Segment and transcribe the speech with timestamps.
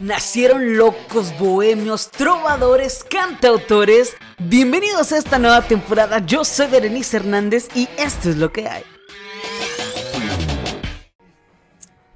[0.00, 4.16] nacieron locos, bohemios, trovadores, cantautores.
[4.38, 6.20] Bienvenidos a esta nueva temporada.
[6.24, 8.84] Yo soy Berenice Hernández y esto es lo que hay.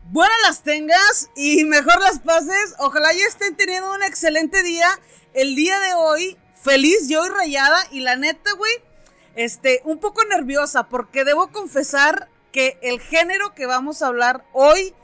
[0.05, 2.75] Buenas las tengas y mejor las pases.
[2.79, 4.89] Ojalá ya estén teniendo un excelente día.
[5.33, 7.79] El día de hoy, feliz, yo y rayada.
[7.91, 8.73] Y la neta, güey,
[9.35, 14.95] este, un poco nerviosa porque debo confesar que el género que vamos a hablar hoy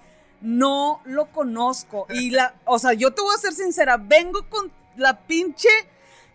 [0.40, 2.06] no lo conozco.
[2.10, 5.68] Y la, o sea, yo te voy a ser sincera, vengo con la pinche,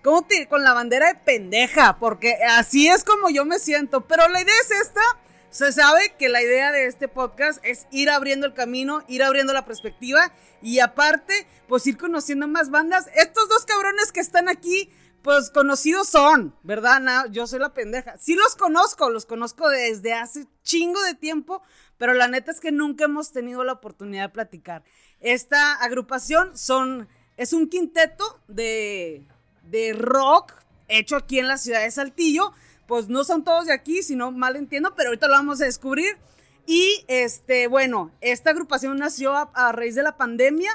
[0.01, 4.01] ¿cómo te Con la bandera de pendeja, porque así es como yo me siento.
[4.01, 5.01] Pero la idea es esta.
[5.49, 9.53] Se sabe que la idea de este podcast es ir abriendo el camino, ir abriendo
[9.53, 10.31] la perspectiva
[10.63, 13.05] y aparte, pues ir conociendo más bandas.
[13.15, 14.89] Estos dos cabrones que están aquí,
[15.23, 17.27] pues conocidos son, ¿verdad?
[17.31, 18.17] yo soy la pendeja.
[18.17, 21.61] Sí los conozco, los conozco desde hace chingo de tiempo,
[21.97, 24.83] pero la neta es que nunca hemos tenido la oportunidad de platicar.
[25.21, 29.25] Esta agrupación son, es un quinteto de,
[29.63, 30.51] de rock
[30.89, 32.51] hecho aquí en la ciudad de Saltillo.
[32.85, 35.65] Pues no son todos de aquí, si no mal entiendo, pero ahorita lo vamos a
[35.65, 36.17] descubrir.
[36.65, 40.71] Y este, bueno, esta agrupación nació a, raíz de la pandemia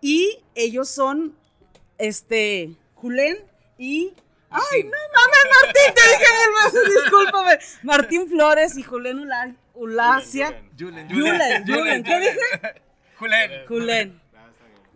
[0.00, 1.36] y ellos son,
[1.98, 3.36] este, Julen
[3.78, 4.14] y
[4.48, 7.58] Ay, no mames, Martín, te dije mil discúlpame.
[7.82, 9.28] Martín Flores y Julen
[9.74, 10.62] Ulacia.
[10.78, 12.82] Julen, Julen, Julen, ¿qué dije?
[13.18, 13.66] Julen.
[13.66, 14.20] Julen.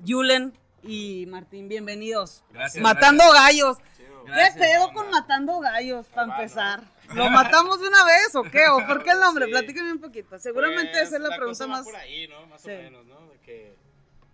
[0.06, 2.44] Julen y Martín, bienvenidos.
[2.50, 2.82] Gracias.
[2.82, 3.78] Matando gallos.
[4.24, 6.82] ¿Qué pedo con matando gallos, para empezar?
[7.12, 8.68] ¿Lo matamos de una vez o qué?
[8.68, 9.48] ¿O por qué el nombre?
[9.48, 10.38] Platíqueme un poquito.
[10.38, 11.84] Seguramente pues, esa es la, pregunta más.
[11.84, 12.46] por ahí, ¿no?
[12.46, 13.26] Más o menos, ¿no?
[13.28, 13.74] De que,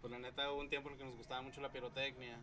[0.01, 2.39] pues la neta, hubo un tiempo en el que nos gustaba mucho la pirotecnia.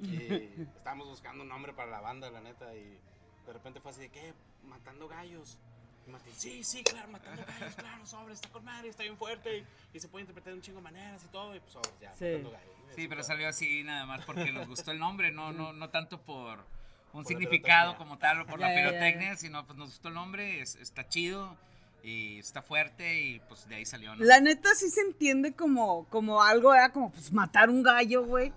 [0.00, 0.16] Y
[0.76, 2.98] estábamos buscando un nombre para la banda, la neta, y
[3.46, 4.34] de repente fue así de, ¿qué?
[4.64, 5.58] Matando gallos.
[6.06, 9.64] Y Martín, sí, sí, claro, matando gallos, claro, sobre, está con madre, está bien fuerte,
[9.92, 12.12] y, se puede interpretar de un chingo de maneras y todo, y pues sobre, ya,
[12.12, 12.24] sí.
[12.24, 12.74] matando gallos.
[12.94, 16.20] Sí, pero salió así nada más porque nos gustó el nombre, no, no, no tanto
[16.20, 16.64] por
[17.12, 21.08] un significado como tal o por la pirotecnia, sino pues nos gustó el nombre, está
[21.08, 21.56] chido
[22.02, 24.14] y está fuerte y pues de ahí salió.
[24.16, 28.52] La neta sí se entiende como, como algo, era como pues matar un gallo, güey.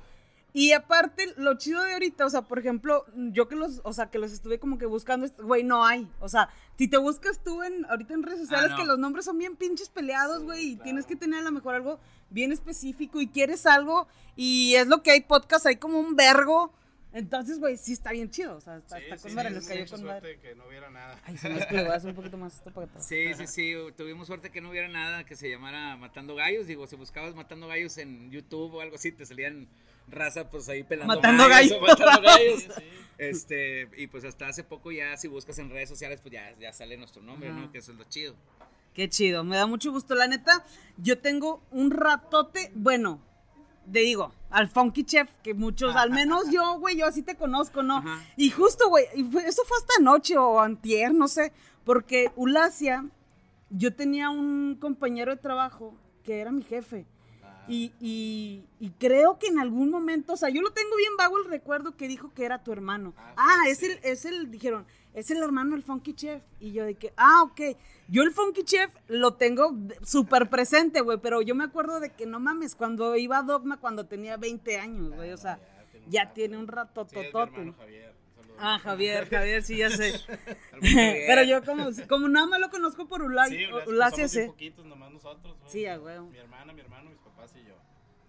[0.58, 4.10] Y aparte, lo chido de ahorita, o sea, por ejemplo, yo que los, o sea,
[4.10, 6.10] que los estuve como que buscando, güey, no hay.
[6.20, 9.26] O sea, si te buscas tú en, ahorita en redes sociales, ah, que los nombres
[9.26, 12.00] son bien pinches peleados, güey, y tienes que tener a lo mejor algo
[12.32, 16.74] bien específico y quieres algo, y es lo que hay podcast, hay como un vergo.
[17.14, 18.56] Entonces, güey, sí está bien chido.
[18.56, 20.40] O sea, está, está con sí, madre, les cayó con madre.
[20.40, 21.20] que no hubiera nada.
[21.26, 23.74] Ay, se me es un poquito más esto para Sí, sí, sí.
[23.96, 26.66] Tuvimos suerte que no hubiera nada que se llamara Matando Gallos.
[26.66, 29.68] Digo, si buscabas Matando Gallos en YouTube o algo así, te salían
[30.08, 32.68] raza pues ahí pelando matando gallos, matando gallos.
[33.18, 36.72] Este, y pues hasta hace poco ya si buscas en redes sociales pues ya, ya
[36.72, 37.72] sale nuestro nombre, ¿no?
[37.72, 38.36] Que eso es lo chido.
[38.94, 40.64] Qué chido, me da mucho gusto, la neta.
[40.98, 43.20] Yo tengo un ratote, bueno,
[43.92, 47.84] te digo, al Funky Chef, que muchos, al menos yo, güey, yo así te conozco,
[47.84, 48.04] ¿no?
[48.36, 49.06] Y justo, güey,
[49.46, 51.54] eso fue esta noche o antier, no sé,
[51.86, 53.06] porque Ulacia,
[53.70, 57.06] yo tenía un compañero de trabajo que era mi jefe.
[57.68, 61.46] Y, y, creo que en algún momento, o sea, yo lo tengo bien vago el
[61.46, 63.14] recuerdo que dijo que era tu hermano.
[63.18, 66.44] Ah, ah es, El, es el, dijeron, es el hermano del Funky Chef.
[66.60, 67.78] Y yo que, ah, ok.
[68.08, 72.26] Yo el Funky Chef lo tengo súper presente, güey, pero yo me acuerdo de que
[72.26, 75.60] no mames, cuando iba a Dogma cuando tenía 20 años, güey, o sea,
[76.08, 77.74] ya, tiene un rato totote.
[78.60, 80.14] Ah, Javier, Javier, sí, ya sé.
[80.82, 84.48] Pero yo como, como nada más lo conozco por Ulay, sí, Ulacia, sí.
[84.48, 85.56] poquitos nomás nosotros.
[85.68, 86.20] Sí, güey.
[86.22, 87.76] Mi hermana, mi hermano, papás y yo.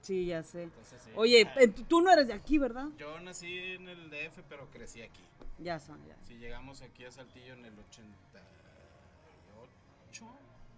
[0.00, 0.68] Sí, ya sé.
[1.16, 1.48] Oye,
[1.88, 2.88] tú no eres de aquí, ¿verdad?
[2.98, 5.22] Yo nací en el DF, pero crecí aquí.
[5.58, 6.16] Ya son, ya.
[6.24, 10.26] Sí, llegamos aquí a Saltillo en el 88,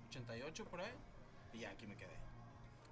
[0.08, 0.92] 88 por ahí,
[1.52, 2.08] y ya aquí me quedé.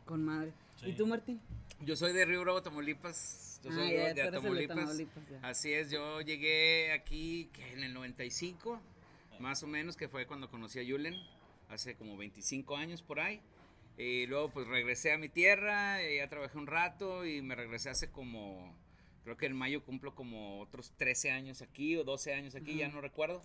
[0.04, 0.52] Con madre.
[0.82, 1.40] ¿Y tú, Martín?
[1.80, 3.60] Yo soy de Río Bravo, Tamaulipas.
[3.64, 5.02] Yo soy ah, de, Tamaulipas.
[5.42, 8.80] Así es, yo llegué aquí en el 95,
[9.40, 11.16] más o menos, que fue cuando conocí a Yulen,
[11.70, 13.40] hace como 25 años por ahí.
[13.98, 18.10] Y luego pues regresé a mi tierra, ya trabajé un rato y me regresé hace
[18.10, 18.72] como,
[19.24, 22.88] creo que en mayo cumplo como otros 13 años aquí o 12 años aquí, ya
[22.88, 23.42] no recuerdo.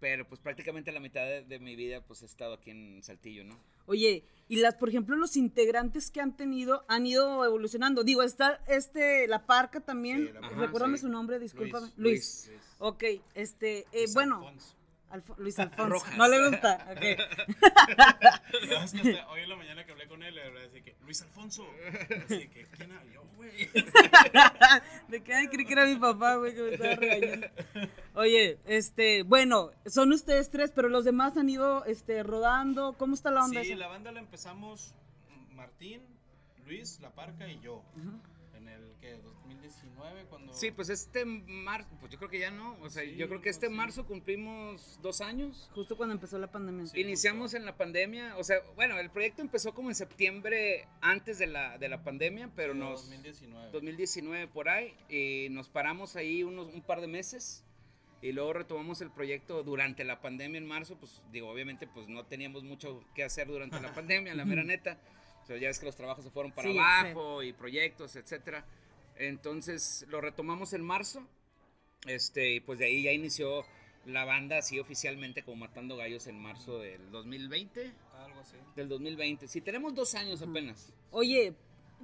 [0.00, 3.58] Pero pues prácticamente la mitad de, mi vida pues he estado aquí en Saltillo, ¿no?
[3.86, 8.04] Oye, y las, por ejemplo, los integrantes que han tenido han ido evolucionando.
[8.04, 10.32] Digo, está este, la parca también.
[10.56, 11.90] Recuérdame su nombre, discúlpame.
[11.96, 12.50] Luis.
[12.78, 13.04] Ok,
[13.34, 14.52] este, eh, bueno.
[15.38, 16.04] Luis Alfonso.
[16.16, 16.86] No le gusta.
[16.96, 17.16] Okay.
[19.28, 21.66] hoy en la mañana que hablé con él, le decía que Luis Alfonso.
[22.24, 23.50] Así que, ¿quién era yo, güey?
[25.08, 27.46] De qué creí que era mi papá, güey, que me estaba regañando.
[28.14, 32.94] Oye, este, bueno, son ustedes tres, pero los demás han ido este, rodando.
[32.98, 33.62] ¿Cómo está la onda?
[33.62, 34.94] Sí, la banda la empezamos
[35.54, 36.02] Martín,
[36.66, 37.82] Luis, La Parca y yo.
[38.54, 39.18] En el que
[39.68, 43.28] 2019 cuando Sí, pues este marzo, pues yo creo que ya no, o sea, yo
[43.28, 45.70] creo que este marzo cumplimos dos años.
[45.74, 46.84] Justo cuando empezó la pandemia.
[46.94, 51.46] Iniciamos en la pandemia, o sea, bueno, el proyecto empezó como en septiembre antes de
[51.46, 53.70] la, de la pandemia, pero nos 2019.
[53.72, 57.64] 2019 por ahí y nos paramos ahí unos un par de meses
[58.20, 62.24] y luego retomamos el proyecto durante la pandemia en marzo, pues digo, obviamente pues no
[62.26, 64.98] teníamos mucho que hacer durante la pandemia, la mera neta.
[65.42, 68.66] O sea, ya es que los trabajos se fueron para abajo y proyectos, etcétera.
[69.18, 71.26] Entonces lo retomamos en marzo.
[72.06, 73.64] Este, y pues de ahí ya inició
[74.06, 77.92] la banda así oficialmente como Matando Gallos en marzo del 2020.
[78.24, 78.56] Algo así.
[78.76, 79.48] Del 2020.
[79.48, 80.92] Sí, tenemos dos años apenas.
[81.10, 81.54] Oye,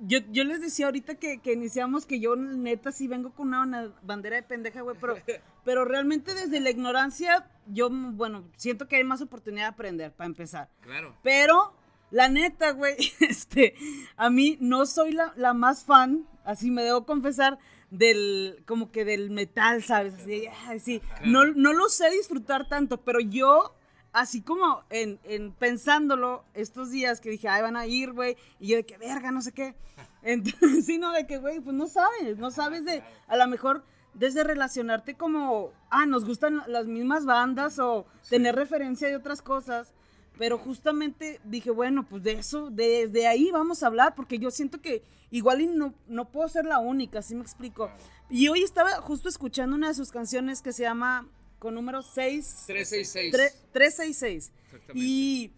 [0.02, 3.92] yo, yo les decía ahorita que, que, iniciamos que yo neta sí vengo con una,
[4.02, 5.16] bandera de pendeja, güey, pero,
[5.64, 10.26] pero realmente desde la ignorancia yo, bueno, siento que hay más oportunidad de aprender, para
[10.26, 10.68] empezar.
[10.80, 11.16] Claro.
[11.22, 11.74] Pero,
[12.14, 13.74] la neta, güey, este,
[14.16, 17.58] a mí no soy la, la más fan, así me debo confesar,
[17.90, 20.14] del, como que del metal, ¿sabes?
[20.14, 23.74] Así, ay, sí, no, no lo sé disfrutar tanto, pero yo
[24.12, 28.68] así como en, en, pensándolo estos días que dije, ay, van a ir, güey, y
[28.68, 29.74] yo de que verga, no sé qué.
[30.22, 33.84] Entonces, sí, no, de que, güey, pues no sabes, no sabes de, a lo mejor
[34.14, 39.92] desde relacionarte como, ah, nos gustan las mismas bandas o tener referencia de otras cosas.
[40.38, 44.80] Pero justamente dije, bueno, pues de eso, desde ahí vamos a hablar, porque yo siento
[44.80, 47.90] que igual y no, no puedo ser la única, así me explico.
[48.28, 51.28] Y hoy estaba justo escuchando una de sus canciones que se llama
[51.58, 52.64] con número 6.
[52.66, 53.32] 366.
[53.72, 54.52] 366.
[54.94, 55.52] Y,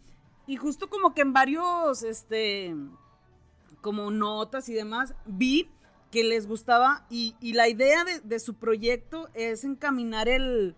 [0.47, 2.75] y justo como que en varios, este,
[3.81, 5.71] como notas y demás, vi
[6.11, 10.77] que les gustaba y, y la idea de, de, su proyecto es encaminar el,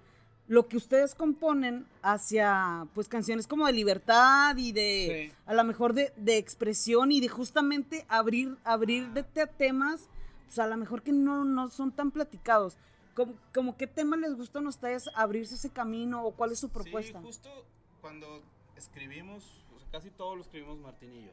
[0.48, 5.36] lo que ustedes componen hacia, pues, canciones como de libertad y de, sí.
[5.46, 10.08] a lo mejor de, de, expresión y de justamente abrir, abrir de temas,
[10.46, 12.78] pues, a lo mejor que no, no son tan platicados.
[13.14, 16.70] ¿Cómo, como qué tema les gustan a ustedes abrirse ese camino o cuál es su
[16.70, 17.18] propuesta?
[17.18, 17.66] Sí, justo
[18.00, 18.42] cuando
[18.76, 19.44] escribimos,
[19.76, 21.32] o sea, casi todo lo escribimos Martín y yo.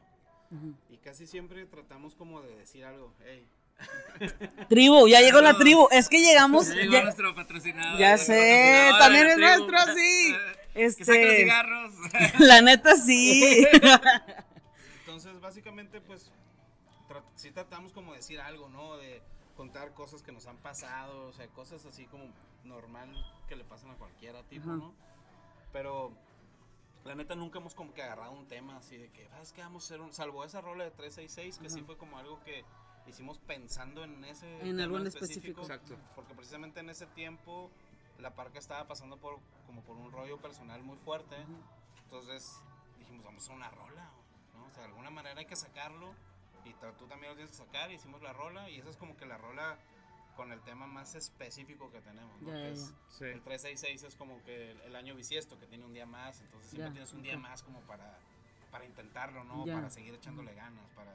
[0.50, 0.74] Uh -huh.
[0.90, 3.48] Y casi siempre tratamos como de decir algo, hey.
[4.68, 5.88] Tribu, ya llegó la tribu.
[5.90, 6.68] Es que llegamos.
[6.68, 7.98] Ya llegó ya, nuestro patrocinador.
[7.98, 10.34] Ya sé, también es nuestro, sí.
[10.74, 11.94] Este, que saca los cigarros.
[12.38, 13.66] La neta, sí.
[15.00, 16.30] Entonces, básicamente, pues,
[17.08, 18.96] tra sí tratamos como de decir algo, ¿no?
[18.98, 19.22] De
[19.56, 22.26] contar cosas que nos han pasado, o sea, cosas así como
[22.64, 23.08] normal
[23.48, 24.94] que le pasan a cualquiera tipo, ¿no?
[25.72, 26.12] Pero
[27.04, 29.84] la neta nunca hemos como que agarrado un tema así de que, ¿sabes qué vamos
[29.84, 30.00] a hacer?
[30.00, 32.64] Un, salvo esa rola de 366, que sí fue como algo que
[33.08, 35.62] hicimos pensando en ese en algo en específico.
[35.62, 35.96] Exacto.
[36.14, 37.70] Porque precisamente en ese tiempo
[38.18, 41.36] la parca estaba pasando por como por un rollo personal muy fuerte.
[42.04, 42.60] Entonces
[42.98, 44.10] dijimos, vamos a una rola,
[44.54, 44.66] ¿no?
[44.66, 46.14] O sea, de alguna manera hay que sacarlo
[46.64, 49.26] y tú también lo tienes que sacar, hicimos la rola y esa es como que
[49.26, 49.78] la rola
[50.36, 52.48] con el tema más específico que tenemos, ¿no?
[52.48, 53.24] Ya, que es, Sí.
[53.24, 56.70] El 366 es como que el, el año bisiesto, que tiene un día más, entonces
[56.70, 57.40] siempre Ya, tienes un día ok.
[57.40, 58.18] más como para,
[58.70, 59.64] para intentarlo, ¿no?
[59.64, 59.74] Ya.
[59.74, 61.12] Para seguir echándole ganas, para...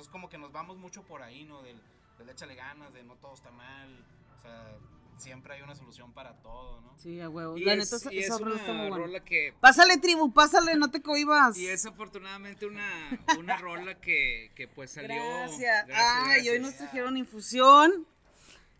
[0.00, 1.60] Entonces como que nos vamos mucho por ahí, ¿no?
[1.60, 1.78] Del,
[2.18, 4.02] del échale ganas, de no todo está mal,
[4.38, 4.78] o sea,
[5.18, 6.96] siempre hay una solución para todo, ¿no?
[6.96, 7.58] Sí, a huevo.
[7.58, 9.04] Y La es, neta, esa, y es rola está muy una buena.
[9.04, 11.58] rola que Pásale, tribu, pásale, no te cohibas.
[11.58, 15.86] y es afortunadamente una, una rola que, que pues salió Gracias.
[15.86, 18.06] gracias, Ay, hoy nos trajeron infusión.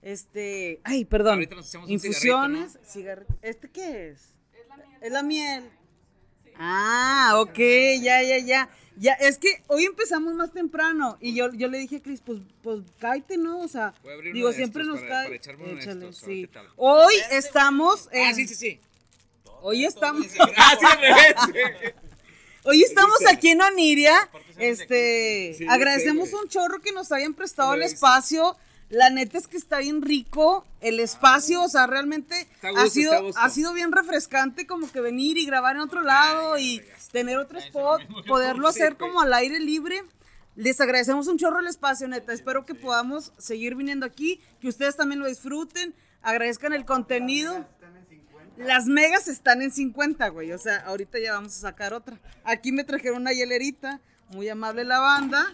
[0.01, 1.35] Este, ay, perdón.
[1.35, 3.35] Ahorita nos echamos un Infusiones, cigarrito.
[3.43, 4.33] ¿Este qué es?
[5.03, 5.71] Es la miel.
[6.57, 7.59] Ah, ok,
[8.01, 8.71] ya, ya, ya.
[9.01, 12.39] Ya, es que hoy empezamos más temprano y yo, yo le dije a Cris, pues,
[12.63, 13.61] pues cállate, ¿no?
[13.61, 15.37] O sea, Voy a abrir digo, siempre nos cae.
[15.37, 16.47] Échale, sí.
[16.77, 18.79] Hoy estamos en, Ah, sí, sí, sí.
[19.63, 20.27] hoy estamos,
[20.59, 21.55] Ah, sí,
[22.65, 24.29] hoy estamos aquí en Oniria.
[24.59, 28.55] Este, Sí, agradecemos un chorro que nos hayan prestado el espacio.
[28.91, 33.31] La neta es que está bien rico el espacio, o sea, realmente gusto, ha sido
[33.37, 37.00] ha sido bien refrescante como que venir y grabar en otro lado Ay, y.
[37.13, 40.03] tener otro spot, poderlo hacer como al aire libre.
[40.57, 42.33] Les agradecemos un chorro el espacio, neta.
[42.33, 47.67] Espero que podamos seguir viniendo aquí, que ustedes también lo disfruten, agradezcan el contenido.
[48.57, 50.53] Las megas están en 50, güey.
[50.53, 52.19] O sea, ahorita ya vamos a sacar otra.
[52.45, 54.01] Aquí me trajeron una hielerita,
[54.31, 55.47] muy amable la banda.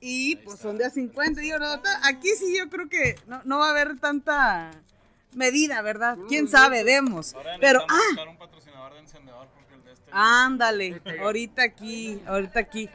[0.00, 1.40] Y pues son de a 50.
[1.40, 1.66] Digo, no,
[2.04, 4.70] aquí sí yo creo que no, no va a haber tanta
[5.34, 6.16] medida, ¿verdad?
[6.28, 6.82] ¿Quién sabe?
[6.82, 7.34] Vemos.
[7.34, 9.48] Ahora Pero, necesitamos ah, buscar un patrocinador de encendedor
[10.10, 11.00] ándale.
[11.20, 12.88] Ahorita aquí, ahorita aquí.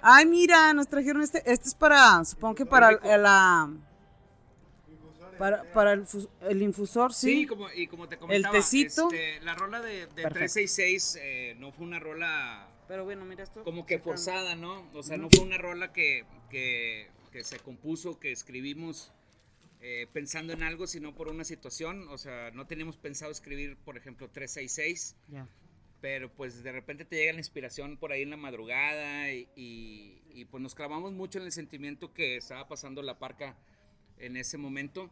[0.00, 1.38] Ay, mira, nos trajeron este.
[1.50, 3.70] Este es para, supongo que para el- la.
[5.38, 6.04] Para, para el,
[6.48, 7.46] el infusor, Sí, sí.
[7.46, 9.08] como, y como te comentaba, tecito.
[9.12, 10.34] este, la rola de, de Perfecto.
[10.34, 13.62] 366 eh, no fue una rola Pero bueno, mira esto.
[13.62, 14.84] Como que forzada, ¿no?
[14.94, 19.12] O sea, no fue una rola que, que, que se compuso, que escribimos
[19.80, 22.08] eh, pensando en algo, sino por una situación.
[22.08, 25.14] O sea, no teníamos pensado escribir, por ejemplo, 366.
[25.28, 25.46] Ya.
[26.00, 30.44] Pero pues de repente te llega la inspiración por ahí en la madrugada y, y,
[30.44, 33.56] pues nos clavamos mucho en el sentimiento que estaba pasando la parca
[34.18, 35.10] en ese momento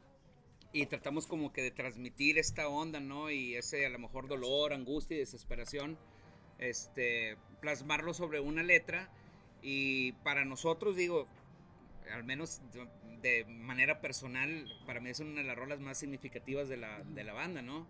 [0.73, 3.31] y tratamos como que de transmitir esta onda, ¿no?
[3.31, 5.99] Y ese a lo mejor dolor, angustia y desesperación,
[6.59, 9.11] este, plasmarlo sobre una letra
[9.63, 11.27] y para nosotros digo,
[12.13, 12.61] al menos
[13.23, 17.25] de manera personal, para mí es una de las rolas más significativas de la, de
[17.25, 17.87] la banda, ¿no?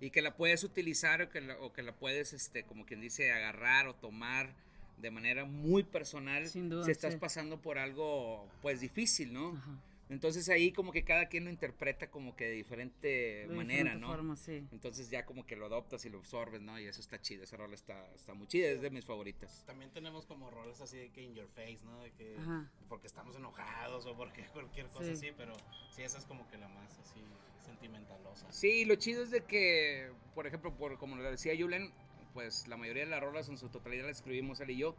[0.00, 3.00] Y que la puedes utilizar o que la, o que la puedes, este, como quien
[3.00, 4.54] dice, agarrar o tomar
[4.98, 9.56] de manera muy personal Sin duda, si estás pasando por algo, pues, difícil, ¿no?
[9.56, 9.78] Ajá.
[10.10, 14.08] Entonces ahí como que cada quien lo interpreta como que de diferente manera, ¿no?
[14.08, 14.66] Forma, sí.
[14.72, 16.80] Entonces ya como que lo adoptas y lo absorbes, ¿no?
[16.80, 19.62] Y eso está chido, esa rola está, está muy chida, es de mis favoritas.
[19.66, 22.02] También tenemos como roles así de que in your face, ¿no?
[22.02, 22.36] De que
[22.88, 25.54] porque estamos enojados o porque cualquier cosa así, pero
[25.94, 27.20] sí, esa es como que la más así
[27.64, 28.50] sentimentalosa.
[28.50, 31.92] Sí, lo chido es de que, por ejemplo, por como lo decía Julen,
[32.34, 34.96] pues la mayoría de las rolas en su totalidad las escribimos él y yo.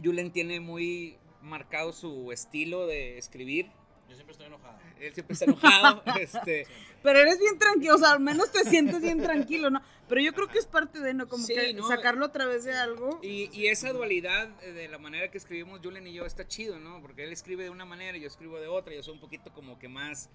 [0.00, 3.72] Julen tiene muy marcado su estilo de escribir
[4.08, 4.78] yo siempre estoy enojado.
[4.98, 6.02] Él siempre está enojado.
[6.20, 6.66] este.
[7.02, 9.80] Pero eres bien tranquilo, o sea, al menos te sientes bien tranquilo, ¿no?
[10.08, 11.28] Pero yo creo que es parte de, ¿no?
[11.28, 13.20] Como que sacarlo a través de algo.
[13.22, 17.00] Y, y, esa dualidad de la manera que escribimos Julen y yo está chido, ¿no?
[17.00, 18.94] Porque él escribe de una manera y yo escribo de otra.
[18.94, 20.30] Yo soy un poquito como que más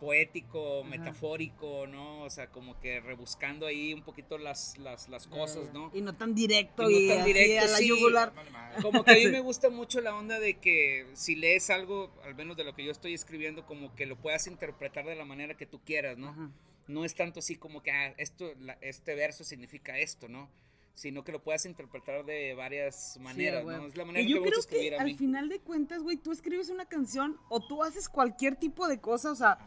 [0.00, 2.22] poético, metafórico, ¿no?
[2.22, 5.90] O sea, como que rebuscando ahí un poquito las, las, las cosas, ¿no?
[5.94, 8.32] Y no tan directo y, no tan directo, la yugular.
[8.82, 12.34] Como que a mí me gusta mucho la onda de que si lees algo, al
[12.34, 15.56] menos de lo que yo estoy escribiendo, como que lo puedas interpretar de la manera
[15.56, 16.52] que tú quieras, ¿no?
[16.88, 20.50] No es tanto así como que, ah, esto, este verso significa esto, ¿no?
[20.94, 23.86] sino que lo puedas interpretar de varias maneras, ¿no?
[23.86, 26.86] Es la manera y yo creo que al final de cuentas, güey, tú escribes una
[26.86, 29.58] canción o tú haces cualquier tipo de cosa, o sea,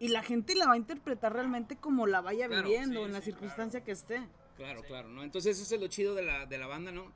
[0.00, 3.84] y la gente la va a interpretar realmente como la vaya viviendo, en la circunstancia
[3.84, 4.26] que esté.
[4.56, 5.22] Claro, claro, ¿no?
[5.22, 7.12] Entonces eso es lo chido de la, de la banda, ¿no?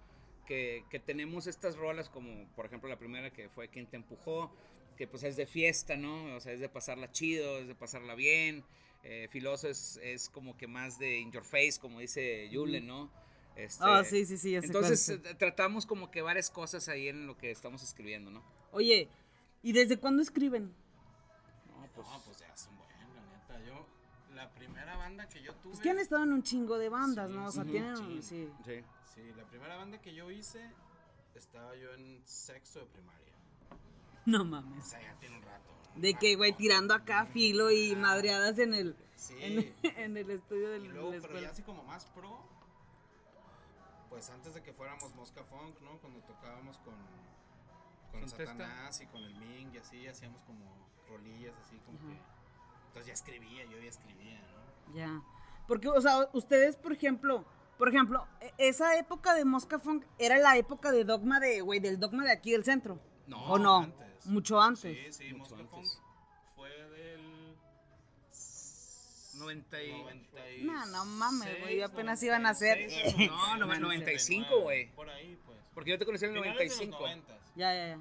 [0.47, 4.53] Que, que, tenemos estas rolas como, por ejemplo, la primera que fue Quien te empujó,
[4.97, 6.37] que pues es de fiesta, ¿no?
[6.37, 8.64] O sea, es de pasarla chido, es de pasarla bien.
[9.03, 13.11] Eh, Filoso es, es, como que más de in your face, como dice Yule, ¿no?
[13.57, 14.57] Este, ah, sí, sí, sí.
[14.57, 18.43] Entonces eh, tratamos como que varias cosas ahí en lo que estamos escribiendo, ¿no?
[18.73, 19.09] Oye,
[19.62, 20.75] ¿y desde cuándo escriben?
[21.69, 22.34] No, pues, no, pues
[24.85, 25.73] primera banda que yo tuve.
[25.73, 27.47] Es que han estado en un chingo de bandas, ¿no?
[27.47, 27.97] O sea, tienen.
[27.97, 28.23] Sí.
[28.23, 28.85] sí.
[29.14, 29.33] Sí.
[29.37, 30.71] la primera banda que yo hice,
[31.35, 33.33] estaba yo en sexto de primaria.
[34.26, 34.85] No mames.
[34.85, 35.71] O sea, ya tiene un rato.
[35.97, 38.97] de que, güey, tirando acá filo y madreadas en el.
[39.17, 39.35] Sí.
[39.83, 40.87] En, el estudio del.
[40.87, 42.38] Y luego, pero ya así como más pro.
[44.11, 45.99] Pues antes de que fuéramos Mosca Funk, ¿no?
[45.99, 46.95] Cuando tocábamos con.
[48.12, 52.17] Con Satanás y con el Ming y así, hacíamos como rolillas así como que
[52.95, 54.74] entonces ya escribía, yo ya escribía, ¿no?
[54.93, 55.23] Ya.
[55.67, 57.45] Porque, o sea, ustedes, por ejemplo,
[57.79, 61.81] por ejemplo, e, esa época de Mosca Funk era la época de dogma de, güey,
[61.81, 63.00] del dogma de aquí del centro.
[63.26, 63.79] No, ¿O no?
[63.79, 64.26] Antes.
[64.26, 65.17] Mucho antes.
[65.17, 65.87] Sí, sí, Mosca Funk
[66.55, 67.57] fue del
[69.35, 70.64] 90 y...
[70.64, 72.88] No, no mames, güey, apenas iban a ser.
[73.29, 74.91] No, no, 95, güey.
[74.93, 75.59] Por ahí, pues.
[75.75, 76.99] Porque yo te conocí en el 95.
[77.57, 77.99] Ya, ya, ya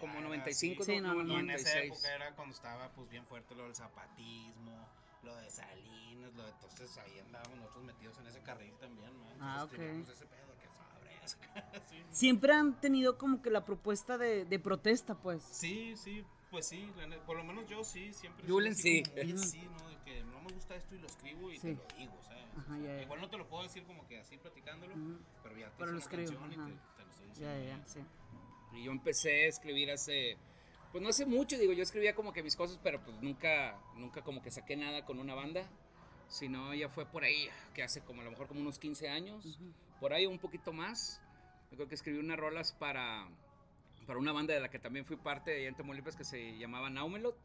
[0.00, 3.64] como 95, sí, no, no, en esa época era cuando estaba pues bien fuerte lo
[3.64, 4.81] del zapatismo,
[5.22, 9.10] lo de Salinas, lo de entonces ahí andábamos nosotros metidos en ese carril también,
[9.40, 9.72] Ah, ok.
[9.72, 10.68] Ese pedo que
[12.10, 15.42] Siempre han tenido como que la propuesta de, de protesta, pues.
[15.42, 16.92] Sí, sí, pues sí,
[17.26, 18.46] por lo menos yo sí, siempre.
[18.46, 19.02] Julen sí.
[19.36, 19.88] sí, ¿no?
[19.88, 22.44] De que no me gusta esto y lo escribo y te lo digo, ¿sabes?
[22.58, 24.94] Ajá, ya, Igual no te lo puedo decir como que así platicándolo,
[25.42, 27.40] pero ya te pero lo escribo, y te, te, lo estoy diciendo.
[27.40, 28.00] Ya, ya, sí.
[28.74, 30.36] Y yo empecé a escribir hace,
[30.92, 34.20] pues no hace mucho, digo, yo escribía como que mis cosas, pero pues nunca, nunca
[34.22, 35.66] como que saqué nada con una banda,
[36.28, 39.58] sino ya fue por ahí, que hace como a lo mejor como unos 15 años,
[40.00, 41.22] por ahí un poquito más.
[41.70, 43.26] Yo creo que escribí unas rolas para,
[44.06, 46.90] para una banda de la que también fui parte de en Tamaulipas que se llamaba
[46.90, 47.38] Naumelot.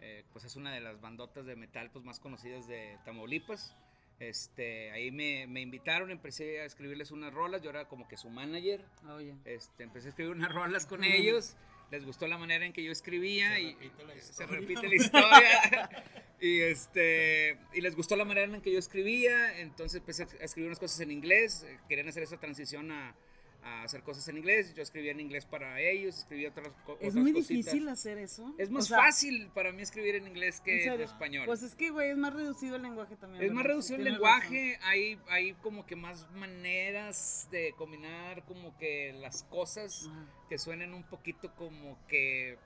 [0.00, 3.76] Eh, pues es una de las bandotas de metal pues, más conocidas de Tamaulipas.
[4.18, 8.30] Este, ahí me, me, invitaron, empecé a escribirles unas rolas, yo era como que su
[8.30, 8.82] manager.
[9.06, 11.56] Oh, este, empecé a escribir unas rolas con ellos.
[11.90, 15.90] Les gustó la manera en que yo escribía se y repite se repite la historia.
[16.40, 20.68] y este y les gustó la manera en que yo escribía, entonces empecé a escribir
[20.68, 23.14] unas cosas en inglés, querían hacer esa transición a,
[23.62, 24.74] a hacer cosas en inglés.
[24.74, 27.02] Yo escribía en inglés para ellos, escribía otras cosas.
[27.02, 28.54] Es muy difícil hacer eso.
[28.58, 31.46] Es más fácil para mí escribir en inglés que en, español.
[31.46, 33.44] Pues es que, güey, es más reducido el lenguaje también.
[33.44, 39.12] Es más reducido el lenguaje, hay, hay como que más maneras de combinar como que
[39.14, 40.10] las cosas
[40.48, 42.58] que suenen un poquito como que,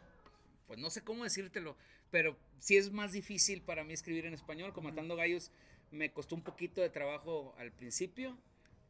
[0.66, 1.76] pues no sé cómo decírtelo,
[2.10, 4.72] pero sí es más difícil para mí escribir en español.
[4.72, 5.50] Como Matando Gallos
[5.90, 8.36] me costó un poquito de trabajo al principio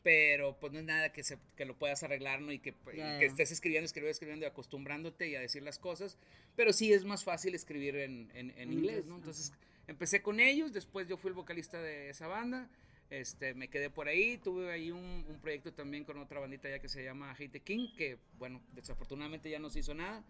[0.04, 2.52] pero pues no es nada que, se, que lo puedas arreglar, ¿no?
[2.52, 6.18] Y que, que estés escribiendo, escribiendo, escribiendo y acostumbrándote y a decir las cosas,
[6.54, 9.16] pero sí es más fácil escribir en, en, inglés, ¿no?
[9.16, 9.54] Entonces
[9.86, 12.68] empecé con ellos, después yo fui el vocalista de esa banda,
[13.08, 16.80] este, me quedé por ahí, tuve ahí un, un proyecto también con otra bandita ya
[16.80, 20.22] que se llama Hate King, que bueno, desafortunadamente ya no se hizo nada,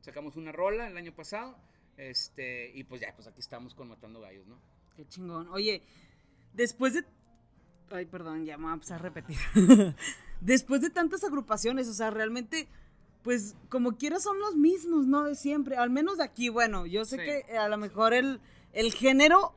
[0.00, 1.54] sacamos una rola el año pasado,
[1.98, 4.58] este, y pues ya, pues aquí estamos con Matando Gallos, ¿no?
[4.96, 5.48] Qué chingón.
[5.48, 5.82] Oye,
[6.54, 7.04] después de
[7.90, 9.36] Ay, perdón, ya me voy a empezar a repetir.
[10.40, 12.68] Después de tantas agrupaciones, o sea, realmente,
[13.22, 15.24] pues como quiera son los mismos, ¿no?
[15.24, 15.76] De siempre.
[15.76, 18.40] Al menos de aquí, bueno, yo sé que a lo mejor el,
[18.72, 19.52] el género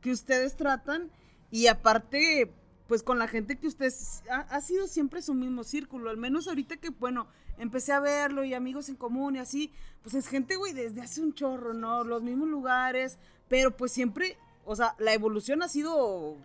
[0.00, 1.10] que ustedes tratan
[1.50, 2.52] y aparte,
[2.88, 6.10] pues con la gente que ustedes, ha, sido siempre su mismo círculo.
[6.10, 9.70] Al menos ahorita que, bueno, empecé a verlo y amigos en común y así,
[10.02, 12.02] pues es gente, güey, desde hace un chorro, ¿no?
[12.02, 16.36] Los mismos lugares, pero pues siempre, o sea, la evolución ha sido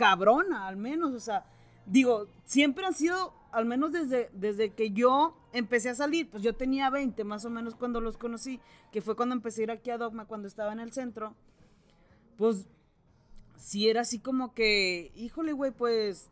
[0.00, 1.44] cabrona, al menos, o sea,
[1.84, 6.54] digo, siempre han sido, al menos desde, desde que yo empecé a salir, pues yo
[6.54, 8.60] tenía 20 más o menos cuando los conocí,
[8.92, 11.34] que fue cuando empecé a ir aquí a Dogma, cuando estaba en el centro,
[12.38, 12.66] pues
[13.58, 16.30] sí era así como que, híjole, güey, pues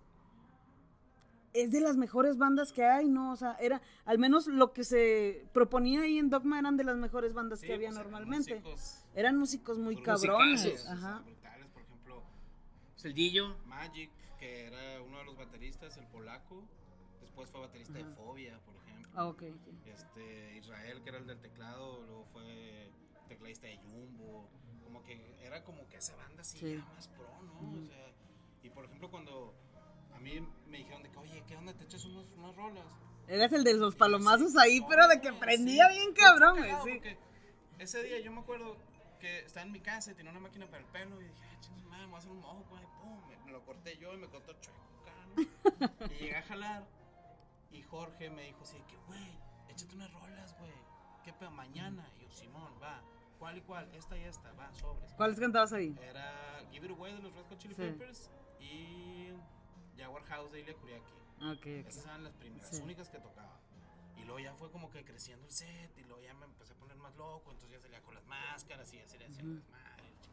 [1.53, 3.33] es de las mejores bandas que hay, ¿no?
[3.33, 6.97] O sea, era, al menos lo que se proponía ahí en Dogma eran de las
[6.97, 8.63] mejores bandas que había pues, normalmente.
[9.15, 10.87] Eran músicos, muy cabrones.
[10.89, 11.23] Ajá.
[12.99, 13.57] Celdillo.
[13.67, 16.63] Magic, que era uno de los bateristas, el polaco.
[17.21, 19.11] Después fue baterista de Fobia, por ejemplo.
[19.15, 19.43] Ah, ok.
[19.87, 22.91] Este, Israel, que era el del teclado, luego fue
[23.29, 24.49] tecladista de Jumbo.
[24.83, 27.83] Como que era como que esa banda así más pro, ¿no?
[27.83, 28.13] O sea,
[28.63, 29.55] y por ejemplo, cuando
[30.15, 31.73] a mí me dijeron de que, oye, ¿qué onda?
[31.75, 32.85] ¿Te echas unos, unas rolas?
[33.29, 37.01] Eras el de los palomazos ahí, pero de que prendía bien cabrón, güey.
[37.01, 37.17] Sí.
[37.79, 38.77] Ese día yo me acuerdo
[39.19, 41.61] que estaba en mi casa y tenía una máquina para el pelo y dije, ah,
[41.61, 42.83] chingos, madre, me voy a hacer un mojo, güey.
[43.01, 44.81] Pum, me, lo corté yo y me cortó chueco,
[45.37, 46.07] ¿no?
[46.07, 46.87] y llegué a jalar
[47.71, 50.73] y Jorge me dijo así, que, güey, échate unas rolas, güey.
[51.25, 51.51] ¿Qué pedo?
[51.51, 52.09] Mañana.
[52.19, 53.03] Y yo, Simón, va.
[53.39, 53.89] ¿Cuál y cuál?
[53.95, 55.13] Esta y esta, va, sobres.
[55.15, 55.97] ¿Cuáles cantabas ahí?
[56.03, 59.29] Era Give It Away de los Red Hot Chili Peppers y
[59.97, 61.13] Jaguar House de Ilya Kuriaki.
[61.59, 63.61] Okay, Esas eran las primeras, las únicas que tocaba.
[64.21, 66.77] Y luego ya fue como que creciendo el set y luego ya me empecé a
[66.77, 70.31] poner más loco, entonces ya salía con las máscaras y ya salía haciendo las madres,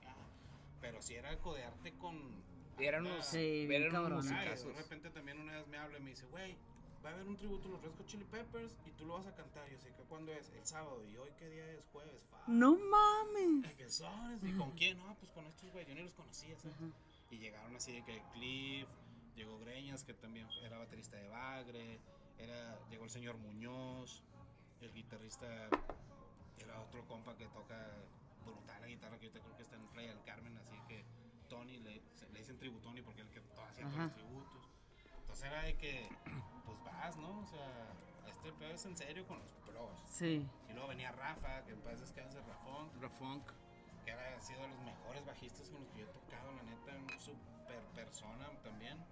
[0.81, 2.43] Pero si era codearte con...
[2.77, 6.25] Eran unos, sí, eran unos De repente también una vez me habla y me dice,
[6.25, 6.57] güey,
[7.05, 9.35] va a haber un tributo a los Red Chili Peppers y tú lo vas a
[9.35, 9.69] cantar.
[9.69, 11.05] Yo sé que cuándo es, el sábado.
[11.05, 11.85] ¿Y hoy qué día es?
[11.93, 12.43] Jueves, fa.
[12.47, 13.73] No mames.
[13.75, 14.39] ¿Qué son?
[14.41, 14.97] ¿Y con quién?
[14.97, 16.75] No, pues con estos güey, yo ni los conocía, ¿sabes?
[17.29, 18.87] Y llegaron así de que Cliff,
[19.35, 21.99] llegó Greñas, que también era baterista de Bagre,
[22.37, 24.23] era, llegó el señor Muñoz,
[24.81, 25.47] el guitarrista
[26.57, 27.77] era otro compa que toca
[28.45, 31.05] brutal la guitarra, que yo creo que está en Playa del Carmen, así que
[31.49, 34.69] Tony, le, le dicen tributoni porque él que hacía todos los tributos.
[35.19, 36.09] Entonces era de que,
[36.65, 37.39] pues vas, ¿no?
[37.39, 37.93] O sea,
[38.27, 39.99] este pedo es en serio con los pros.
[40.07, 40.47] Sí.
[40.69, 42.89] Y luego venía Rafa, que en paz descanse Rafón.
[43.01, 43.43] Rafón.
[44.05, 46.95] Que ha sido de los mejores bajistas con los que yo he tocado, la neta,
[46.95, 49.03] un super persona también.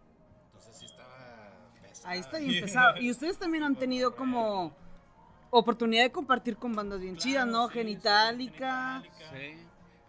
[0.45, 1.49] Entonces sí estaba
[1.83, 2.09] pesado.
[2.09, 2.99] Ahí está bien pesado.
[2.99, 4.75] Y ustedes también han tenido como
[5.51, 7.67] oportunidad de compartir con bandas bien chidas, ¿no?
[7.69, 9.03] Genitalica.
[9.31, 9.57] Sí.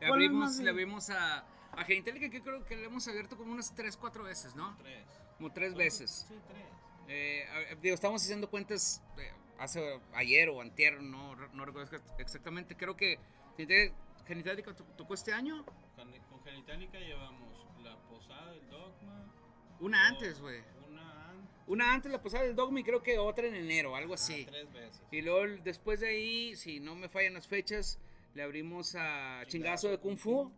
[0.01, 3.75] Le abrimos, le abrimos a, a Genitalica, que creo que le hemos abierto como unas
[3.75, 4.77] 3, 4 veces, ¿no?
[4.79, 5.05] Tres.
[5.37, 6.27] Como tres veces.
[6.29, 6.63] Sí, tres.
[7.09, 12.77] Eh, digo, estamos haciendo cuentas eh, hace ayer o antier, no, no recuerdo exactamente.
[12.77, 13.19] Creo que
[14.27, 15.65] Genitalica tocó este año.
[15.97, 19.27] Con, con Genitalica llevamos la posada del dogma.
[19.81, 20.63] Una antes, güey.
[21.67, 24.45] Una antes la pasada del Dogma y creo que otra en enero, algo así.
[24.45, 25.03] tres veces.
[25.11, 27.99] Y luego después de ahí, si no me fallan las fechas,
[28.35, 30.53] le abrimos a Chingazo, de Kung Fu.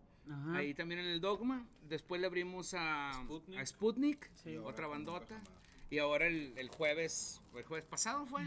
[0.55, 1.67] Ahí también en el Dogma.
[1.89, 3.25] Después le abrimos a
[3.65, 4.31] Sputnik,
[4.65, 5.41] otra bandota.
[5.89, 8.43] Y ahora el, jueves, el jueves pasado fue.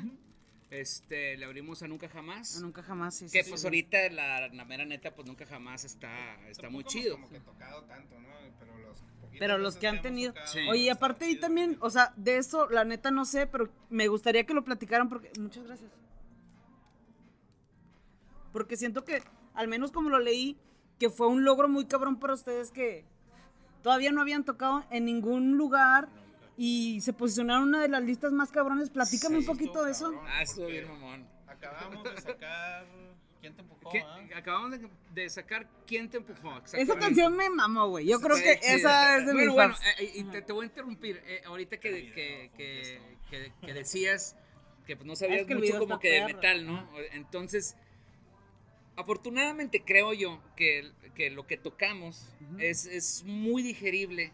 [0.71, 2.57] Este, le abrimos a Nunca Jamás.
[2.57, 3.27] A Nunca Jamás, sí.
[3.31, 7.15] Que pues ahorita la, la, mera neta, pues Nunca Jamás está, está muy chido.
[7.15, 8.29] Como que tocado tanto, ¿no?
[8.59, 9.01] Pero los
[9.37, 10.33] pero los que han tenido.
[10.69, 14.45] Oye, aparte ahí también, o sea, de eso, la neta no sé, pero me gustaría
[14.45, 15.31] que lo platicaran porque.
[15.39, 15.91] Muchas gracias.
[18.51, 19.21] Porque siento que,
[19.53, 20.57] al menos como lo leí,
[20.97, 23.05] que fue un logro muy cabrón para ustedes que
[23.83, 26.09] todavía no habían tocado en ningún lugar
[26.57, 28.89] y se posicionaron una de las listas más cabrones.
[28.89, 30.13] Platícame un poquito de eso.
[30.27, 31.25] Ah, estuvo bien, mamón.
[31.47, 32.85] Acabamos de sacar.
[33.41, 33.91] ¿Quién te empujó?
[34.05, 34.19] Ah?
[34.35, 34.79] Acabamos
[35.13, 36.61] de, sacar ¿Quién te empujó?
[36.73, 38.05] Esa canción me mamó, güey.
[38.05, 41.21] Yo creo que esa es de bueno, Bueno, eh, y te, voy a interrumpir.
[41.25, 42.51] Eh, ahorita que, que,
[43.29, 44.35] que, que, decías
[44.85, 46.89] que pues, no sabías mucho como que de metal, ¿no?
[47.13, 47.75] Entonces,
[48.95, 54.33] afortunadamente creo yo que, que lo que tocamos es, es muy digerible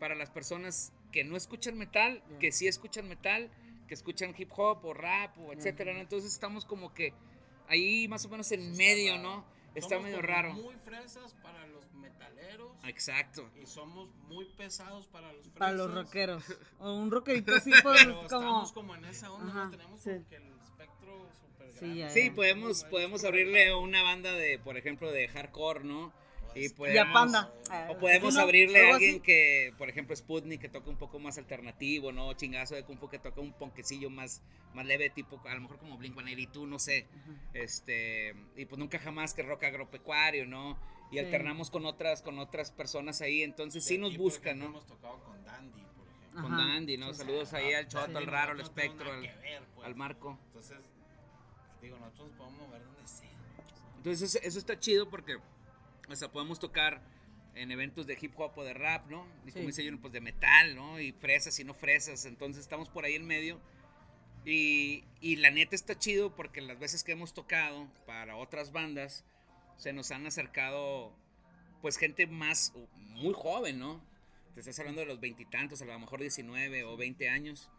[0.00, 3.50] para las personas que no escuchan metal, que sí escuchan metal,
[3.86, 7.12] que escuchan hip hop o rap o etcétera, Entonces estamos como que
[7.68, 9.44] ahí más o menos en medio, ¿no?
[9.74, 10.52] Está medio raro.
[10.54, 12.72] Muy fresas para los metaleros.
[12.84, 13.50] Exacto.
[13.60, 15.58] Y somos muy pesados para los fresas.
[15.58, 16.44] Para los rockeros.
[16.78, 18.22] O un rockerito así pues como...
[18.22, 23.24] Estamos como en esa onda, tenemos como que el espectro súper sí, sí, podemos, podemos
[23.24, 26.12] abrirle una banda de, por ejemplo, de hardcore, ¿no?
[26.54, 27.52] Y, podemos, Panda.
[27.88, 32.12] O podemos abrirle a alguien que, por ejemplo, Sputnik, que toca un poco más alternativo,
[32.12, 32.32] ¿no?
[32.34, 35.78] Chingazo de Kung Fu que toca un ponquecillo más, más leve, tipo, a lo mejor
[35.78, 36.14] como Blink
[36.52, 37.06] tú no sé.
[37.52, 40.78] Este, y pues nunca jamás que rock agropecuario, ¿no?
[41.10, 44.66] Y alternamos con otras, con otras personas ahí, entonces sí, nos buscan, ¿no?
[44.66, 46.42] Hemos tocado con Dandy, por ejemplo.
[46.42, 47.14] Con Dandy, ¿no?
[47.14, 49.20] Saludos ahí al Choto, al Raro, al Espectro, al,
[49.74, 49.86] pues.
[49.86, 50.38] al, Marco.
[50.46, 50.78] Entonces,
[51.80, 53.30] digo, nosotros podemos mover donde sea.
[53.96, 55.38] Entonces, eso está chido porque
[56.08, 57.02] o sea, podemos tocar
[57.54, 59.26] en eventos de hip hop o de rap, ¿no?
[59.46, 61.00] Y como dice yo, pues de metal, ¿no?
[61.00, 62.24] Y fresas y no fresas.
[62.24, 63.60] Entonces estamos por ahí en medio.
[64.44, 69.24] Y, y, la neta está chido porque las veces que hemos tocado para otras bandas,
[69.78, 71.16] se nos han acercado,
[71.80, 74.04] pues, gente más, muy joven, ¿no?
[74.54, 77.70] Te estás hablando de los veintitantos, a lo mejor 19 o 20 años.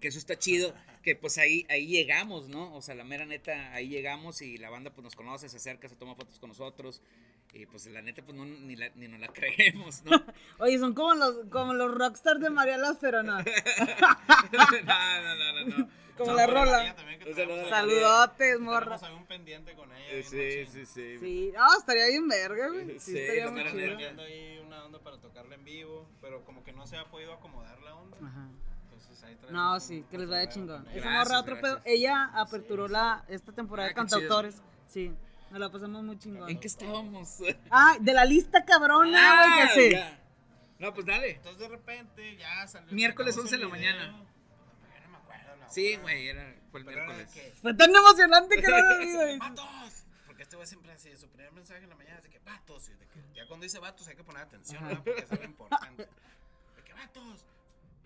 [0.00, 2.74] Que eso está chido, que pues ahí, ahí llegamos, ¿no?
[2.74, 5.88] O sea, la mera neta, ahí llegamos y la banda pues nos conoce, se acerca,
[5.88, 7.02] se toma fotos con nosotros.
[7.52, 10.22] Y pues la neta, pues no, ni, la, ni nos la creemos, ¿no?
[10.58, 13.38] Oye, son como los, como los rockstars de María pero no.
[13.38, 15.88] no, no, no, no.
[16.16, 16.96] Como la rola.
[17.68, 18.98] Saludotes, morra.
[18.98, 20.22] Tenemos un pendiente con ella.
[20.28, 21.18] Sí, sí, sí.
[21.18, 22.98] Sí, no, estaría bien verga, güey.
[22.98, 24.22] Sí, estaría muy chido.
[24.22, 27.80] ahí una onda para tocarla en vivo, pero como que no se ha podido acomodar
[27.82, 28.16] la onda.
[28.18, 28.48] Ajá.
[28.84, 30.86] Entonces ahí No, sí, que les vaya chingón.
[30.92, 31.80] Esa morra otro pedo.
[31.84, 34.60] Ella aperturó la, esta temporada de ah, cantautores.
[34.88, 35.12] Sí.
[35.50, 36.48] Nos la pasamos muy chingón.
[36.48, 37.38] ¿En qué estábamos?
[37.70, 40.18] Ah, de la lista cabrona, güey, ah, que sé.
[40.78, 41.30] No, pues dale.
[41.30, 42.92] Entonces de repente ya salió.
[42.92, 44.06] Miércoles 11 de la mañana.
[44.08, 44.18] No
[45.10, 45.66] me acuerdo.
[45.70, 47.28] Sí, güey, era, fue el miércoles.
[47.60, 49.38] Fue tan emocionante que no lo olvido.
[49.38, 50.04] ¡Vatos!
[50.26, 52.88] Porque este güey siempre así, su primer mensaje en la mañana es de que vatos.
[52.90, 55.02] Y de que ya cuando dice vatos hay que poner atención, ¿no?
[55.02, 56.08] Porque es algo importante.
[56.76, 57.46] De que vatos.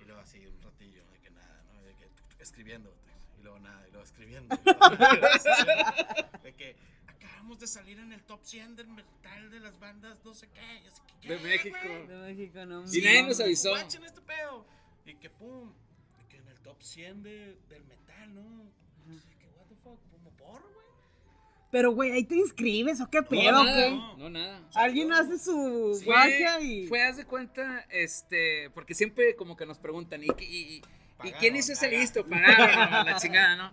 [0.00, 1.83] Y luego así un ratillo, de que nada, ¿no?
[1.83, 2.94] De que escribiendo.
[3.38, 4.55] Y luego nada, y luego escribiendo.
[4.55, 4.81] Y luego,
[6.42, 6.76] de que
[7.42, 10.83] acabamos de salir en el top 100 del metal de las bandas, no sé qué.
[11.20, 11.76] ¿qué de México.
[12.09, 12.85] De México, no.
[12.92, 13.76] Y nadie nos avisó.
[13.76, 14.64] este pedo.
[15.05, 15.72] Y que pum,
[16.20, 18.42] y que en el top 100 de, del metal, ¿no?
[18.42, 20.87] No sé qué, what the fuck, como por, güey.
[21.72, 23.90] Pero, güey, ahí te inscribes o qué pedo, no, nada, qué?
[24.18, 24.68] No, nada.
[24.74, 26.87] Alguien hace su magia y.
[26.87, 30.83] Fue, haz de cuenta, este, porque siempre como que nos preguntan, ¿y, y,
[31.24, 32.24] y, quién hizo ese listo?
[32.24, 33.72] Pagaron, la chingada, ¿no?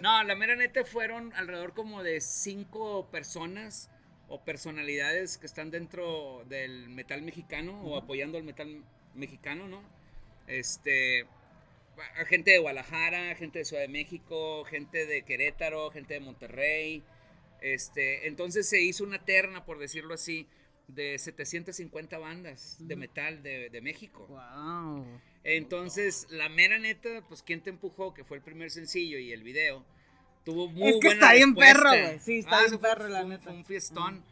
[0.00, 3.90] No, la mera neta fueron alrededor como de cinco personas
[4.28, 8.82] o personalidades que están dentro del metal mexicano o apoyando al metal
[9.14, 9.82] mexicano, ¿no?
[10.46, 11.26] Este,
[12.26, 17.02] gente de Guadalajara, gente de Ciudad de México, gente de Querétaro, gente de Monterrey.
[17.60, 20.46] Este, entonces se hizo una terna, por decirlo así,
[20.88, 24.26] de 750 bandas de metal de, de México.
[24.28, 25.20] Wow.
[25.44, 28.12] Entonces, la mera neta, pues, ¿quién te empujó?
[28.12, 29.84] Que fue el primer sencillo y el video.
[30.44, 32.18] Tuvo muy es que está bien perro, güey.
[32.18, 33.44] Sí, está ah, bien perro, la neta.
[33.44, 34.24] Fue un fiestón.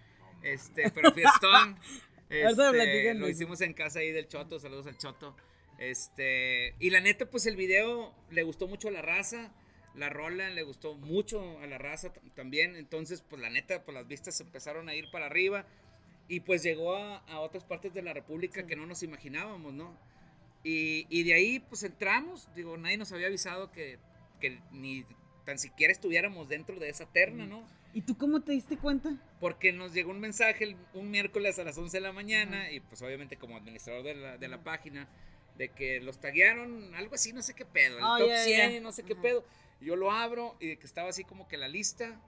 [0.43, 1.79] Este, pero fiestón.
[2.31, 4.59] este, lo hicimos en casa ahí del Choto.
[4.59, 5.37] Saludos al Choto.
[5.79, 9.53] Este, y la neta, pues el video le gustó mucho a la raza.
[9.95, 12.77] La rola le gustó mucho a la raza también.
[12.77, 15.67] Entonces, pues la neta, pues las vistas empezaron a ir para arriba.
[16.29, 19.97] Y pues llegó a, otras partes de la República que no nos imaginábamos, ¿no?
[20.65, 23.99] Y, y, de ahí pues entramos, digo, nadie nos había avisado que,
[24.41, 25.05] que, ni
[25.45, 27.67] tan siquiera estuviéramos dentro de esa terna, ¿no?
[27.95, 29.17] ¿Y tú cómo te diste cuenta?
[29.41, 33.01] Porque nos llegó un mensaje un miércoles a las 11 de la mañana y pues
[33.03, 35.09] obviamente como administrador de la, de la página,
[35.57, 38.93] de que los taguearon, algo así, no sé qué pedo, el oh, top 100, no
[38.93, 39.45] sé qué pedo.
[39.81, 42.21] Yo lo abro y que estaba así como que la lista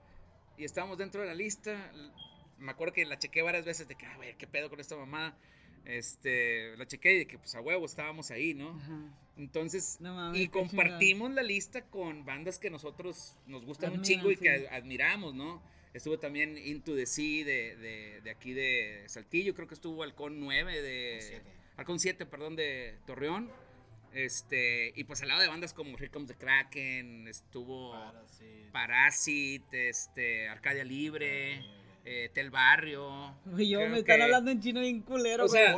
[0.57, 1.91] y estábamos dentro de la lista.
[2.57, 4.95] Me acuerdo que la chequé varias veces de que, a ver, qué pedo con esta
[4.95, 5.35] mamá
[5.85, 8.79] este, la chequé y de que pues a huevo estábamos ahí, ¿no?
[9.37, 9.99] Entonces,
[10.33, 15.33] y compartimos la lista con bandas que nosotros nos gustan un chingo y que admiramos,
[15.33, 15.61] ¿no?
[15.93, 20.81] Estuvo también Into the Sea de, de, aquí de Saltillo, creo que estuvo Halcón 9
[20.81, 21.41] de...
[21.75, 23.51] Halcón 7, perdón, de Torreón.
[24.13, 27.93] Este, y pues al lado de bandas como Here Comes the Kraken, estuvo
[28.71, 31.63] Parasite, este, Arcadia Libre,
[32.05, 33.35] eh, Tel Barrio.
[33.57, 35.75] yo me están hablando en chino bien culero, o sea,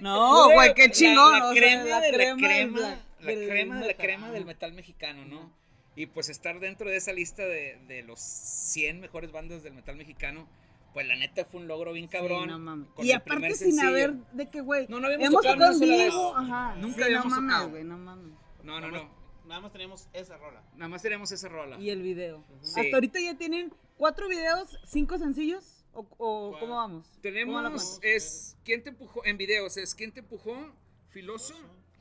[0.00, 1.38] No, güey, qué chingón.
[1.38, 2.80] La, crema de la crema,
[3.20, 5.52] la crema de la crema del metal mexicano, ¿no?
[5.96, 9.96] Y pues estar dentro de esa lista de, de los 100 mejores bandas del metal
[9.96, 10.46] mexicano
[10.92, 12.48] pues la neta fue un logro bien cabrón.
[12.48, 12.88] no mames.
[12.98, 16.74] Y aparte sin haber de que, güey, no, no habíamos hemos tocado en vivo, ajá.
[16.76, 17.70] Nunca habíamos no tocado.
[17.70, 18.34] Güey, no mames.
[18.62, 19.08] No, no, no.
[19.46, 20.62] Nada más teníamos esa rola.
[20.74, 21.78] Nada más teníamos esa rola.
[21.78, 22.44] Y el video.
[22.62, 25.84] Hasta ahorita ya tienen cuatro videos, cinco sencillos.
[25.92, 27.10] ¿O, o cómo vamos?
[27.20, 29.24] Tenemos, es, ¿quién te empujó?
[29.24, 30.72] En videos, es ¿quién te empujó?
[31.08, 31.54] Filoso,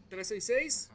[0.09, 0.91] 366,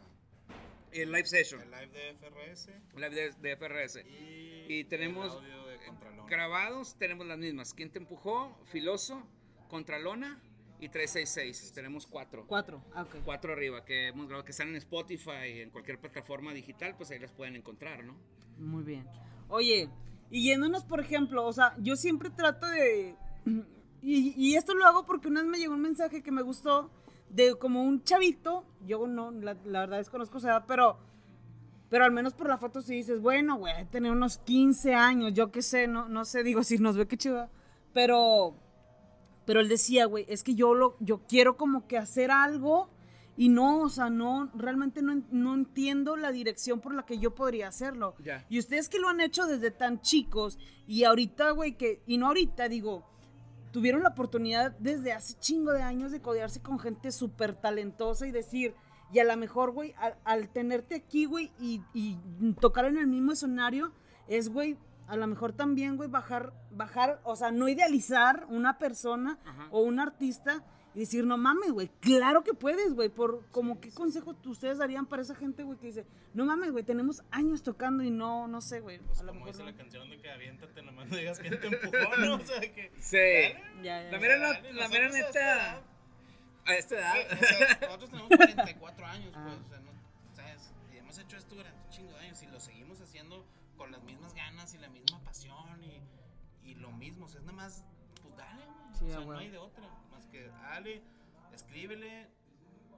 [0.93, 1.61] el live session.
[1.63, 2.71] El live de FRS.
[2.95, 4.05] live de, FRS.
[4.07, 5.43] Y, y tenemos
[6.33, 7.75] grabados tenemos las mismas.
[7.75, 8.59] ¿Quién te empujó?
[8.65, 9.23] Filoso,
[9.69, 10.41] Contralona
[10.81, 11.73] y 366.
[11.75, 12.47] Tenemos cuatro.
[12.47, 16.95] Cuatro, ah, Cuatro arriba que hemos grabado, que están en Spotify, en cualquier plataforma digital,
[16.97, 18.17] pues ahí las pueden encontrar, ¿no?
[18.59, 19.07] Muy bien.
[19.49, 19.91] Oye,
[20.33, 23.15] y yéndonos, por ejemplo, o sea, yo siempre trato de...
[24.05, 26.91] Y, esto lo hago porque una vez me llegó un mensaje que me gustó
[27.31, 30.99] de como un chavito, yo no, la, la verdad desconozco su edad, pero
[31.93, 35.53] pero al menos por la foto sí dices, bueno, güey, tener unos 15 años, yo
[35.53, 37.51] qué sé, no, no sé, digo, si nos ve qué chiva.
[37.93, 38.55] Pero,
[39.45, 42.89] pero él decía, güey, es que yo, lo, yo quiero como que hacer algo
[43.37, 47.35] y no, o sea, no, realmente no, no entiendo la dirección por la que yo
[47.35, 48.15] podría hacerlo.
[48.49, 52.27] Y ustedes que lo han hecho desde tan chicos y ahorita, güey, que, y no
[52.27, 53.07] ahorita, digo,
[53.73, 58.33] tuvieron la oportunidad desde hace chingo de años de codearse con gente súper talentosa y
[58.33, 58.75] decir,
[59.13, 61.81] y a lo mejor, güey, al, tenerte aquí, güey, y,
[62.61, 63.93] tocar en el mismo escenario,
[64.29, 69.39] es, güey, a lo mejor también, güey, bajar, bajar, o sea, no idealizar una persona
[69.71, 70.65] o un artista
[70.95, 75.07] y decir, no mames, güey, claro que puedes, güey, por como qué consejo ustedes darían
[75.07, 78.61] para esa gente, güey, que dice, no mames, güey, tenemos años tocando y no, no
[78.61, 78.99] sé, güey.
[78.99, 81.59] Pues a lo como mejor, dice la canción de que aviéntate, nomás no digas quién
[81.59, 82.35] te empujó, ¿no?
[82.43, 82.93] O sea, que...
[82.99, 83.17] Sí.
[83.83, 84.39] Ya, ya, la mera,
[84.73, 85.83] la mera neta...
[86.65, 87.15] A esta edad.
[87.81, 89.91] nosotros tenemos 44 años, pues, o sea, no,
[90.33, 90.73] ¿sabes?
[90.93, 93.45] Y hemos hecho esto durante un chingo de años y lo seguimos haciendo
[93.77, 96.01] con las mismas ganas y la misma pasión y,
[96.71, 97.27] y lo mismo.
[97.27, 97.85] O sea, es nada más,
[98.23, 99.89] pues dale, o sea, no hay de otra.
[100.73, 101.03] Dale,
[101.53, 102.29] escríbele.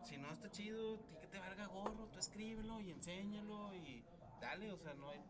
[0.04, 4.04] Si no está chido, que te valga gorro, tú escríbelo y enséñalo y
[4.40, 5.20] dale, o sea, no hay,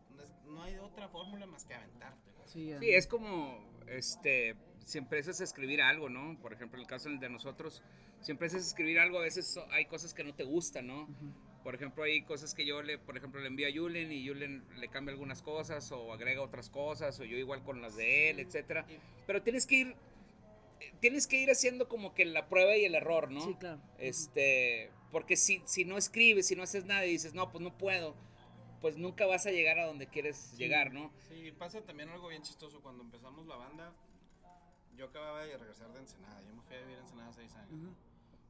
[0.45, 2.31] no hay otra fórmula más que aventarte.
[2.45, 4.55] Sí, sí, es como, este,
[4.85, 6.37] si empiezas a escribir algo, ¿no?
[6.39, 7.81] Por ejemplo, el caso de nosotros,
[8.19, 11.07] siempre es escribir algo, a veces hay cosas que no te gustan, ¿no?
[11.63, 14.63] Por ejemplo, hay cosas que yo le, por ejemplo, le envío a Julen y Julen
[14.77, 18.39] le cambia algunas cosas o agrega otras cosas o yo igual con las de él,
[18.39, 18.85] etcétera.
[19.25, 19.95] Pero tienes que ir
[20.99, 23.45] tienes que ir haciendo como que la prueba y el error, ¿no?
[23.45, 23.81] Sí, claro.
[23.97, 27.77] Este, porque si, si no escribes, si no haces nada y dices, "No, pues no
[27.77, 28.15] puedo."
[28.81, 31.11] Pues nunca vas a llegar a donde quieres llegar, ¿no?
[31.29, 33.93] Sí, pasa también algo bien chistoso cuando empezamos la banda.
[34.95, 37.95] Yo acababa de regresar de Ensenada, yo me fui a vivir en Ensenada seis años.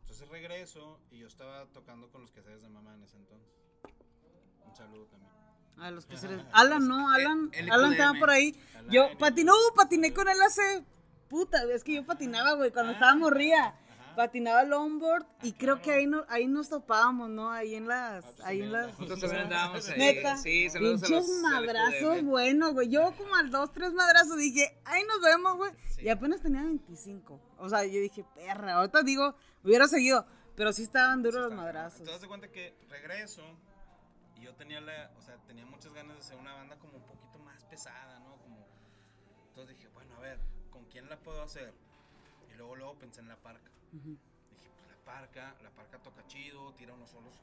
[0.02, 3.50] Entonces regreso y yo estaba tocando con los quehaceres de mamá en ese entonces.
[4.68, 5.32] Un saludo también.
[5.78, 6.42] A los quehaceres.
[6.54, 7.52] Alan, no, Alan.
[7.72, 8.56] Alan estaba por ahí.
[8.90, 10.84] yo patiné, patiné con él hace.
[11.36, 13.16] Puta, es que yo patinaba, güey, cuando estaba ah.
[13.16, 13.76] morría
[14.16, 17.52] patinaba longboard y ah, creo que ahí, no, ahí nos topábamos, ¿no?
[17.52, 18.24] Ahí en las...
[18.40, 20.00] Ah, ahí en las Nosotros también andábamos ahí.
[20.00, 20.38] Neta.
[20.38, 22.88] Sí, Pinches madrazos buenos, güey.
[22.88, 25.72] Yo como al dos, tres madrazos dije, ahí nos vemos, güey.
[26.00, 27.42] Y apenas tenía 25.
[27.58, 30.26] O sea, yo dije, perra, ahorita digo, hubiera seguido.
[30.56, 32.02] Pero sí estaban duros los madrazos.
[32.02, 33.44] Te das cuenta que regreso
[34.38, 37.04] y yo tenía la, o sea, tenía muchas ganas de hacer una banda como un
[37.04, 38.38] poquito más pesada, ¿no?
[38.38, 38.66] Como,
[39.50, 40.55] entonces dije, bueno, a ver, ¿con
[40.96, 41.74] quién la puedo hacer?
[42.54, 43.70] Y luego, luego pensé en la parca.
[43.92, 44.18] Dije,
[44.78, 47.38] pues la parca, la parca toca chido, tira unos solos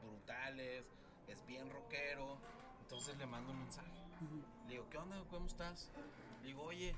[0.00, 0.84] brutales,
[1.26, 2.38] es bien rockero.
[2.82, 3.90] Entonces le mando un mensaje.
[4.68, 5.90] Le digo, ¿qué onda, ¿Cómo estás?
[6.42, 6.94] Le digo, oye,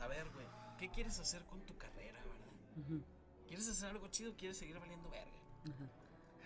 [0.00, 3.04] a ver, güey, ¿qué quieres hacer con tu carrera, verdad?
[3.46, 5.30] ¿Quieres hacer algo chido o quieres seguir valiendo verga?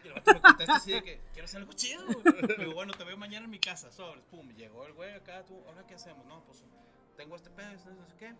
[0.04, 2.04] Y el vato me contesta así de que, quiero hacer algo chido.
[2.46, 4.50] Le digo, bueno, te veo mañana en mi casa, sobres, pum.
[4.50, 6.26] Llegó el güey acá, tú, ¿ahora qué hacemos?
[6.26, 6.62] No, pues
[7.16, 8.34] tengo este pedo, no sé qué.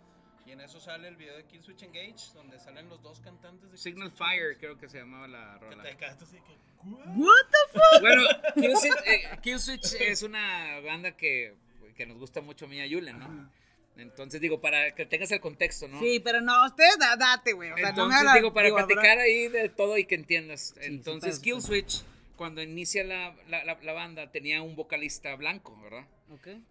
[0.46, 3.70] Y en eso sale el video de Kill Switch Engage, donde salen los dos cantantes
[3.70, 5.82] de Signal Fire, creo que se llamaba la rola.
[5.82, 8.00] Que te así que, ¿What the fuck?
[8.00, 8.22] Bueno,
[9.42, 11.56] Kill Switch, eh, es una banda que,
[11.96, 13.50] que nos gusta mucho a mí y a Yulen, ¿no?
[13.96, 15.98] Entonces digo, para que tengas el contexto, ¿no?
[16.00, 17.72] Sí, pero no, ustedes date, güey.
[17.72, 20.74] O sea, Entonces no me digo, para platicar ahí de todo y que entiendas.
[20.80, 22.04] Entonces, Kill Switch,
[22.36, 26.06] cuando inicia la, la, la, banda, tenía un vocalista blanco, ¿verdad?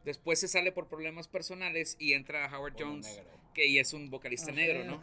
[0.06, 3.20] Después se sale por problemas personales y entra Howard Jones,
[3.56, 5.02] que y es un vocalista negro, ¿no?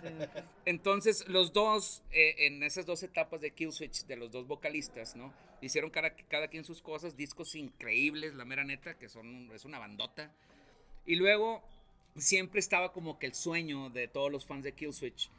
[0.67, 5.33] Entonces, los dos, eh, en esas dos etapas de Killswitch, de los dos vocalistas, ¿no?
[5.61, 9.79] Hicieron cada, cada quien sus cosas, discos increíbles, la mera neta, que son, es una
[9.79, 10.33] bandota.
[11.07, 11.65] Y luego,
[12.17, 15.31] siempre estaba como que el sueño de todos los fans de Killswitch,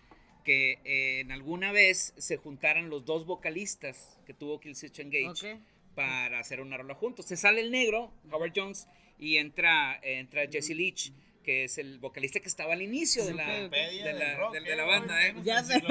[0.44, 5.60] que eh, en alguna vez se juntaran los dos vocalistas que tuvo Killswitch Engage
[5.96, 7.28] para hacer una rola juntos.
[7.28, 8.88] Se sale el negro, Howard Jones,
[9.20, 13.46] y entra, entra Jesse Leach que es el vocalista que estaba al inicio de, la,
[13.70, 15.36] de, la, banda, ¿eh?
[15.44, 15.82] Ya sé.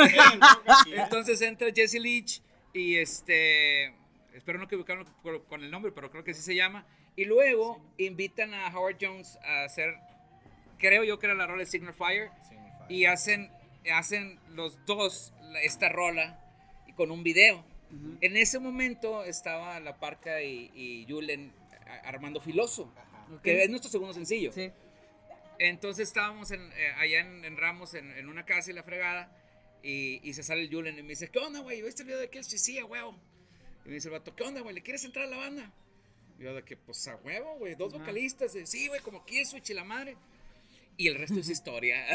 [0.97, 2.41] Entonces entra Jesse Leach
[2.73, 3.95] y este,
[4.35, 5.05] espero no equivocarme
[5.49, 6.87] con el nombre, pero creo que así se llama.
[7.15, 9.95] Y luego invitan a Howard Jones a hacer,
[10.79, 12.31] creo yo que era la rola de Signal Fire,
[12.89, 13.51] y hacen,
[13.93, 16.41] hacen los dos esta rola
[16.97, 17.65] con un video.
[18.23, 21.53] En ese momento estaba La Parca y, y Julen
[22.05, 22.91] armando Filoso
[23.43, 24.53] que es nuestro segundo sencillo.
[24.53, 24.71] Sí.
[25.69, 29.33] Entonces estábamos en, eh, allá en, Ramos, en, una casa y la fregada,
[29.81, 31.83] y, y, se sale el Julen y me dice, ¿qué onda, güey?
[31.83, 32.45] ¿Viste el video de aquel?
[32.45, 33.17] Sí, sí, a huevo.
[33.85, 34.75] Y me dice el vato, ¿qué onda, güey?
[34.75, 35.73] ¿Le quieres entrar a la banda?
[36.39, 39.71] Y yo de que, pues a huevo, güey, dos vocalistas, sí, güey, como quién Switch
[39.71, 40.17] y la madre.
[40.97, 42.07] Y el resto es historia.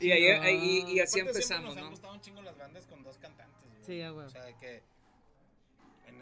[0.00, 1.84] y, ahí, y, así empezamos, nos ¿no?
[1.84, 3.54] han gustado un chingo las bandas con dos cantantes.
[3.84, 4.26] Sí, a huevo.
[4.26, 4.82] O sea, que en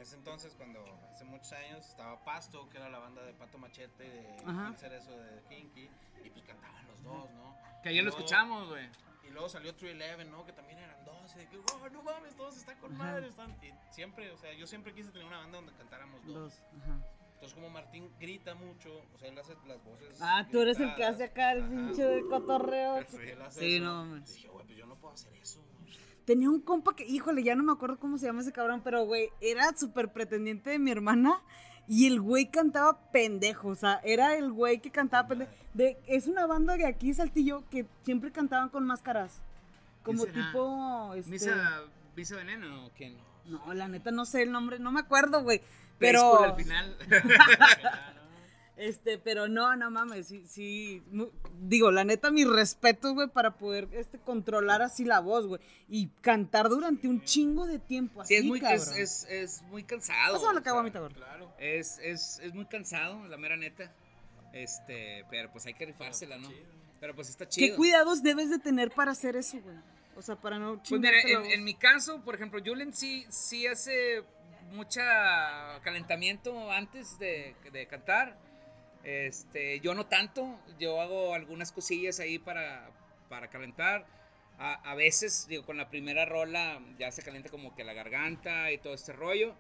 [0.05, 0.81] ese entonces, cuando
[1.13, 5.43] hace muchos años, estaba Pasto, que era la banda de Pato Machete, de eso de
[5.49, 5.91] Kinky,
[6.25, 7.57] y pues cantaban los dos, ¿no?
[7.83, 8.89] Que ayer lo escuchamos, güey.
[9.27, 10.45] Y luego salió True Eleven, ¿no?
[10.45, 13.51] Que también eran dos, y de que, oh, no mames, todos están con madre, están...
[13.63, 16.35] Y siempre, o sea, yo siempre quise tener una banda donde cantáramos dos.
[16.35, 16.63] dos.
[16.83, 17.01] Ajá.
[17.35, 20.19] Entonces, como Martín grita mucho, o sea, él hace las voces.
[20.21, 23.03] Ah, tú eres el que hace acá el pinche de cotorreo.
[23.09, 24.35] Sí, él hace sí no mames.
[24.35, 25.63] Dije, güey, pues yo no puedo hacer eso.
[26.25, 29.05] Tenía un compa que, híjole, ya no me acuerdo cómo se llama ese cabrón, pero
[29.05, 31.43] güey, era súper pretendiente de mi hermana.
[31.87, 35.53] Y el güey cantaba pendejo, o sea, era el güey que cantaba pendejo.
[35.75, 39.43] De, es una banda de aquí, Saltillo, que siempre cantaban con máscaras.
[40.03, 41.13] Como tipo.
[41.15, 41.31] Este...
[41.31, 41.83] ¿Misa,
[42.17, 43.17] ¿Misa Veneno o quién?
[43.45, 45.61] No, la neta no sé el nombre, no me acuerdo, güey.
[45.99, 46.43] Pero.
[46.43, 46.97] al final.
[48.77, 51.01] Este, pero no, no mames, sí, sí,
[51.61, 56.09] digo, la neta, mis respetos, güey, para poder este, controlar así la voz, güey, y
[56.21, 60.37] cantar durante un chingo de tiempo, así, sí, es muy, Es, es, muy cansado.
[60.37, 61.55] Eso lo cago a mi Claro.
[61.59, 63.93] Es, es, es muy cansado, la mera neta,
[64.53, 66.51] este, pero pues hay que rifársela, ¿no?
[66.99, 67.69] Pero pues está chido.
[67.69, 69.77] ¿Qué cuidados debes de tener para hacer eso, güey?
[70.17, 73.69] O sea, para no Pues mira, en, en, mi caso, por ejemplo, Julen sí, sí
[73.69, 74.25] hace
[74.73, 78.37] mucha calentamiento antes de, de cantar
[79.05, 82.91] este, yo no tanto, yo hago algunas cosillas ahí para,
[83.29, 84.07] para calentar.
[84.57, 88.79] A, veces, digo, con la primera rola ya se calienta como que la garganta y
[88.79, 89.57] todo este rollo.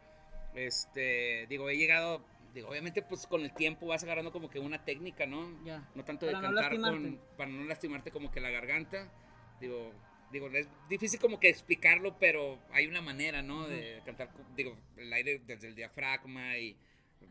[0.54, 4.84] Este, digo, he llegado, digo, obviamente pues con el tiempo vas agarrando como que una
[4.84, 5.48] técnica, ¿no?
[5.94, 9.08] No tanto de cantar con, para no lastimarte como que la garganta.
[9.60, 9.92] Digo,
[10.30, 13.66] digo, es difícil como que explicarlo, pero hay una manera, ¿no?
[13.66, 16.76] De cantar, digo, el aire desde el diafragma y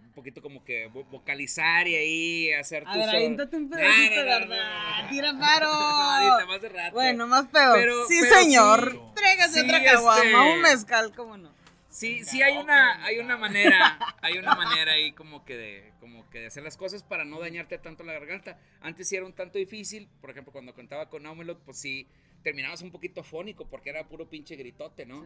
[0.02, 5.10] un poquito como que vocalizar y ahí hacer tu A ver, aviéntate un pedacito, ¿verdad?
[5.10, 5.68] Tira paro.
[5.72, 6.94] ahorita más de rato.
[6.94, 8.08] Bueno, más peor.
[8.08, 8.92] sí, señor.
[8.92, 9.00] Sí.
[9.16, 10.54] Trégase otra caguama, este...
[10.54, 11.52] un mezcal, ¿cómo no?
[11.90, 16.28] Sí, sí hay una, hay una manera, hay una manera ahí como que de, como
[16.32, 18.58] que de hacer las cosas para no dañarte tanto la garganta.
[18.82, 22.08] Antes sí era un tanto difícil, por ejemplo, cuando cantaba con Naumelot, pues sí
[22.44, 25.24] terminabas un poquito afónico porque era puro pinche gritote, ¿no?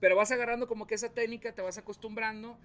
[0.00, 2.58] Pero vas agarrando como que esa técnica, te vas acostumbrando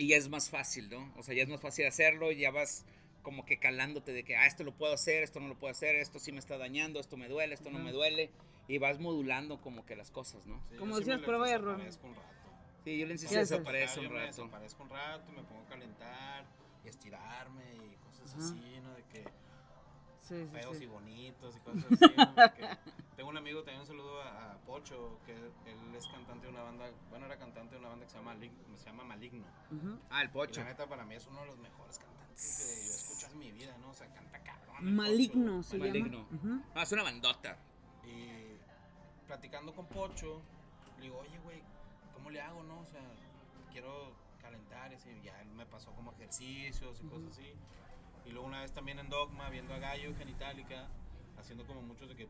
[0.00, 1.12] y ya es más fácil, ¿no?
[1.18, 2.86] O sea, ya es más fácil hacerlo, ya vas
[3.22, 5.94] como que calándote de que, ah, esto lo puedo hacer, esto no lo puedo hacer,
[5.96, 8.30] esto sí me está dañando, esto me duele, esto no me duele.
[8.66, 10.62] Y vas modulando como que las cosas, ¿no?
[10.78, 11.82] como decías, prueba y error.
[12.84, 14.20] Sí, yo le insisto, desaparece un rato.
[14.20, 16.46] Me desaparezco un rato, me pongo a calentar
[16.82, 18.94] y estirarme y cosas así, ¿no?
[18.94, 19.24] De que
[20.46, 22.64] feos y bonitos y cosas así.
[23.20, 26.90] Tengo un amigo, también un saludo a, Pocho, que él es cantante de una banda,
[27.10, 28.34] bueno, era cantante de una banda que se llama,
[28.78, 29.44] se llama Maligno.
[30.08, 30.62] Ah, el Pocho.
[30.62, 33.38] la neta, para mí es uno de los mejores cantantes que yo he escuchado en
[33.40, 33.90] mi vida, ¿no?
[33.90, 34.94] O sea, canta cabrón.
[34.94, 36.26] Maligno, se Maligno.
[36.74, 37.58] Ah, es una bandota.
[38.06, 38.56] Y
[39.26, 40.40] platicando con Pocho,
[40.96, 41.62] le digo, oye, güey,
[42.14, 42.80] ¿cómo le hago, no?
[42.80, 43.02] O sea,
[43.70, 47.52] quiero calentar, y ya él me pasó como ejercicios y cosas así.
[48.24, 50.88] Y luego una vez también en Dogma, viendo a Gallo Genitalica,
[51.38, 52.28] haciendo como muchos de que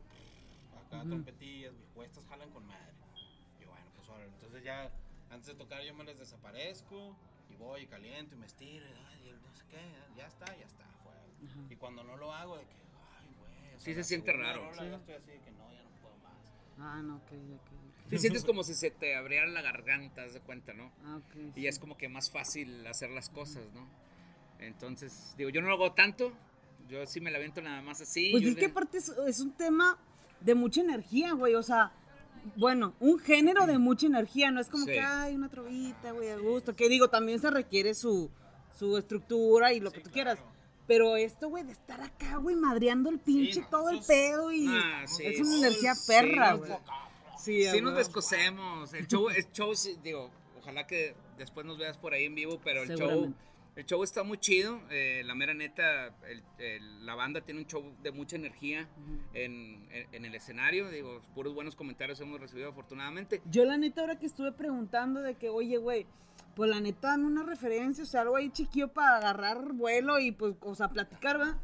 [0.91, 2.93] acá trompetillas, mis cuestas jalan con madre.
[3.59, 4.91] Y bueno, pues ahora, entonces ya
[5.29, 7.15] antes de tocar yo me les desaparezco
[7.49, 9.81] y voy y caliento y me estiro y, no sé qué,
[10.17, 11.21] ya está, ya está, fuera.
[11.69, 12.75] Y cuando no lo hago, de que,
[13.19, 13.79] ay, güey.
[13.79, 14.69] Sí, se siente raro.
[14.73, 14.85] sí.
[14.85, 16.53] estoy así de que no, ya no puedo más.
[16.77, 18.09] Ah, no, ok, ok.
[18.09, 20.91] Sí, sientes como si se te abriera la garganta, haz de cuenta, ¿no?
[21.05, 21.55] Ah, ok.
[21.57, 23.87] y es como que más fácil hacer las cosas, ¿no?
[24.59, 26.33] Entonces, digo, yo no lo hago tanto,
[26.89, 28.31] yo sí me la viento nada más así.
[28.31, 29.97] Pues es que aparte es, un tema
[30.41, 31.91] de mucha energía, güey, o sea,
[32.55, 36.37] bueno, un género de mucha energía, no es como que hay una trovita, güey, a
[36.37, 38.29] gusto, que digo, también se requiere su,
[38.77, 40.39] su estructura y lo que tú quieras.
[40.87, 45.03] Pero esto, güey, de estar acá, güey, madreando el pinche todo el pedo y ah,
[45.03, 46.71] es una energía perra, güey.
[47.37, 48.93] Sí, sí nos descosemos.
[48.93, 49.73] El show, el show,
[50.03, 50.29] digo,
[50.59, 53.33] ojalá que después nos veas por ahí en vivo, pero el show
[53.75, 56.13] el show está muy chido, eh, la mera neta,
[57.01, 58.89] la banda tiene un show de mucha energía
[59.33, 63.41] en, el escenario, digo, puros buenos comentarios hemos recibido afortunadamente.
[63.45, 66.05] Yo la neta ahora que estuve preguntando de que, oye, güey,
[66.55, 70.33] pues la neta dan una referencia, o sea, algo ahí chiquillo para agarrar vuelo y
[70.33, 71.57] pues, o sea, platicar, ¿va?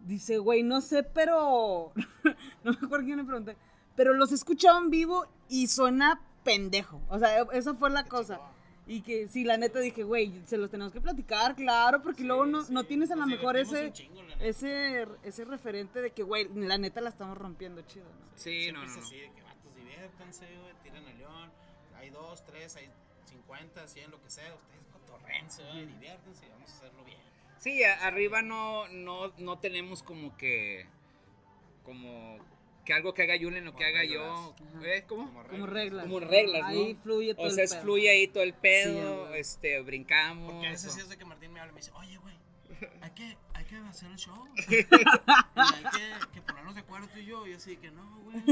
[0.00, 1.92] Dice, güey, no sé, pero,
[2.64, 3.56] no me acuerdo quién me pregunté,
[3.96, 8.40] pero los he escuchado en vivo y suena pendejo, o sea, esa fue la cosa.
[8.86, 12.46] Y que sí, la neta dije, güey, se los tenemos que platicar, claro, porque luego
[12.46, 13.92] no, no tienes a lo mejor ese,
[14.40, 18.26] ese, ese referente de que, güey, la neta la estamos rompiendo chido, ¿no?
[18.36, 18.90] Sí, no, no.
[18.90, 21.50] así de que vatos, diviértanse, güey, tiren el león.
[21.96, 22.90] Hay dos, tres, hay
[23.24, 24.52] cincuenta, cien, lo que sea.
[24.52, 27.18] Ustedes cotorrense, güey, diviértanse y vamos a hacerlo bien.
[27.58, 30.88] Sí, arriba no, no, no tenemos como que,
[31.84, 32.38] como
[32.84, 34.54] que algo que haga Julen o que haga yo.
[34.84, 35.04] ¿eh?
[35.06, 35.32] ¿Cómo?
[35.48, 36.04] Como reglas.
[36.04, 36.68] Como reglas, ¿no?
[36.68, 40.52] Ahí fluye todo o sea, fluye ahí todo el pedo, este, brincamos.
[40.52, 42.34] Porque a veces sí es de que Martín me habla y me dice, oye, güey,
[43.00, 44.44] hay que, hay que hacer el show.
[44.56, 44.86] hay que,
[46.34, 47.46] que, ponernos de acuerdo tú y yo.
[47.46, 48.42] Y así que no, güey.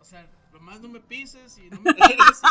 [0.00, 2.42] O sea, nomás no me pises y no me tires.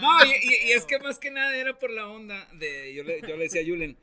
[0.00, 0.28] no, y,
[0.68, 2.94] y, es que más que nada era por la onda de.
[2.94, 3.96] Yo le, yo le decía a Julen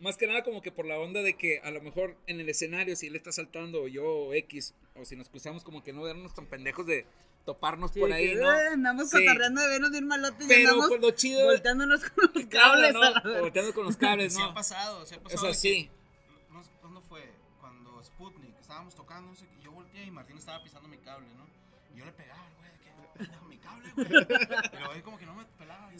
[0.00, 2.48] más que nada como que por la onda de que a lo mejor en el
[2.48, 5.92] escenario si él está saltando o yo o X, o si nos cruzamos como que
[5.92, 7.06] no vernos tan pendejos de
[7.44, 8.52] toparnos por ahí, ¿no?
[8.52, 9.18] Eh, andamos sí.
[9.18, 12.94] cotorreando de vernos bien malotes Pero y andamos pues lo chido, volteándonos con los cables.
[12.94, 13.40] ¿no?
[13.40, 14.40] Volteando con los cables, ¿no?
[14.40, 15.50] Se ha pasado, se ha pasado.
[15.50, 15.90] Eso sí.
[16.50, 17.30] No, ¿Cuándo fue?
[17.60, 21.46] Cuando Sputnik, estábamos tocando, y yo volteé y Martín estaba pisando mi cable, ¿no?
[21.94, 24.08] Y yo le pegaba, güey, que, mi cable, güey.
[24.70, 25.98] Pero él como que no me pelaba, y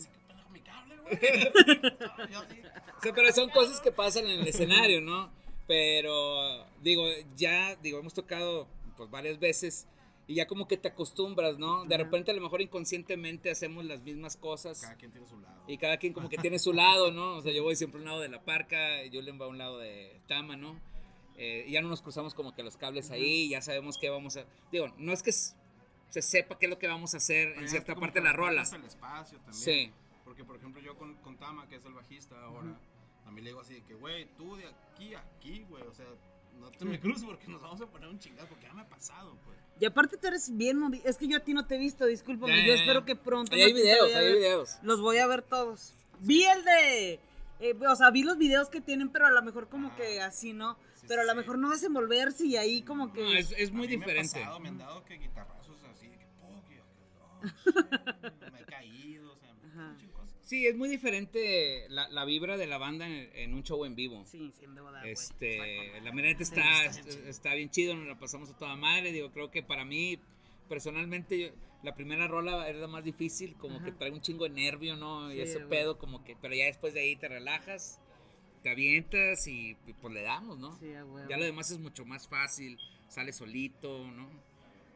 [1.11, 1.53] dice,
[3.15, 5.31] pero son cosas que pasan en el escenario, ¿no?
[5.67, 7.05] Pero, digo,
[7.37, 9.87] ya, digo, hemos tocado pues varias veces
[10.27, 11.85] y ya como que te acostumbras, ¿no?
[11.85, 14.81] De repente a lo mejor inconscientemente hacemos las mismas cosas.
[14.81, 15.63] Cada quien tiene su lado.
[15.67, 17.37] Y cada quien como que tiene su lado, ¿no?
[17.37, 19.59] O sea, yo voy siempre a un lado de la parca, le va a un
[19.59, 20.81] lado de Tama, ¿no?
[21.37, 24.45] Eh, ya no nos cruzamos como que los cables ahí, ya sabemos qué vamos a...
[24.71, 27.95] Digo, no es que se sepa qué es lo que vamos a hacer en cierta
[27.97, 28.63] parte de la rola.
[28.63, 29.55] el espacio también.
[29.55, 29.93] Sí.
[30.35, 32.77] Porque, por ejemplo, yo con, con Tama, que es el bajista ahora,
[33.25, 35.95] a mí le digo así de que, güey, tú de aquí a aquí, güey, o
[35.95, 36.07] sea,
[36.59, 38.89] no te me cruces porque nos vamos a poner un chingado, porque ya me ha
[38.89, 39.57] pasado, pues.
[39.79, 42.67] Y aparte tú eres bien Es que yo a ti no te he visto, discúlpame.
[42.67, 43.55] yo espero que pronto.
[43.55, 44.79] hay videos, hay videos.
[44.83, 45.95] Los voy a ver todos.
[46.19, 47.21] Vi el de.
[47.61, 50.27] Eh, o sea, vi los videos que tienen, pero a lo mejor como que ah,
[50.27, 50.77] así, ¿no?
[51.07, 53.23] pero a lo mejor no desenvolverse y ahí como que.
[53.23, 54.35] No, es, es muy diferente.
[54.35, 56.61] Me, ha pasado, me han dado que guitarrazos así, de que, oh,
[58.53, 59.55] me he caído, o sea,
[60.45, 64.25] Sí, es muy diferente la, la vibra de la banda en, un show en vivo.
[64.27, 65.03] Sí, sin duda.
[65.05, 69.11] Este, la verdad está, está, bien chido, nos la pasamos a toda madre.
[69.13, 70.19] Digo, creo que para mí,
[70.69, 74.97] personalmente, la primera rola era la más difícil, como que trae un chingo de nervio,
[74.97, 75.33] ¿no?
[75.33, 77.99] y ese pedo, como que, pero ya después de ahí te relajas,
[78.63, 80.79] te avientas y, pues le damos, ¿no?
[80.79, 80.93] Sí,
[81.29, 82.79] Ya lo demás es mucho más fácil,
[83.09, 84.29] sale solito, ¿no?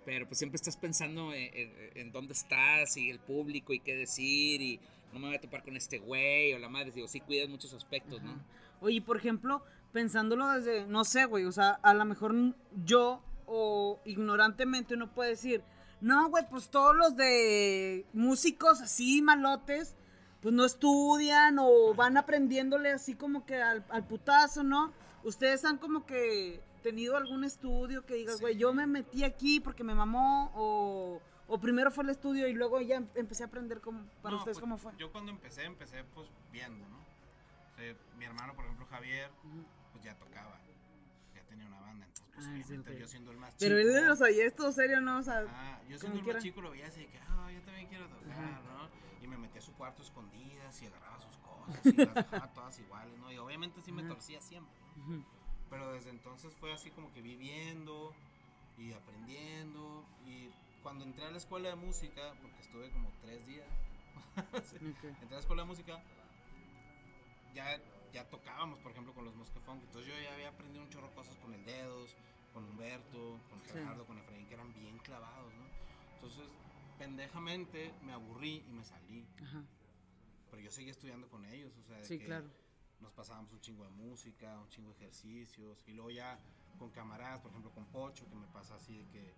[0.05, 4.63] Pero pues siempre estás pensando en, en dónde estás y el público y qué decir
[4.63, 4.81] y
[5.13, 6.91] no me voy a topar con este güey o la madre.
[6.91, 8.39] Digo, sí cuidas muchos aspectos, ¿no?
[8.81, 12.35] Oye, por ejemplo, pensándolo desde, no sé, güey, o sea, a lo mejor
[12.85, 15.63] yo o ignorantemente uno puede decir,
[16.01, 19.97] no, güey, pues todos los de músicos así malotes,
[20.41, 24.93] pues no estudian o van aprendiéndole así como que al, putazo, ¿no?
[25.25, 29.83] Ustedes han como que tenido algún estudio que digas, güey, yo me metí aquí porque
[29.83, 34.05] me mamó o ¿O primero fue el estudio y luego ya empecé a aprender cómo,
[34.23, 34.93] para ustedes pues, cómo fue?
[34.99, 36.99] Yo cuando empecé, empecé pues viendo, ¿no?
[38.19, 39.31] mi hermano, por ejemplo, Javier,
[39.93, 40.61] pues ya tocaba,
[41.35, 43.61] ya tenía una banda, entonces pues yo siendo el más chico.
[43.61, 45.19] Pero él, y esto serio, ¿no?
[45.19, 47.63] O sea, ah, yo siendo el más chico lo veía así de que, ah, yo
[47.63, 48.89] también quiero tocar, ¿no?
[49.23, 52.79] Y me metí a su cuarto escondidas y agarraba sus cosas y las dejaba todas
[52.81, 53.33] iguales, ¿no?
[53.33, 54.75] Y obviamente sí me torcía siempre,
[55.71, 58.13] Pero desde entonces fue así como que viviendo
[58.77, 60.51] y aprendiendo y
[60.89, 63.69] cuando entré a la escuela de música, porque estuve como tres días,
[64.81, 66.03] entré a la escuela de música,
[67.55, 67.79] ya,
[68.11, 69.83] ya tocábamos, por ejemplo, con los Mosquefunk.
[69.83, 72.17] Entonces yo ya había aprendido un chorro de cosas con el Dedos,
[72.55, 75.67] con Humberto, con Gerardo, con Efraín, que eran bien clavados, ¿no?
[76.15, 76.49] Entonces,
[76.99, 79.27] pendejamente me aburrí y me salí.
[80.51, 82.47] Pero yo seguía estudiando con ellos, o sea, sí, claro.
[83.01, 86.39] nos pasábamos un chingo de música, un chingo de ejercicios, y luego ya
[86.79, 89.35] con camaradas, por ejemplo con Pocho, que me pasa así de que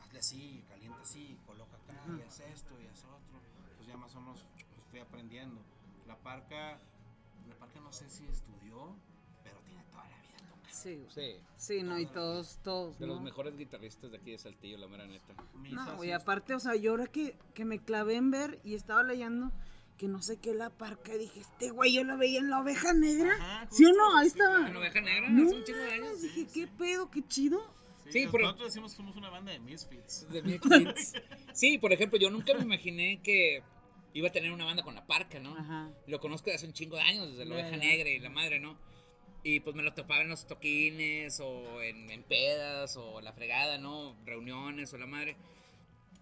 [0.00, 3.40] hazle así, calienta así, coloca acá, y haz esto, y haz otro.
[3.76, 5.60] Pues ya más o menos pues, fui aprendiendo.
[6.06, 6.78] La parca,
[7.48, 8.96] la parca no sé si estudió,
[9.44, 10.68] pero tiene toda la vida tocando.
[10.70, 11.40] Sí, sí.
[11.56, 12.98] Sí, no, y todos, todos.
[12.98, 15.34] De los mejores guitarristas de aquí de Saltillo, la mera neta.
[15.70, 19.02] No, y aparte, o sea, yo ahora que, que me clavé en ver y estaba
[19.02, 19.52] leyendo
[19.98, 21.12] que no sé qué la parca.
[21.14, 23.68] Dije, este güey, yo la veía en la oveja negra.
[23.70, 24.16] ¿Sí o no?
[24.16, 24.66] Ahí estaba.
[24.66, 26.22] En la oveja negra, no, un chingo de años.
[26.22, 27.60] Dije, qué pedo, qué chido.
[28.10, 30.26] Sí, pero nosotros decimos que somos una banda de misfits.
[30.30, 31.14] De misfits.
[31.52, 33.62] sí, por ejemplo, yo nunca me imaginé que
[34.14, 35.56] iba a tener una banda con la parca, ¿no?
[35.56, 35.90] Ajá.
[36.06, 38.60] Lo conozco desde hace un chingo de años, desde la oveja negra y la madre,
[38.60, 38.78] ¿no?
[39.42, 43.78] Y pues me lo topaba en los toquines o en, en pedas o la fregada,
[43.78, 44.16] ¿no?
[44.24, 45.36] Reuniones o la madre.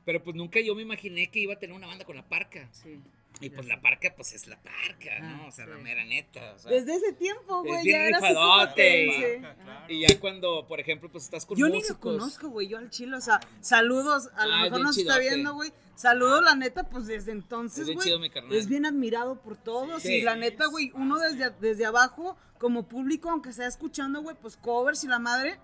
[0.05, 2.69] Pero pues nunca yo me imaginé que iba a tener una banda con la parca.
[2.73, 3.01] Sí.
[3.41, 5.45] Y pues la parca, pues es la parca, ¿no?
[5.45, 6.55] Ah, o sea, la mera neta.
[6.55, 7.79] O sea, Desde ese tiempo, güey.
[7.79, 9.43] Es bien rifadote.
[9.89, 12.91] Y, ya cuando, por ejemplo, pues estás con Yo ni lo conozco, güey, yo al
[12.91, 13.19] chilo.
[13.19, 14.31] O sea, saludos.
[14.37, 15.73] A lo ah, mejor nos está viendo, güey.
[15.95, 18.11] Saludos, la neta, pues desde entonces, güey.
[18.51, 20.05] Es, bien admirado por todos.
[20.05, 24.57] y la neta, güey, uno desde, desde abajo, como público, aunque sea escuchando, güey, pues
[24.57, 25.59] covers y la madre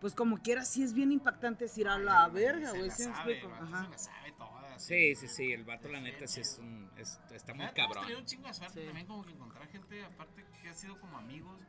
[0.00, 2.90] pues como quiera sí es bien impactante decir a la verga, güey.
[2.90, 3.88] ¿sí Ajá.
[3.96, 4.19] Se sabe
[4.80, 7.90] Sí, sí, sí, el vato la neta sí es un, es, está muy cabrón.
[7.90, 10.98] Hemos tenido un chingo de suerte también como que encontrar gente, aparte que ha sido
[10.98, 11.60] como amigos,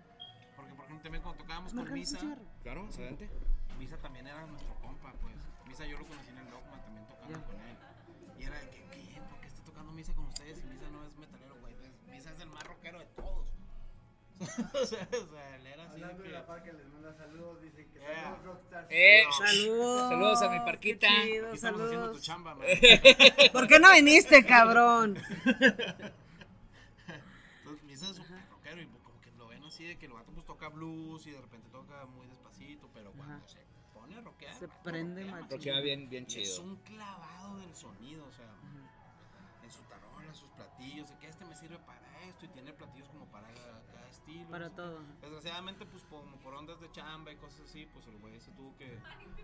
[0.56, 2.20] porque por ejemplo también cuando tocábamos con Misa.
[2.64, 3.30] Claro, adelante.
[3.78, 5.36] Misa también era nuestro compa, pues.
[5.68, 7.78] Misa yo lo conocí en el Dogma también tocando con él.
[8.40, 9.22] Y era de que, ¿qué?
[9.30, 11.76] ¿Por qué está tocando Misa con ustedes y Misa no es metalero, güey?
[12.10, 13.51] Misa es el más rockero de todos.
[14.74, 16.02] o, sea, o sea, él era así.
[16.02, 16.34] Hablando de, que...
[16.34, 18.24] la parca les manda saludos, dicen que yeah.
[18.24, 18.88] saludos rockstars.
[18.90, 20.10] Eh, saludos.
[20.10, 21.08] Saludos a mi parquita.
[21.08, 21.86] Chido, Aquí estamos saludos.
[21.86, 22.68] haciendo tu chamba, man.
[23.54, 25.18] ¿Por qué no viniste, cabrón?
[27.60, 30.32] Entonces, Misa es súper rockero y como que lo ven así de que el vato
[30.32, 33.48] pues toca blues y de repente toca muy despacito, pero cuando Ajá.
[33.48, 33.60] se
[33.94, 34.56] pone a rockear.
[34.56, 35.48] Se prende más.
[35.50, 36.44] Rockea bien, bien chido.
[36.44, 39.64] Es un clavado del sonido, o sea, Ajá.
[39.64, 43.08] en su tarola, sus platillos, de que este me sirve para esto y tiene platillos
[43.10, 43.48] como para
[44.50, 45.00] para todo.
[45.22, 48.76] Desgraciadamente, pues como por ondas de chamba y cosas así, pues el güey se tuvo
[48.78, 48.98] que,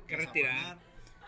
[0.08, 0.78] que retirar.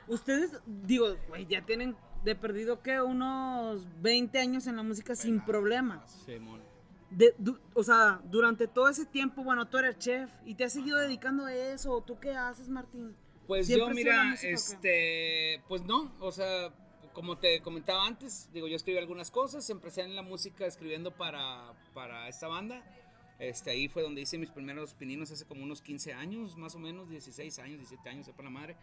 [0.08, 5.40] Ustedes, digo, güey, ya tienen de perdido que unos 20 años en la música sin
[5.42, 6.24] problemas.
[6.26, 6.62] Sí, mon.
[7.10, 7.34] De,
[7.74, 11.46] o sea, durante todo ese tiempo, bueno, tú eres chef y te has seguido dedicando
[11.46, 12.02] a eso.
[12.06, 13.16] ¿Tú qué haces, Martín?
[13.48, 16.72] Pues yo, mira, este, pues no, o sea,
[17.14, 21.74] como te comentaba antes, digo, yo escribí algunas cosas, empecé en la música escribiendo para,
[21.96, 22.84] para esta banda.
[23.40, 26.80] Este, ahí fue donde hice mis primeros pininos hace como unos 15 años, más o
[26.80, 28.76] menos, 16 años, 17 años, sepa la madre.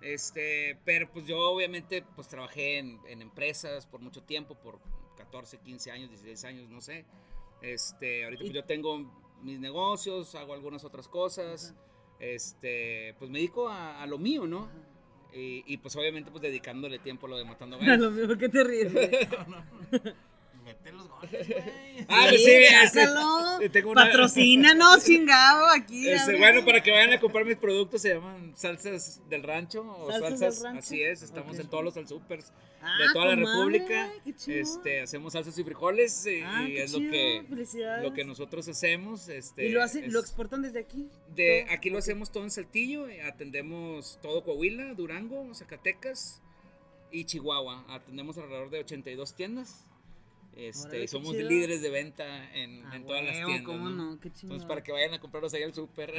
[0.00, 4.80] Este, pero pues yo obviamente pues trabajé en, en, empresas por mucho tiempo, por
[5.18, 7.04] 14, 15 años, 16 años, no sé.
[7.60, 11.74] Este, ahorita pues yo tengo mis negocios, hago algunas otras cosas.
[12.18, 14.68] Este, pues me dedico a, a lo mío, ¿no?
[15.32, 17.94] Y, y, pues obviamente pues dedicándole tiempo a lo de Matando Gallos.
[17.94, 18.92] A lo mejor que te ríes.
[20.70, 22.06] Mete los goles, güey.
[22.08, 24.04] Ah, pues sí, este, tengo una...
[24.04, 26.08] Patrocínanos, chingado, aquí.
[26.08, 30.12] Este, bueno, para que vayan a comprar mis productos, se llaman salsas del rancho o
[30.12, 30.78] salsas, salsas rancho?
[30.78, 31.62] así es, estamos okay.
[31.62, 34.12] en todos los supers ah, de toda la República.
[34.46, 38.68] Este, hacemos salsas y frijoles y, ah, y es chido, lo que lo que nosotros
[38.68, 41.08] hacemos, este ¿Y lo hacen es, lo exportan desde aquí?
[41.34, 41.74] De todo.
[41.74, 46.42] aquí lo hacemos todo en Saltillo, atendemos todo Coahuila, Durango, Zacatecas
[47.10, 47.84] y Chihuahua.
[47.88, 49.86] Atendemos alrededor de 82 tiendas.
[50.56, 53.62] Este, somos líderes de venta en, en todas las tiendas.
[53.62, 54.20] ¿cómo ¿no?
[54.20, 56.12] Qué Entonces, para que vayan a comprarlos ahí al súper.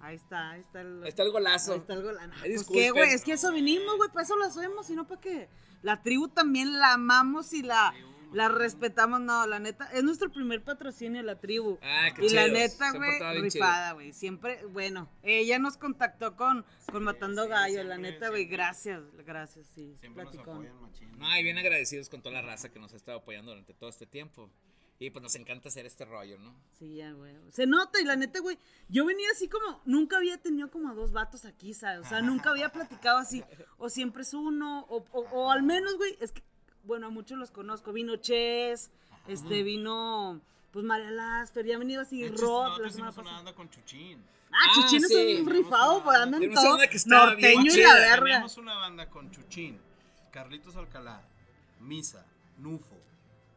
[0.00, 1.02] Ahí está, ahí está el.
[1.04, 1.72] Ahí está el golazo.
[1.74, 2.32] Ahí está el golazo.
[2.40, 5.20] Pues qué, güey, es que eso vinimos, güey, para eso lo hacemos, y no para
[5.20, 5.48] qué.
[5.82, 7.94] La tribu también la amamos y la.
[8.32, 11.78] La respetamos, no, la neta, es nuestro primer patrocinio, la tribu.
[11.82, 12.46] Ah, qué y chidos.
[12.46, 14.12] la neta, güey, rifada, güey.
[14.12, 19.02] Siempre, bueno, ella nos contactó con, con Matando sí, Gallo, siempre, la neta, güey, gracias,
[19.26, 19.94] gracias, sí.
[20.00, 20.62] Siempre platicón.
[20.62, 21.18] nos apoyan machín.
[21.18, 23.90] No, y bien agradecidos con toda la raza que nos ha estado apoyando durante todo
[23.90, 24.50] este tiempo.
[24.98, 26.54] Y pues nos encanta hacer este rollo, ¿no?
[26.78, 27.34] Sí, ya, güey.
[27.50, 28.56] Se nota y la neta, güey,
[28.88, 32.06] yo venía así como, nunca había tenido como a dos vatos aquí, ¿sabes?
[32.06, 33.42] O sea, nunca había platicado así,
[33.78, 36.44] o siempre es uno, o, o, o al menos, güey, es que,
[36.84, 38.90] bueno, a muchos los conozco, vino Ches,
[39.28, 40.40] este, vino,
[40.72, 42.40] pues María Lasper, ya ha venido así Rock.
[42.40, 44.22] nosotros hicimos una banda con Chuchín.
[44.50, 45.14] Ah, Ah, Chuchín sí.
[45.32, 47.82] es un rifado, pues andan Yo no sé todo dónde que estaba bien norteño y
[47.82, 48.24] la verga.
[48.24, 49.80] Teníamos una banda con Chuchín,
[50.30, 51.22] Carlitos Alcalá,
[51.80, 52.26] Misa,
[52.58, 52.96] Nufo,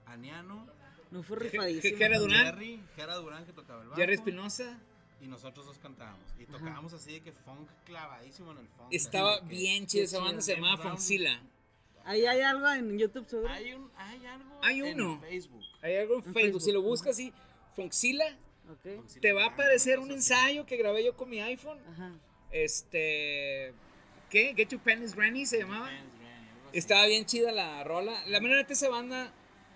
[0.06, 0.66] Aniano,
[1.12, 1.98] No fue rifadísimo.
[1.98, 2.46] Jera Durán.
[2.46, 4.00] Jerry, Jera Durán que tocaba el bajo.
[4.00, 4.80] Jerry Espinosa.
[5.22, 6.22] Y nosotros dos cantábamos.
[6.38, 8.88] Y tocábamos así de que funk clavadísimo en el funk.
[8.92, 10.98] Estaba bien chida esa banda, se llamaba Brown.
[12.06, 13.50] Ahí hay algo en YouTube seguro.
[13.50, 15.20] Hay, un, hay algo Hay en uno.
[15.22, 15.64] Facebook.
[15.82, 17.34] Hay algo en En Facebook, si lo buscas, sí.
[17.76, 18.26] Fonxila.
[19.22, 21.80] Te va a aparecer un ensayo que grabé yo con mi iPhone.
[21.92, 22.12] Ajá.
[22.52, 23.74] Este.
[24.30, 24.54] ¿Qué?
[24.56, 25.90] Get Your Pennies Granny se llamaba.
[26.74, 28.14] Estaba bien chida la rola.
[28.28, 29.32] La manera de esa banda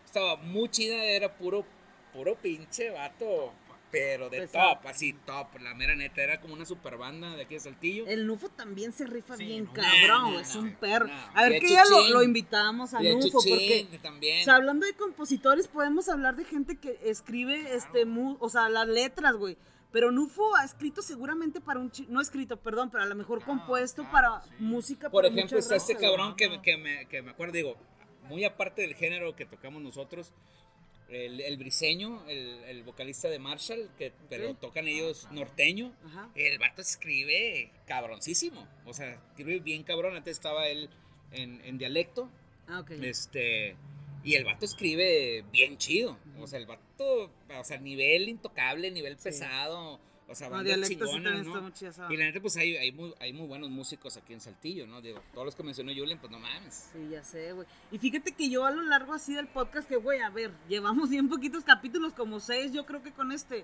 [0.05, 1.65] estaba muy chida, era puro,
[2.13, 3.53] puro pinche vato
[3.91, 7.55] pero de top, así top, la mera neta, era como una super banda de aquí
[7.55, 8.05] de Saltillo.
[8.07, 11.09] El Nufo también se rifa bien cabrón, es un perro.
[11.33, 14.41] a ver que ya lo, lo, invitamos a Nufo, porque también.
[14.41, 18.05] O sea, hablando de compositores, podemos hablar de gente que escribe, este,
[18.39, 19.57] o sea, las letras, güey.
[19.91, 21.91] Pero Nufo ha escrito seguramente para un...
[22.09, 25.09] No escrito, perdón, pero a lo mejor compuesto para música.
[25.09, 27.75] Por ejemplo, está este cabrón que, que, me, que me acuerdo, digo,
[28.27, 30.31] muy aparte del género que tocamos nosotros,
[31.11, 35.93] el, el briseño, el, el, vocalista de Marshall, que pero tocan ellos norteño,
[36.35, 40.89] el vato escribe cabroncísimo, o sea, escribe bien cabrón, antes estaba él
[41.31, 42.29] en, en dialecto,
[42.67, 43.75] ah, este,
[44.23, 49.17] y el vato escribe bien chido, o sea, el vato, o sea, nivel intocable, nivel
[49.17, 49.99] pesado,
[50.29, 50.61] o sea, ¿no?
[50.61, 55.01] Y la neta, pues hay, hay, muy, hay muy buenos músicos aquí en Saltillo, ¿no?
[55.01, 56.89] Digo, todos los que mencionó Julen, pues no mames.
[56.93, 57.65] Sí, ya sé, güey.
[57.91, 61.09] Y fíjate que yo a lo largo así del podcast, que, güey, a ver, llevamos
[61.09, 63.61] bien poquitos capítulos, como seis, yo creo que con este.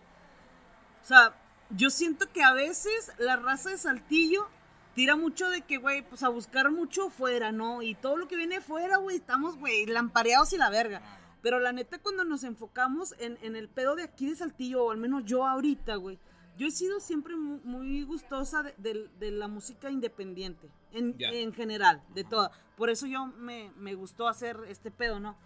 [1.04, 1.36] O sea,
[1.70, 4.48] yo siento que a veces la raza de Saltillo
[4.96, 7.84] tira mucho de que, güey, pues a buscar mucho fuera, ¿no?
[7.84, 11.04] Y todo lo que viene fuera, güey, estamos, güey, lampareados y la verga.
[11.44, 14.92] Pero la neta, cuando nos enfocamos en, en el pedo de aquí de Saltillo, o
[14.92, 16.18] al menos yo ahorita, güey
[16.58, 22.52] yo he sido siempre muy, gustosa de, la música independiente, en, en general, de toda.
[22.78, 25.38] Por eso yo me, gustó hacer este pedo, ¿no?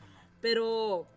[0.41, 1.07] Pero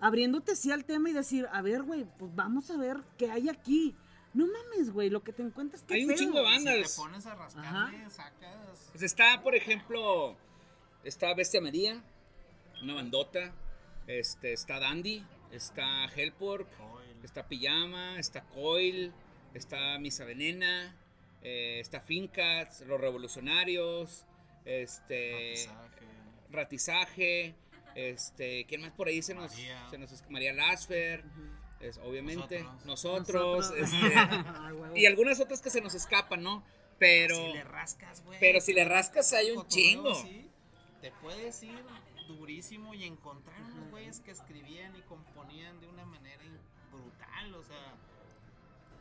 [0.00, 3.48] abriéndote sí al tema y decir, a ver, güey, pues vamos a ver qué hay
[3.48, 3.94] aquí.
[4.34, 6.90] No mames, güey, lo que te encuentras Hay un chingo de bandas.
[6.90, 8.88] Si te pones a rascarle, sacas.
[8.92, 10.36] Pues está, por ejemplo,
[11.02, 12.02] está Bestia María,
[12.82, 13.52] una bandota.
[14.06, 16.68] Este, está Dandy, está Hellpork,
[17.22, 19.12] está Pijama, está Coil,
[19.58, 20.94] está Misa Venena,
[21.42, 24.24] eh, está Fincats, Los Revolucionarios,
[24.64, 25.68] este
[26.50, 27.54] Ratizaje,
[27.94, 31.24] este, ¿quién más por ahí se nos, María, se nos María Lasfer,
[31.80, 33.96] es, obviamente, nosotros, este,
[34.96, 36.64] y algunas otras que se nos escapan, ¿no?
[36.98, 38.40] Pero si le rascas, güey.
[38.40, 40.12] Pero si le rascas hay un chingo.
[41.00, 41.84] te puedes ir
[42.26, 46.42] durísimo y encontrar unos güeyes que escribían y componían de una manera
[46.92, 47.94] brutal, o sea,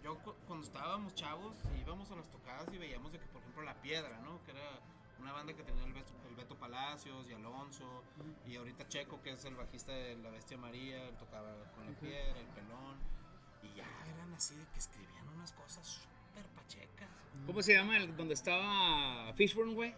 [0.07, 3.75] yo cuando estábamos chavos íbamos a las tocadas y veíamos de que, por ejemplo, La
[3.81, 4.41] Piedra, ¿no?
[4.45, 4.79] Que era
[5.19, 5.93] una banda que tenía el
[6.35, 8.03] Beto, Palacios y Alonso,
[8.45, 12.39] y ahorita Checo, que es el bajista de La Bestia María, tocaba con La Piedra,
[12.39, 12.97] el Pelón,
[13.63, 17.09] y ya eran así de que escribían unas cosas súper pachecas.
[17.45, 19.93] ¿Cómo se llama el donde estaba Fishburne, güey?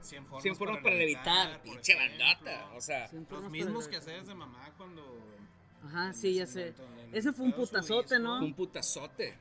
[0.00, 2.72] 100 formas, para, levitar, pinche bandota.
[2.74, 5.02] O sea, los mismos que haces de mamá cuando.
[5.84, 6.74] Ajá, sí, ya sé.
[7.12, 8.38] Ese fue un putazote, ¿no?
[8.38, 9.38] Un putazote.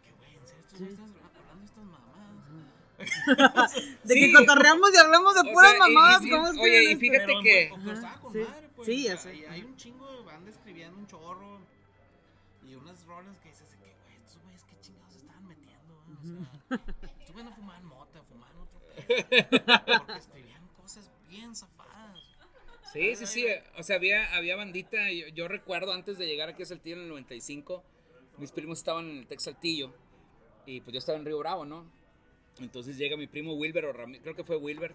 [4.04, 6.22] de que cotorreamos y hablamos de puras mamadas.
[6.22, 7.72] ¿cómo es oye, y fíjate que.
[8.76, 9.48] Pues, sí, ya sé.
[9.50, 11.60] Hay un chingo de bandas escribiendo un chorro.
[12.66, 15.94] Y unas rolas que dices que, güey, estos güeyes qué chingados estaban metiendo.
[15.98, 18.80] O sea, estos güeyes no fumaban mota, fumaban otro
[20.06, 22.20] Porque escribían cosas bien zafadas.
[22.94, 23.46] Sí, sí, sí.
[23.78, 25.12] O sea, había, había bandita.
[25.12, 27.84] Yo, yo recuerdo antes de llegar aquí a Saltillo en el 95,
[28.38, 29.94] mis primos estaban en el Tex Saltillo.
[30.66, 31.92] Y pues yo estaba en Río Bravo, ¿no?
[32.60, 34.94] Entonces llega mi primo Wilber, o creo que fue Wilber,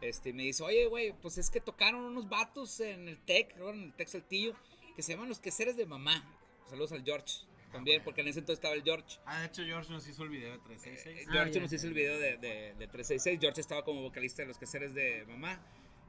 [0.00, 3.84] este, me dice, oye, güey, pues es que tocaron unos vatos en el Tec, en
[3.84, 4.54] el Tec Saltillo,
[4.94, 6.24] que se llaman los queseres de mamá.
[6.68, 7.40] Saludos al George.
[7.72, 9.18] También, porque en ese entonces estaba el George.
[9.26, 11.18] Ah, de hecho, George nos hizo el video de 366.
[11.18, 13.40] Eh, George ah, nos hizo el video de, de, de, 366.
[13.40, 15.60] George estaba como vocalista de los queseres de mamá.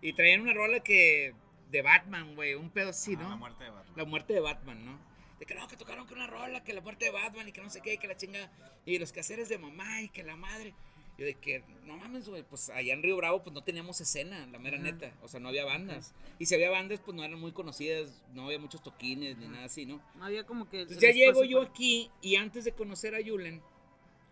[0.01, 1.33] Y traían una rola que.
[1.71, 2.53] de Batman, güey.
[2.55, 3.29] Un pedo así, ah, ¿no?
[3.29, 3.93] La muerte de Batman.
[3.95, 4.99] La muerte de Batman, ¿no?
[5.39, 7.61] De que no, que tocaron con una rola, que la muerte de Batman y que
[7.61, 8.51] no sé qué, y que la chinga.
[8.85, 10.73] Y los queseres de mamá y que la madre.
[11.19, 14.47] Y de que, no mames, güey, pues allá en Río Bravo pues no teníamos escena,
[14.47, 15.11] la mera neta.
[15.21, 16.13] O sea, no había bandas.
[16.39, 19.65] Y si había bandas, pues no eran muy conocidas, no había muchos toquines ni nada
[19.65, 20.01] así, ¿no?
[20.21, 20.83] Había como que...
[20.83, 23.61] Entonces ya llego yo aquí y antes de conocer a Yulen,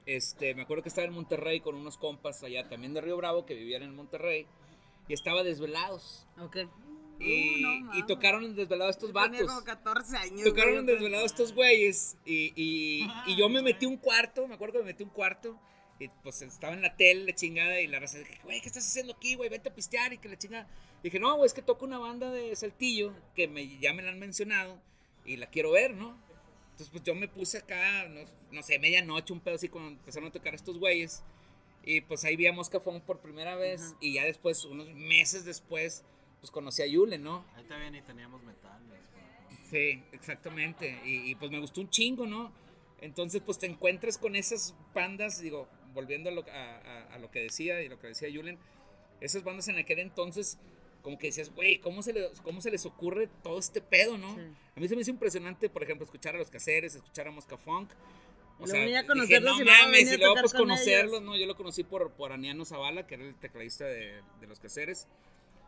[0.06, 3.46] este, me acuerdo que estaba en Monterrey con unos compas allá también de Río Bravo
[3.46, 4.48] que vivían en Monterrey
[5.08, 6.28] y estaba Desvelados.
[6.40, 6.58] Ok.
[7.20, 9.32] Y, uh, y, tocaron en desvelado estos vatos.
[9.32, 10.44] Tenía como 14 años.
[10.44, 12.16] Tocaron en desvelado estos güeyes.
[12.26, 15.60] Y, y, y, yo me metí un cuarto, me acuerdo que me metí un cuarto.
[16.00, 18.88] Y pues estaba en la tele, la chingada, y la raza dije, güey, ¿qué estás
[18.88, 19.50] haciendo aquí, güey?
[19.50, 20.68] Vete a pistear y que la chingada.
[21.02, 24.12] dije, no, güey, es que toco una banda de Saltillo que me, ya me la
[24.12, 24.80] han mencionado
[25.26, 26.16] y la quiero ver, ¿no?
[26.72, 30.30] Entonces, pues yo me puse acá, no, no sé, medianoche, un pedo así, cuando empezaron
[30.30, 31.24] a tocar estos güeyes.
[31.90, 33.96] Y pues ahí vi a Moscafón por primera vez.
[34.02, 36.04] Y ya después, unos meses después,
[36.42, 37.46] pues conocí a Yule, ¿no?
[37.56, 39.00] Ahí también y teníamos metales.
[39.70, 41.00] Sí, exactamente.
[41.06, 42.52] Y, pues me gustó un chingo, ¿no?
[43.00, 47.82] Entonces, pues te encuentras con esas bandas, digo, volviendo a lo, a, lo que decía
[47.82, 48.60] y lo que decía Julen,
[49.22, 50.58] esas bandas en aquel entonces,
[51.02, 54.36] como que decías, güey, ¿cómo, se ¿cómo se les ocurre todo este pedo, no?
[54.76, 57.56] A mí se me hizo impresionante, por ejemplo, escuchar a los caseres, escuchar a Mosca
[57.58, 57.92] Funk.
[58.60, 61.38] O sea, a conocerlos dije, no mames, y luego pues conocerlos, ¿no?
[61.38, 65.08] Yo lo conocí por, por Aniano Zavala, que era el tecladista de, de los caseres.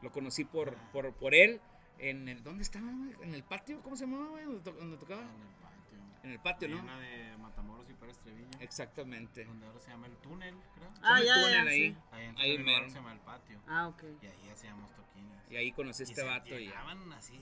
[0.02, 1.62] Lo conocí por, por, por él.
[2.00, 2.90] En el, ¿Dónde estaba,
[3.22, 4.46] En el patio, ¿cómo se llamaba, güey?
[4.64, 5.22] ¿Dónde, tocaba?
[5.22, 6.00] En el patio.
[6.24, 6.80] En el patio, ¿no?
[6.82, 8.58] Una de Matamoros y Pérez Treviño.
[8.62, 9.44] Exactamente.
[9.44, 10.90] Donde ahora se llama el túnel, creo.
[11.02, 11.90] Ah, ya, el túnel ya, ahí.
[11.90, 11.98] Sí.
[12.12, 12.90] Ahí, ahí en mero.
[12.90, 13.60] se llama el patio.
[13.68, 14.04] Ah, ok.
[14.22, 15.44] Y ahí hacíamos toquines.
[15.50, 16.50] Y ahí conocí a este y vato.
[16.50, 16.72] Se y
[17.18, 17.42] así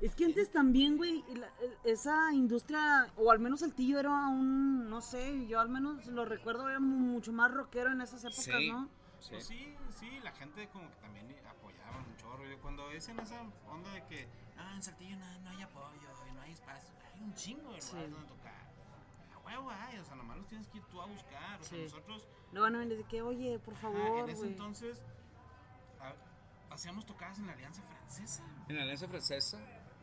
[0.00, 1.50] Es que antes también, güey, la-
[1.84, 6.24] esa industria, o al menos el tío era un, no sé, yo al menos lo
[6.24, 8.70] recuerdo, era mu- mucho más rockero en esas épocas, Sí.
[8.72, 8.88] ¿no?
[9.18, 9.28] Sí.
[9.32, 12.50] Pues sí, sí, la gente como que también apoyaba un chorro.
[12.50, 14.26] Y cuando dicen esa onda de que,
[14.56, 17.80] ah, en Saltillo no, no hay apoyo y no hay espacio, hay un chingo de
[17.82, 17.90] Sí.
[17.92, 18.70] lugares donde tocar.
[19.34, 21.60] A huevo hay, o sea, nomás los tienes que ir tú a buscar.
[21.60, 21.84] O sea, Sí.
[21.84, 25.00] nosotros, No van a venir de que, oye, por ajá, favor, en ese entonces,
[26.00, 28.42] a- hacíamos tocadas en la Alianza Francesa.
[28.68, 29.58] En la Alianza Francesa.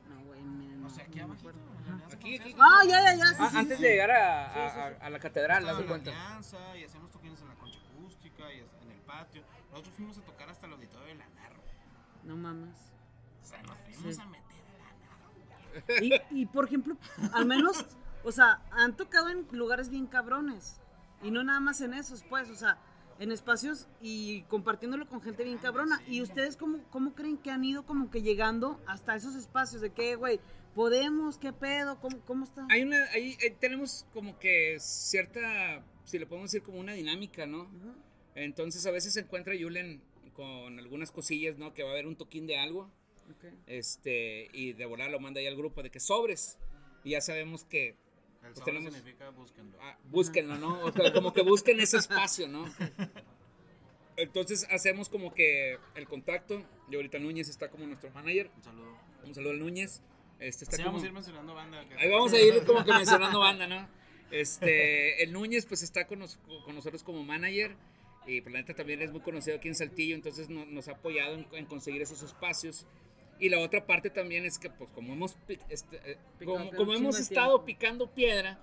[0.10, 1.20] No, güey, me- no, O sea, aquí.
[1.20, 2.56] Alianza Aquí, aquí.
[2.60, 3.84] Ah, ya, ya, ya, sí, Ah, sí, antes sí.
[3.84, 4.96] de llegar a, Sí, sí, a- sí.
[5.02, 6.12] a la catedral, la cuenta.
[6.12, 9.44] Alianza y hacíamos toquines en la concha acústica y en el patio.
[9.72, 11.62] Nosotros fuimos a tocar hasta el auditorio de la Narro.
[12.24, 12.76] No mames.
[13.42, 14.22] O sea, nos fuimos Sí.
[14.22, 16.06] a meter a la Narro.
[16.32, 16.98] Y, y por ejemplo,
[17.34, 17.86] al menos,
[18.24, 20.80] o sea, han tocado en lugares bien cabrones.
[21.22, 22.78] Y no nada más en esos, pues, o sea,
[23.20, 26.02] en espacios y compartiéndolo con gente bien cabrona.
[26.08, 29.82] ¿Y ustedes cómo, cómo creen que han ido como que llegando hasta esos espacios?
[29.82, 30.40] ¿De qué, güey?
[30.76, 31.38] ¿Podemos?
[31.38, 32.00] ¿Qué pedo?
[32.00, 32.68] ¿Cómo, cómo está?
[32.70, 37.46] Hay una, ahí eh, tenemos como que cierta, si le podemos decir como una dinámica,
[37.48, 37.68] ¿no?
[38.36, 40.04] Entonces a veces se encuentra Julen
[40.34, 41.74] con algunas cosillas, ¿no?
[41.74, 42.92] Que va a haber un toquín de algo,
[43.32, 43.46] Ok.
[43.66, 46.60] este, y de volar lo manda ahí al grupo de que sobres.
[47.04, 47.96] Y ya sabemos que
[48.44, 49.78] El Pues tenemos- significa búsquenlo.
[49.82, 50.80] ah, búsquenlo, ¿no?
[50.86, 52.64] O sea, como que busquen ese espacio, ¿no?
[54.16, 56.64] Entonces hacemos como que el contacto.
[56.90, 58.50] Y ahorita Núñez está como nuestro manager.
[58.56, 58.98] Un saludo.
[59.26, 60.02] Un saludo al Núñez.
[60.40, 60.94] Este está Así como...
[60.94, 61.88] vamos a ir mencionando banda.
[61.88, 63.88] que- Ahí vamos a ir como que mencionando banda, ¿no?
[64.32, 67.76] Este, el Núñez pues está con, nos- con nosotros como manager
[68.26, 70.94] y por la neta también es muy conocido aquí en Saltillo, entonces no- nos ha
[70.94, 72.86] apoyado en, en conseguir esos espacios.
[73.40, 75.38] Y la otra parte también es que pues como hemos,
[75.70, 78.60] este, eh, como, como hemos estado picando piedra,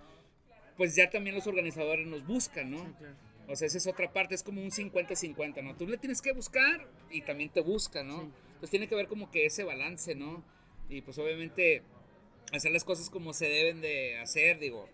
[0.76, 2.78] pues ya también los organizadores nos buscan, ¿no?
[2.78, 3.14] Sí, claro.
[3.46, 5.76] O sea, esa es otra parte, es como un 50-50, ¿no?
[5.76, 8.22] Tú le tienes que buscar y también te busca, ¿no?
[8.22, 8.30] Sí.
[8.46, 10.42] Entonces tiene que haber como que ese balance, ¿no?
[10.88, 11.82] Y pues obviamente
[12.52, 14.88] hacer las cosas como se deben de hacer, digo.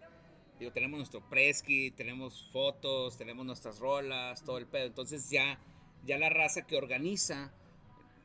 [0.59, 4.87] Digo, tenemos nuestro preski, tenemos fotos, tenemos nuestras rolas, todo el pedo.
[4.87, 5.59] Entonces ya,
[6.05, 7.55] ya la raza que organiza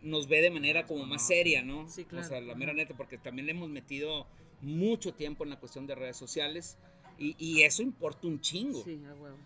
[0.02, 1.88] nos ve de manera como más seria, ¿no?
[1.90, 2.26] Sí, claro.
[2.26, 4.28] O sea, la mera neta, porque también le hemos metido
[4.62, 6.78] mucho tiempo en la cuestión de redes sociales
[7.18, 8.84] y, y eso importa un chingo.
[8.84, 9.38] Sí, a huevo.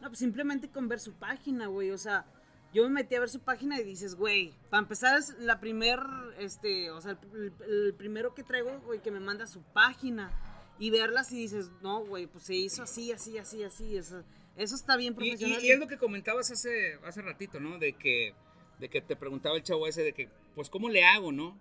[0.00, 1.90] No, pues simplemente con ver su página, güey.
[1.92, 2.26] O sea,
[2.74, 6.00] yo me metí a ver su página y dices, güey, para empezar es la primer,
[6.38, 10.32] este, o sea, el, el primero que traigo, güey, que me manda su página
[10.78, 13.96] y verlas y dices, no, güey, pues se hizo así, así, así, así.
[13.96, 14.24] Eso,
[14.56, 15.62] eso está bien Y, profesional.
[15.62, 17.78] y- y es lo que comentabas hace, hace ratito, ¿no?
[17.78, 18.34] De que,
[18.78, 21.58] de que te preguntaba el chavo ese de que, pues, ¿cómo le hago, no?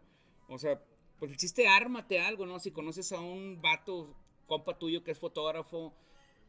[0.47, 0.81] O sea,
[1.19, 2.59] pues el chiste, ármate algo, ¿no?
[2.59, 4.13] Si conoces a un vato,
[4.47, 5.93] compa tuyo que es fotógrafo,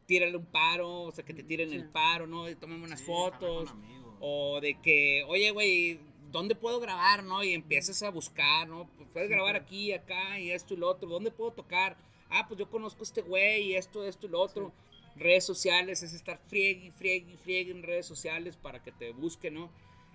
[0.07, 1.75] tírale un paro, o sea, que te tiren Sí.
[1.75, 2.49] el paro, ¿no?
[2.49, 3.73] Y tómame unas Sí, fotos.
[4.19, 5.99] O de que, oye, güey,
[6.31, 7.43] ¿dónde puedo grabar, no?
[7.43, 8.89] Y empiezas a buscar, ¿no?
[8.97, 11.07] Pues puedes grabar aquí, acá, y esto y lo otro.
[11.07, 11.95] ¿Dónde puedo tocar?
[12.29, 14.73] Ah, pues yo conozco a este güey, y esto, esto y lo otro.
[15.15, 19.69] Redes sociales, es estar friegue, friegue, friegue en redes sociales para que te busquen, ¿no?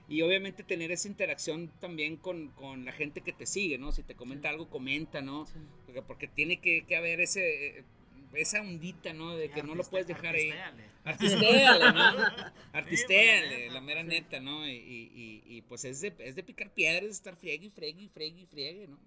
[0.08, 3.92] Y obviamente tener esa interacción también con, con la gente que te sigue, ¿no?
[3.92, 5.46] Si te comenta algo, comenta, ¿no?
[5.46, 5.58] Sí.
[5.84, 7.84] Porque, porque tiene que, que haber ese,
[8.32, 9.36] esa ondita, ¿no?
[9.36, 10.52] De que no lo puedes dejar ahí.
[11.04, 11.92] artistéale.
[11.92, 12.00] ¿no?
[12.72, 14.66] Artistéale, pues, la mera neta, ¿no?
[14.66, 18.08] Y, y, pues es de, es de picar piedras, de estar friegue y friegue y
[18.08, 18.98] friegue y friegue, ¿no?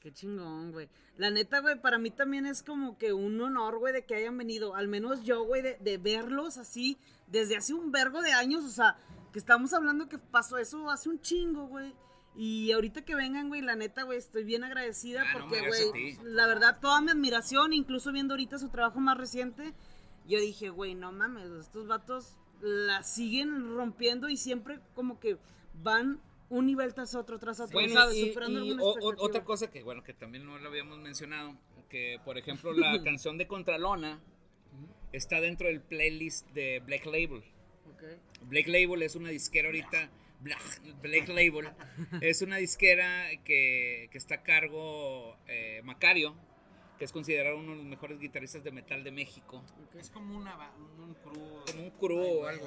[0.00, 0.88] Qué chingón, güey.
[1.16, 4.36] La neta, güey, para mí también es como que un honor, güey, de que hayan
[4.36, 4.74] venido.
[4.74, 8.64] Al menos yo, güey, de, de verlos así desde hace un vergo de años.
[8.64, 8.98] O sea,
[9.34, 11.92] que estamos hablando que pasó eso hace un chingo, güey.
[12.36, 16.46] Y ahorita que vengan, güey, la neta, güey, estoy bien agradecida Ah, porque, güey, la
[16.46, 19.74] verdad, toda mi admiración, incluso viendo ahorita su trabajo más reciente,
[20.28, 25.36] yo dije, güey, no mames, estos vatos la siguen rompiendo y siempre como que
[25.82, 28.16] van un nivel tras otro, tras otro, Bueno, ¿sabes?
[28.16, 31.56] y, Superando y o- otra cosa que, bueno, que también no lo habíamos mencionado,
[31.90, 34.20] que por ejemplo la canción de Contralona
[35.12, 37.42] está dentro del playlist de Black Label.
[38.42, 40.10] Black Label es una disquera ahorita
[41.02, 41.72] Black, Label.
[42.20, 46.34] es una disquera que, que está a cargo eh, Macario,
[46.98, 49.62] que es considerado uno de los mejores guitarristas de metal de México.
[49.98, 51.64] Es como una, un crew.
[51.66, 52.66] Como un crew o algo.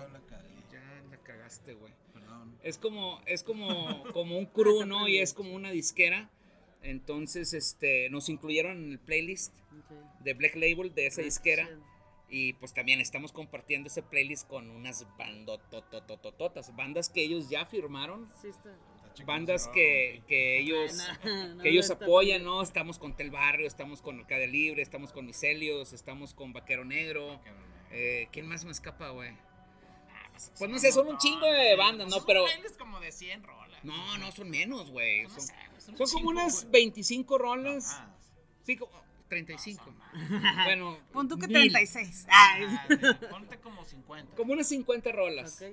[0.71, 1.93] Ya la cagaste, güey.
[2.13, 2.57] Perdón.
[2.63, 5.07] Es como, es como, como un crew, ¿no?
[5.07, 6.31] Y es como una disquera.
[6.81, 9.53] Entonces, este, nos incluyeron en el playlist
[10.21, 11.69] de Black Label de esa ah, disquera.
[12.29, 18.29] Y pues también estamos compartiendo ese playlist con unas bandotototototas, bandas que ellos ya firmaron.
[18.41, 18.75] Sí, está
[19.25, 20.97] bandas que, que ellos,
[21.61, 22.61] que ellos apoyan, ¿no?
[22.61, 27.39] Estamos con Tel Barrio, estamos con Arcadia Libre, estamos con Miselios, estamos con Vaquero Negro.
[27.91, 29.29] Eh, ¿Quién más me escapa, güey?
[29.29, 32.23] Ah, pues, pues no sé, son un chingo de bandas, ¿no?
[32.25, 32.45] Pero.
[32.77, 33.83] como de 100 rolas.
[33.83, 35.27] No, no, son menos, güey.
[35.29, 38.01] Son, como unas 25 rolas.
[38.63, 39.93] Sí, como 35.
[40.65, 40.97] bueno.
[41.11, 42.27] Pon tú que 36.
[43.29, 44.35] ponte como 50.
[44.35, 45.63] Como unas 50 rolas.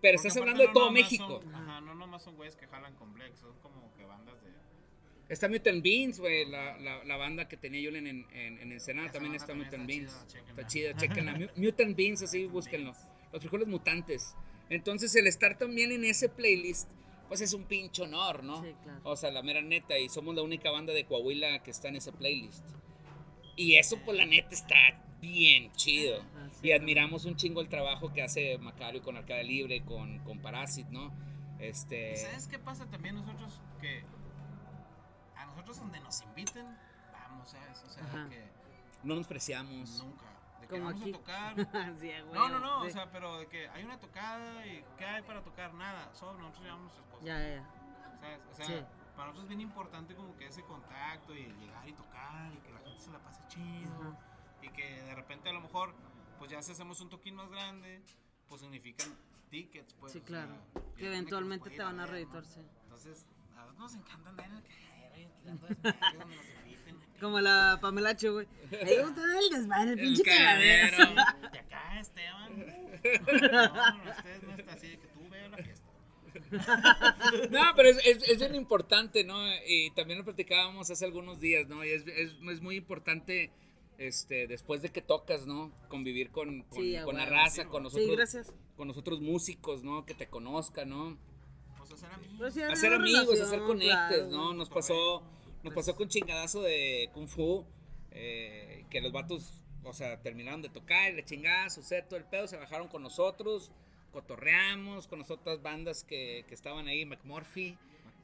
[0.00, 1.42] Pero estás hablando de todo México.
[1.52, 4.50] ajá, no nomás son güeyes que jalan con Black, son como que bandas de...
[5.30, 9.10] Está Mutant Beans, güey, la, la, la, banda que tenía Julen en, en, en Ensenada,
[9.10, 10.14] también está Mutant Beans.
[10.46, 11.48] está chida, chequenla.
[11.56, 12.92] Mutant Beans, así búsquenlo.
[13.32, 14.36] Los frijoles mutantes.
[14.68, 16.90] Entonces el estar también en ese playlist,
[17.28, 18.62] pues es un pinche honor, ¿no?
[18.62, 19.00] Sí, claro.
[19.04, 21.96] O sea, la mera neta, y somos la única banda de Coahuila que está en
[21.96, 22.64] ese playlist.
[23.56, 24.76] Y eso, pues la neta, está
[25.20, 26.22] bien chido.
[26.62, 30.88] y admiramos un chingo el trabajo que hace Macario con Arcada Libre, con, con Parasit,
[30.88, 31.12] ¿no?
[31.58, 32.16] Este...
[32.16, 33.60] ¿Sabes qué pasa también nosotros?
[33.80, 34.04] Que
[35.36, 36.66] a nosotros donde nos inviten,
[37.12, 37.86] vamos eso.
[37.86, 38.44] O sea, que...
[39.02, 40.02] No nos preciamos.
[40.02, 40.24] Nunca.
[40.60, 41.56] De que vamos a tocar.
[42.32, 42.82] no, no, no.
[42.82, 45.74] O sea, pero de que hay una tocada y ¿qué hay para tocar?
[45.74, 46.10] Nada.
[46.14, 47.24] Solo nosotros llevamos nuestras cosas.
[47.26, 47.70] Ya, ya.
[48.20, 48.40] ¿Sabes?
[48.50, 52.52] O sea, para nosotros es bien importante como que ese contacto y llegar y tocar
[52.52, 54.16] y que se la pase chido
[54.62, 55.94] y que de repente a lo mejor,
[56.38, 58.02] pues ya si hacemos un toquín más grande,
[58.48, 59.14] pues significan
[59.50, 60.12] tickets, pues.
[60.12, 60.54] Sí, claro.
[60.96, 62.60] que eventualmente te van a reeditarse.
[62.84, 63.26] Entonces,
[63.56, 65.66] a nosotros nos encanta andar en el cajero tirando
[66.18, 67.00] donde nos inviten.
[67.20, 68.48] Como la Pamela Chu, güey.
[68.84, 71.14] Ahí gusta el desmadre, el pinche cagadero.
[71.52, 72.84] Y acá, Esteban.
[73.04, 75.86] No, ustedes no está así de que tú veas la fiesta.
[77.50, 79.36] No, pero es, es, es, bien importante, ¿no?
[79.66, 81.84] Y también lo platicábamos hace algunos días, ¿no?
[81.84, 83.50] Y es, es, es muy importante
[83.98, 85.72] este, después de que tocas, ¿no?
[85.88, 88.52] Convivir con, con, la raza, con nosotros.
[88.76, 90.04] Con nosotros músicos, ¿no?
[90.04, 91.16] Que te conozcan, ¿no?
[91.78, 92.36] Pues hacer amigos.
[92.38, 94.54] Pues hacer amigos, hacer conectes, ¿no?
[94.54, 95.22] Nos pasó,
[95.62, 97.64] nos pues pasó con chingadazo de Kung Fu,
[98.10, 102.46] eh, que los vatos, o sea, terminaron de tocar, le chingadas, su todo el pedo,
[102.48, 103.72] se bajaron con nosotros,
[104.14, 107.76] cotorreamos con las otras bandas que, que estaban ahí, McMurphy,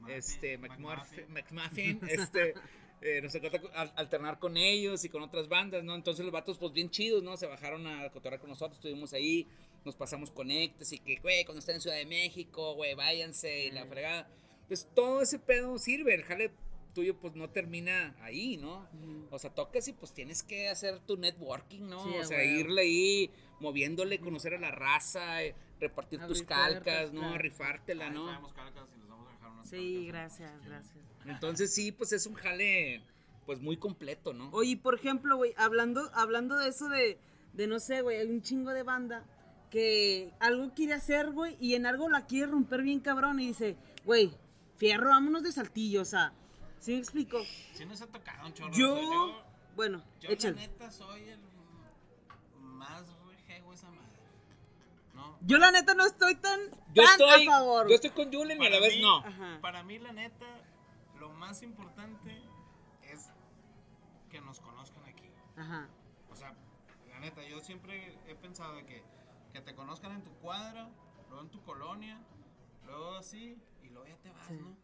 [0.09, 2.55] este, McMuffin, este,
[3.03, 5.97] eh, nos tocó alternar con ellos y con otras bandas, ¿no?
[5.97, 7.36] Entonces los vatos, pues bien chidos, ¿no?
[7.36, 9.49] Se bajaron a cotorrear con nosotros, estuvimos ahí,
[9.84, 13.70] nos pasamos conectes y que, güey, cuando estén en Ciudad de México, güey, váyanse y
[13.72, 14.30] la fregada.
[14.68, 16.53] Pues todo ese pedo sirve, el jale
[16.95, 18.88] tuyo pues no termina ahí, ¿no?
[19.30, 22.05] O sea, tocas y pues tienes que hacer tu networking, ¿no?
[22.05, 23.30] o sea, irle ahí,
[23.61, 27.36] moviéndole, conocer a la raza, eh, repartir tus calcas, ¿no?
[27.38, 28.28] Rifártela, ¿no?
[29.64, 31.04] Sí, gracias, gracias.
[31.26, 33.02] Entonces sí, pues es un jale
[33.46, 34.50] pues muy completo, ¿no?
[34.50, 37.18] Oye, por ejemplo, güey, hablando, hablando de eso de,
[37.52, 39.24] de no sé, güey, hay un chingo de banda
[39.70, 43.76] que algo quiere hacer, güey, y en algo la quiere romper bien cabrón y dice,
[44.04, 44.32] güey,
[44.76, 46.32] fierro, vámonos de saltillo, o sea,
[46.78, 47.38] ¿sí me explico?
[47.72, 48.72] Sí nos ha tocado un chorro.
[48.72, 49.42] Yo,
[49.76, 51.40] bueno, yo la neta soy el
[55.43, 56.61] Yo la neta no estoy tan,
[56.93, 57.88] yo estoy, a favor.
[57.88, 59.24] Yo estoy con Julen y a la vez no.
[59.61, 60.47] Para mí la neta
[61.41, 62.41] más importante
[63.03, 63.30] es
[64.30, 65.28] que nos conozcan aquí.
[65.57, 65.88] Ajá.
[66.30, 66.55] O sea,
[67.09, 69.03] la neta, yo siempre he pensado de que,
[69.53, 70.88] que te conozcan en tu cuadra,
[71.28, 72.20] luego en tu colonia,
[72.86, 74.76] luego así, y luego ya te vas, ¿no?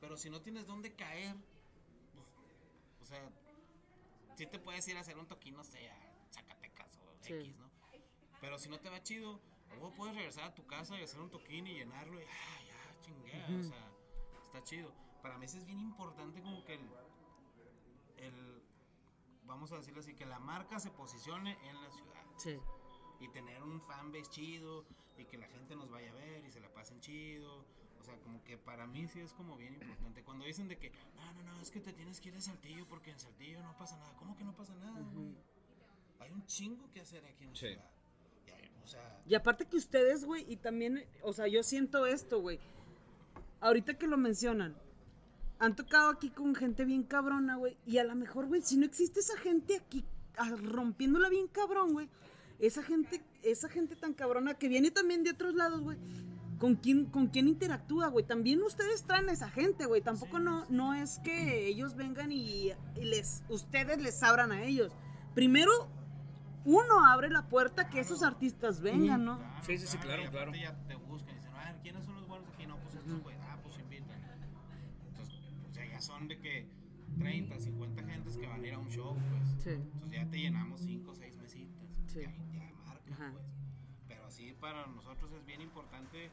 [0.00, 1.34] Pero si no tienes dónde caer,
[2.14, 2.26] pues,
[3.02, 3.28] o sea,
[4.36, 5.98] sí te puedes ir a hacer un toquín, no sé, a
[6.32, 7.70] Zacatecas o X, ¿no?
[8.40, 9.40] Pero si no te va chido,
[9.74, 13.00] luego puedes regresar a tu casa y hacer un toquín y llenarlo y, ah, ya,
[13.02, 13.90] chingue, o sea,
[14.46, 18.62] está chido para mí es bien importante como que el,
[19.46, 22.26] vamos a decirlo así, que la marca se posicione en la ciudad.
[22.36, 22.58] Sí.
[23.20, 24.84] Y tener un fanbase chido
[25.16, 27.64] y que la gente nos vaya a ver y se la pasen chido.
[28.00, 30.22] O sea, como que para mí sí es como bien importante.
[30.22, 32.86] Cuando dicen de que, no, no, no, es que te tienes que ir a Saltillo
[32.86, 34.14] porque en Saltillo no pasa nada.
[34.18, 35.00] ¿Cómo que no pasa nada,
[36.18, 37.90] Hay un chingo que hacer aquí en la ciudad.
[38.84, 42.40] Y, o sea, y aparte que ustedes, güey, y también, o sea, yo siento esto,
[42.40, 42.60] güey.
[43.60, 44.74] Ahorita que lo mencionan,
[45.58, 47.76] han tocado aquí con gente bien cabrona, güey.
[47.86, 50.04] Y a lo mejor, güey, si no existe esa gente aquí
[50.36, 52.08] ah, rompiéndola bien cabrón, güey.
[52.58, 55.98] Esa gente, esa gente tan cabrona que viene también de otros lados, güey.
[56.58, 58.24] ¿con quién, con quién interactúa, güey?
[58.24, 60.00] También ustedes traen a esa gente, güey.
[60.00, 64.92] Tampoco no, no es que ellos vengan y, les, ustedes les abran a ellos.
[65.34, 65.88] Primero,
[66.64, 69.38] uno abre la puerta que esos artistas vengan, ¿no?
[69.62, 70.54] sí, sí, sí, claro, claro.
[70.54, 72.66] Ya te buscan y dicen, a ver, ¿quiénes son los buenos aquí?
[72.66, 73.36] No, pues estos, güey.
[73.42, 74.18] Ah, pues invitan.
[75.06, 75.34] Entonces,
[75.70, 76.68] o sea, ya son de que
[77.18, 79.62] 30, 50 gentes que van a ir a un show, pues.
[79.62, 79.70] Sí.
[79.70, 82.00] Entonces ya te llenamos 5 o 6 mesitas.
[82.06, 82.22] Sí.
[82.22, 83.44] Ya, ya marca, pues.
[84.08, 86.30] Pero así para nosotros es bien importante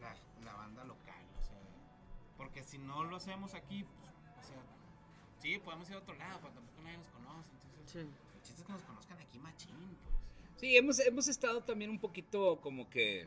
[0.00, 0.14] la,
[0.44, 1.58] la, banda local, o sea.
[2.36, 4.62] Porque si no lo hacemos aquí, pues, o sea,
[5.38, 7.50] sí, podemos ir a otro lado, pero tampoco nadie nos conoce.
[7.70, 8.31] Entonces, sí.
[8.62, 10.14] Es que nos conozcan aquí machín, pues.
[10.56, 13.26] Sí, hemos, hemos estado también un poquito como que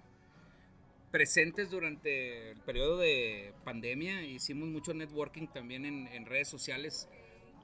[1.11, 4.23] presentes durante el periodo de pandemia.
[4.23, 7.09] Hicimos mucho networking también en, en redes sociales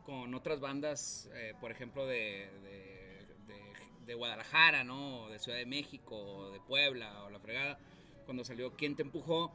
[0.05, 5.29] con otras bandas, eh, por ejemplo, de, de, de, Guadalajara, ¿no?
[5.29, 7.79] De Ciudad de México, de Puebla, o La Fregada.
[8.25, 9.53] Cuando salió ¿Quién te empujó?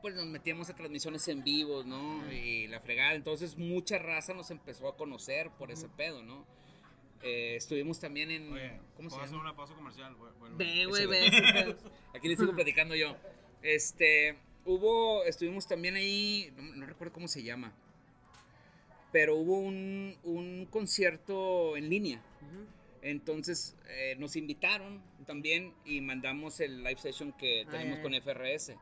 [0.00, 2.32] Pues nos metíamos a transmisiones en vivo, ¿no?
[2.32, 3.14] Y La Fregada.
[3.14, 6.46] Entonces mucha raza nos empezó a conocer por ese pedo, ¿no?
[7.22, 8.48] Eh, estuvimos también en.
[8.96, 9.24] ¿Cómo se llama?
[9.24, 10.16] hacer una pausa comercial.
[10.56, 11.76] ve, güey, ve.
[12.14, 13.16] Aquí les sigo platicando yo.
[13.62, 14.36] Este.
[14.64, 15.24] Hubo.
[15.24, 16.52] Estuvimos también ahí.
[16.56, 17.72] No, recuerdo cómo se llama.
[19.10, 22.22] Pero hubo un, un concierto en línea.
[23.02, 28.74] Entonces eh, nos invitaron también y mandamos el live session que ah, tenemos con FRS.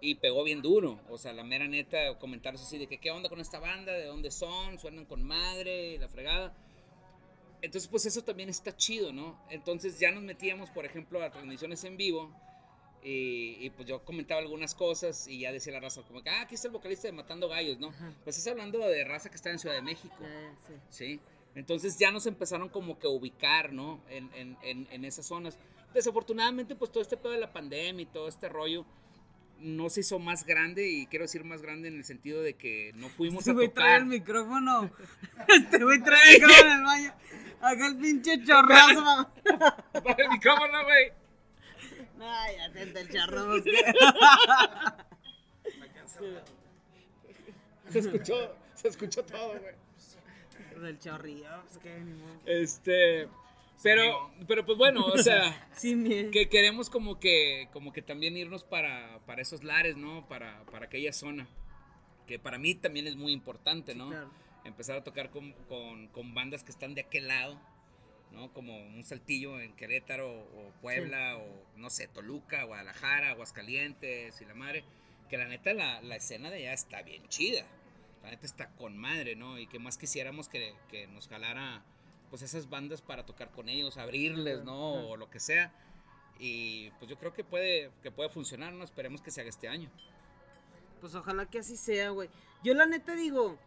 [0.00, 1.00] Y pegó bien duro.
[1.08, 4.06] O sea, la mera neta, comentarios así de que qué onda con esta banda, de
[4.06, 6.54] dónde son, suenan con madre, la fregada.
[7.62, 9.38] Entonces, pues eso también está chido, ¿no?
[9.50, 12.34] Entonces ya nos metíamos, por ejemplo, a transmisiones en vivo.
[13.02, 16.54] Y, pues yo comentaba algunas cosas y ya decía la raza, como que, ah, aquí
[16.54, 17.94] está el vocalista de Matando Gallos, ¿no?
[18.24, 20.16] Pues estás hablando de raza que está en Ciudad de México.
[20.66, 20.74] sí.
[20.90, 21.20] sí.
[21.54, 24.00] Entonces ya nos empezaron como que a ubicar, ¿no?
[24.08, 25.58] En, en, en, esas zonas.
[25.92, 28.86] Desafortunadamente, pues todo este pedo de la pandemia y todo este rollo
[29.60, 32.92] no se hizo más grande y quiero decir más grande en el sentido de que
[32.96, 33.72] no fuimos este a tocar.
[33.72, 34.90] trae el micrófono.
[35.48, 37.14] Este güey trae el micrófono en el baño.
[37.60, 39.30] Acá el pinche chorrazo.
[39.92, 41.12] Para el micrófono, güey.
[42.22, 43.62] Ay, ya siente el charro.
[47.90, 49.74] se escuchó, se escuchó todo, güey.
[50.80, 51.78] Del chorrillo, pues
[52.46, 53.28] Este.
[53.82, 59.20] Pero, pero pues bueno, o sea, que queremos como que, como que también irnos para,
[59.26, 60.28] para esos lares, ¿no?
[60.28, 61.48] Para, para aquella zona.
[62.26, 64.10] Que para mí también es muy importante, ¿no?
[64.64, 67.58] empezar a tocar con, con, con, bandas que están de aquel lado,
[68.30, 68.52] ¿no?
[68.52, 74.54] Como un saltillo en Querétaro o Puebla o no sé, Toluca, Guadalajara, Aguascalientes y la
[74.54, 74.84] madre.
[75.28, 77.64] Que la neta la, la escena de allá está bien chida.
[78.22, 79.58] La neta está con madre, ¿no?
[79.58, 81.84] Y que más quisiéramos que, que nos jalara
[82.30, 85.10] pues esas bandas para tocar con ellos, abrirles, ¿no?
[85.10, 85.72] O lo que sea.
[86.38, 88.84] Y pues yo creo que puede, que puede funcionar, ¿no?
[88.84, 89.90] Esperemos que se haga este año.
[91.00, 92.30] Pues ojalá que así sea, güey.
[92.62, 93.58] Yo la neta digo,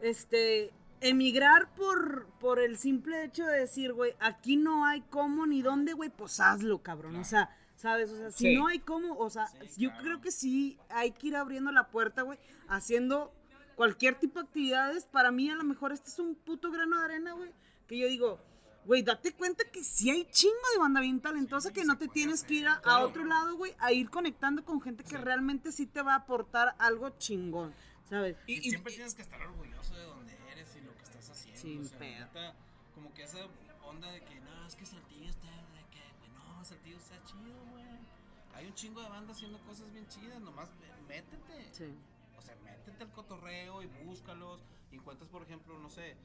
[0.00, 5.62] este, emigrar por, por el simple hecho de decir, güey, aquí no hay cómo ni
[5.62, 7.16] dónde, güey, pues hazlo, cabrón.
[7.16, 8.10] O sea, ¿sabes?
[8.10, 9.46] O sea, si no hay cómo, o sea,
[9.76, 12.38] yo creo que sí hay que ir abriendo la puerta, güey,
[12.68, 13.32] haciendo
[13.74, 15.04] cualquier tipo de actividades.
[15.04, 17.52] Para mí, a lo mejor este es un puto grano de arena, güey,
[17.86, 18.38] que yo digo,
[18.84, 22.42] güey, date cuenta que sí hay chingo de banda bien talentosa que no te tienes
[22.42, 26.02] que ir a, otro lado, güey, a ir conectando con gente que realmente sí te
[26.02, 27.74] va a aportar algo chingón.
[28.08, 28.36] ¿sabes?
[28.46, 31.60] Y, siempre tienes que estar orgulloso de donde eres y lo que estás haciendo.
[31.60, 32.54] Sí, o sea,
[32.94, 33.38] como que esa
[33.84, 37.64] onda de que, no, es que Saltillo está, de que, güey, no, Saltillo está chido,
[37.72, 37.84] güey.
[38.54, 40.70] Hay un chingo de bandas haciendo cosas bien chidas, nomás
[41.08, 41.68] métete.
[41.72, 41.94] Sí.
[42.38, 44.60] O sea, métete al cotorreo y búscalos.
[44.92, 46.16] Y encuentras, por ejemplo, no sé,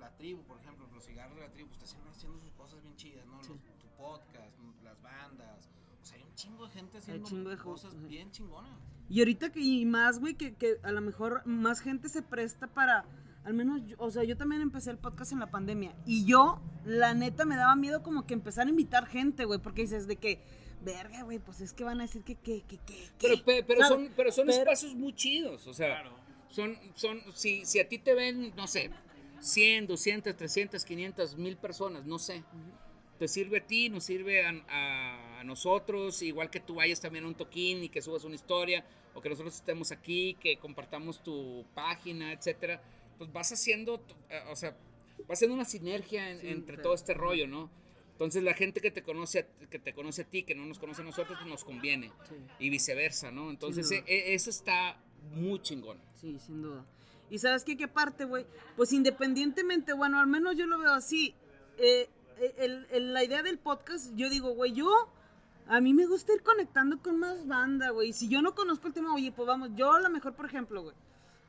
[0.00, 2.96] la tribu, por ejemplo, los cigarros de la tribu, pues, está haciendo sus cosas bien
[2.96, 3.38] chidas, ¿no?
[3.40, 5.68] tu podcast, las bandas.
[6.02, 8.72] O sea, hay un chingo de gente haciendo cosas bien chingonas.
[9.08, 12.68] Y ahorita que y más, güey, que, que a lo mejor más gente se presta
[12.68, 13.04] para,
[13.44, 15.94] al menos, o sea, yo también empecé el podcast en la pandemia.
[16.06, 19.82] Y yo, la neta, me daba miedo como que empezar a invitar gente, güey, porque
[19.82, 20.40] dices de que,
[20.82, 23.10] verga, güey, pues es que van a decir que, que, que, que.
[23.18, 26.04] Pero, pero, son, pero son espacios muy chidos, o sea,
[26.48, 28.90] son, son, si, si a ti te ven, no sé,
[29.40, 32.42] 100, 200, 300, 500, mil personas, no sé.
[33.18, 37.28] Te sirve a ti, nos sirve a, a, nosotros, igual que tú vayas también a
[37.28, 38.84] un toquín y que subas una historia
[39.14, 42.80] o que nosotros estemos aquí, que compartamos tu página, etcétera,
[43.18, 44.76] pues vas haciendo, eh, o sea,
[45.28, 47.70] vas haciendo una sinergia entre todo este rollo, ¿no?
[48.12, 51.00] Entonces la gente que te conoce, que te conoce a ti, que no nos conoce
[51.00, 52.12] a nosotros, pues nos conviene
[52.58, 53.48] y viceversa, ¿no?
[53.50, 55.00] Entonces e, e, eso está
[55.32, 55.98] muy chingón.
[56.20, 56.84] Sí, sin duda.
[57.30, 58.44] Y sabes qué, qué parte, güey,
[58.76, 61.34] pues independientemente, bueno, al menos yo lo veo así.
[61.78, 64.88] Eh, eh, el, la idea del podcast, yo digo, güey, yo
[65.68, 68.12] a mí me gusta ir conectando con más banda, güey.
[68.12, 70.82] Si yo no conozco el tema, oye, pues vamos, yo a lo mejor, por ejemplo,
[70.82, 70.96] güey,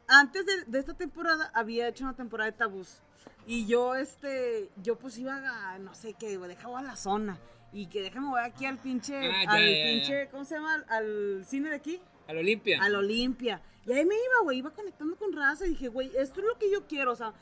[0.08, 3.02] antes de, esta temporada había hecho una temporada de tabús.
[3.48, 7.40] Y yo, este, yo pues iba a, no sé qué, güey, dejaba a la zona.
[7.74, 10.84] Y que déjame voy aquí al pinche, ah, al pinche, ¿cómo se llama?
[10.90, 12.02] Al cine de aquí.
[12.32, 12.82] Al Olimpia.
[12.82, 13.62] Al Olimpia.
[13.86, 16.58] Y ahí me iba, güey, iba conectando con raza y dije, güey, esto es lo
[16.58, 17.34] que yo quiero, o sea,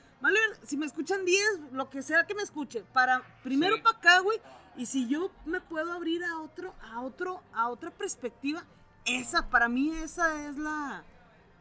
[0.64, 4.40] si me escuchan 10, lo que sea que me escuche, para, primero para acá, güey,
[4.78, 8.66] y si yo me puedo abrir a otro, a otro, a otra perspectiva,
[9.06, 11.04] esa, para mí esa es la,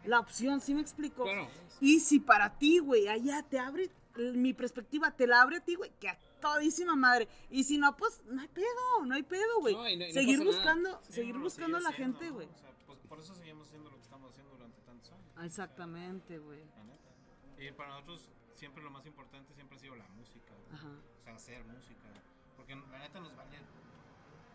[0.05, 1.25] la opción, ¿sí me explico?
[1.25, 1.49] Claro.
[1.81, 5.75] Y si para ti, güey, allá te abre, mi perspectiva te la abre a ti,
[5.75, 7.29] güey, que a todísima madre.
[7.51, 9.77] Y si no, pues no hay pedo, no hay pedo, güey.
[10.13, 12.47] seguir buscando, seguir buscando a la gente, güey.
[12.47, 12.71] O sea,
[13.09, 15.45] por eso seguimos haciendo lo que estamos haciendo durante tantos años.
[15.45, 16.63] Exactamente, güey.
[17.59, 20.53] Y para nosotros siempre lo más importante siempre ha sido la música.
[20.73, 20.89] Ajá.
[20.89, 22.09] O sea, hacer música.
[22.57, 23.59] Porque la neta nos vale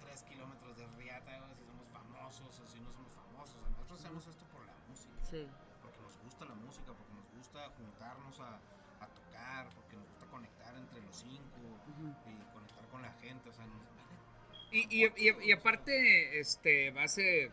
[0.01, 3.55] tres kilómetros de riata si somos famosos o si no somos famosos.
[3.71, 5.13] nosotros hacemos esto por la música.
[5.23, 5.47] Sí.
[5.81, 8.55] Porque nos gusta la música, porque nos gusta juntarnos a,
[9.01, 13.49] a tocar, porque nos gusta conectar entre los cinco y conectar con la gente.
[13.49, 13.93] O sea, nos
[14.73, 17.51] y, y, y, aparte, este, hace,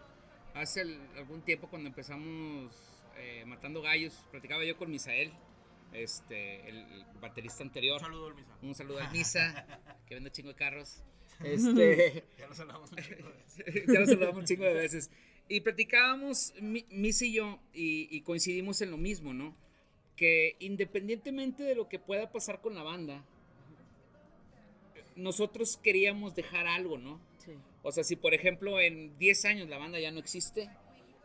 [0.55, 0.83] hace
[1.17, 2.75] algún tiempo cuando empezamos
[3.17, 5.33] eh, Matando Gallos, platicaba yo con Misael,
[5.93, 8.01] este, el, baterista anterior.
[8.01, 8.57] Un saludo al Misa.
[8.63, 9.67] Un saludo al Misa,
[10.07, 11.03] que vende chingo de carros.
[11.43, 13.87] Este, ya nos saludamos un chingo de veces.
[13.87, 15.11] ya nos saludamos un chingo de veces.
[15.49, 19.57] Y platicábamos, Misa y yo, y, y, coincidimos en lo mismo, ¿no?
[20.17, 23.25] Que independientemente de lo que pueda pasar con la banda,
[25.17, 27.21] nosotros queríamos dejar algo, ¿no?
[27.83, 30.69] O sea, si por ejemplo en 10 años la banda ya no existe,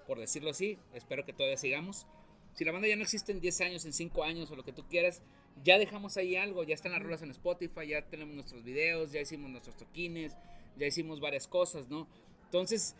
[0.08, 2.08] por decirlo así, espero que todavía sigamos.
[2.53, 4.72] Si la banda ya no existe en 10 años, en 5 años o lo que
[4.72, 5.22] tú quieras,
[5.64, 9.20] ya dejamos ahí algo, ya están las rolas en Spotify, ya tenemos nuestros videos, ya
[9.20, 10.36] hicimos nuestros toquines,
[10.78, 12.08] ya hicimos varias cosas, ¿no?
[12.45, 12.95] Entonces,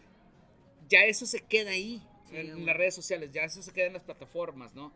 [0.90, 2.02] ya eso se queda ahí,
[2.32, 4.92] en, las redes sociales, ya eso se queda en las plataformas, ¿no?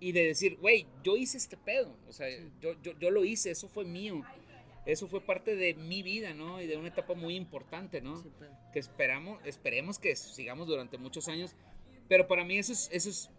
[0.00, 2.28] Y de decir, güey, yo hice este pedo, o sea,
[2.60, 4.24] yo, yo, yo lo hice, eso fue mío
[4.84, 6.60] eso fue parte de mi vida, ¿no?
[6.60, 8.22] Y de una etapa muy importante, ¿no?
[8.72, 11.54] Que esperamos, esperemos que sigamos durante muchos años.
[12.08, 13.30] Pero para mí eso es, eso es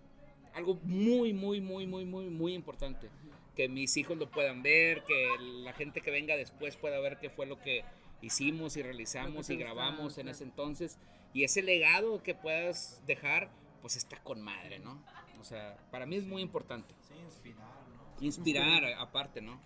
[0.53, 3.09] algo muy, muy, muy, muy, muy, muy importante.
[3.55, 7.29] Que mis hijos lo puedan ver, que la gente que venga después pueda ver qué
[7.29, 7.83] fue lo que
[8.21, 10.97] hicimos y realizamos y grabamos en ese entonces.
[11.33, 15.03] Y ese legado que puedas dejar, pues está con madre, ¿no?
[15.41, 16.95] O sea, para mí es muy importante.
[17.01, 18.25] Sí, inspirar, ¿no?
[18.25, 19.59] Inspirar, aparte, ¿no?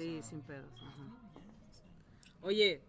[0.00, 0.82] Sí, sin pedos.
[2.40, 2.80] Oye,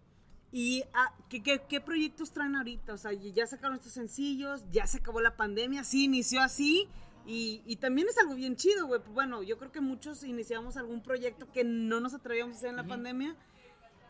[0.53, 2.93] ¿y ah, ¿qué, proyectos traen ahorita?
[2.93, 6.88] O sea, ya sacaron estos sencillos, ya se acabó la pandemia, sí, inició así.
[7.26, 9.01] Y, también es algo bien chido, güey.
[9.14, 12.78] Bueno, yo creo que muchos iniciamos algún proyecto que no nos atrevíamos a hacer en
[12.78, 13.36] la pandemia,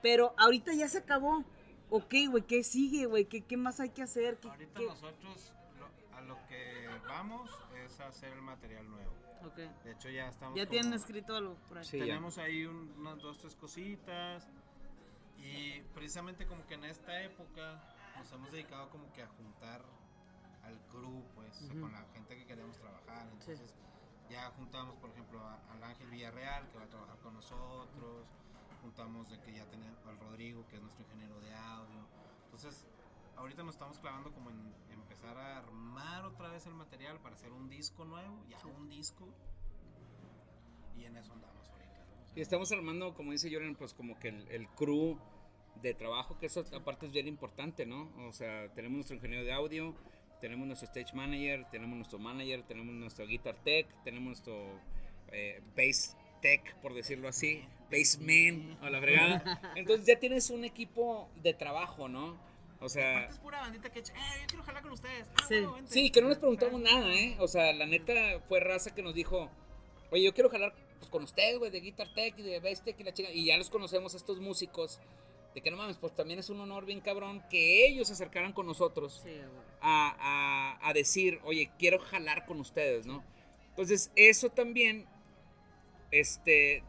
[0.04, 1.44] pero ahorita ya se acabó.
[1.90, 3.26] Ok, güey, ¿qué sigue, güey?
[3.26, 4.38] ¿Qué, ¿Qué, más hay que hacer?
[4.44, 5.54] ahorita nosotros
[6.14, 7.50] a lo que vamos
[7.84, 9.21] es hacer el material nuevo.
[9.84, 10.58] De hecho, ya estamos.
[10.58, 11.88] Ya tienen escrito algo por ahí.
[11.90, 14.48] Tenemos ahí unas dos, tres cositas.
[15.38, 17.82] Y precisamente como que en esta época
[18.18, 19.82] nos hemos dedicado como que a juntar
[20.64, 23.28] al crew, pues, con la gente que queremos trabajar.
[23.32, 23.74] Entonces,
[24.30, 28.28] ya juntamos, por ejemplo, al Ángel Villarreal, que va a trabajar con nosotros.
[28.82, 32.06] Juntamos de que ya tenemos al Rodrigo, que es nuestro ingeniero de audio.
[32.46, 32.86] Entonces,
[33.42, 37.52] ahorita nos estamos clavando como en empezar a armar otra vez el material para hacer
[37.52, 39.28] un disco nuevo, ya un disco.
[40.96, 42.06] Y en eso andamos ahorita.
[42.36, 45.18] y estamos armando, como dice Jordan, pues como que el, el, crew
[45.82, 48.12] de trabajo, que eso aparte es bien importante, ¿no?
[48.28, 49.96] O sea, tenemos nuestro ingeniero de audio,
[50.40, 54.80] tenemos nuestro stage manager, tenemos nuestro manager, tenemos nuestro guitar tech, tenemos nuestro
[55.32, 59.62] eh, bass tech, por decirlo así, bassman, a la fregada.
[59.76, 62.51] Entonces ya tienes un equipo de trabajo, ¿no?
[62.82, 63.26] O sea.
[63.26, 64.04] Es pura bandita que eh,
[64.42, 65.28] yo quiero jalar con ustedes.
[65.36, 65.64] Ah, sí.
[65.86, 67.38] sí, que no les preguntamos nada, ¿eh?
[67.40, 68.14] O sea, la neta
[68.48, 69.50] fue raza que nos dijo,
[70.10, 73.00] oye, yo quiero jalar pues, con ustedes, güey, de Guitar Tech y de Bass Tech
[73.00, 73.30] y la chica.
[73.32, 75.00] Y ya los conocemos estos músicos.
[75.54, 78.54] De que no mames, pues también es un honor bien cabrón que ellos se acercaran
[78.54, 79.22] con nosotros
[79.82, 80.16] a,
[80.82, 83.22] a, a decir, oye, quiero jalar con ustedes, ¿no?
[83.68, 85.08] Entonces, eso también
[86.12, 86.84] este,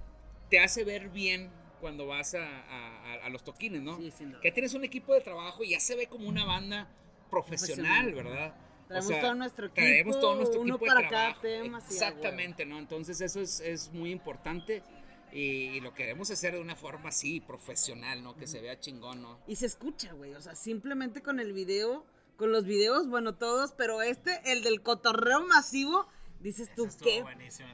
[0.48, 1.50] te hace ver bien
[1.82, 3.98] cuando vas a, los toquines, ¿no?
[3.98, 6.88] Sí, Que tienes un equipo de trabajo y ya se ve como una banda
[7.28, 8.54] profesional, ¿verdad?
[8.86, 9.80] Traemos todo nuestro equipo.
[9.80, 11.78] Traemos todo nuestro uno equipo para cada tema.
[11.78, 12.78] Exactamente, ¿no?
[12.78, 14.84] Entonces eso es, muy importante.
[15.32, 18.36] Y, lo queremos hacer de una forma así, profesional, ¿no?
[18.36, 19.40] Que se vea chingón, ¿no?
[19.48, 20.34] Y se escucha, güey.
[20.34, 22.06] O sea, simplemente con el video,
[22.36, 26.06] con los videos, bueno, todos, pero este, el del cotorreo masivo,
[26.42, 27.24] Dices tú, ¿qué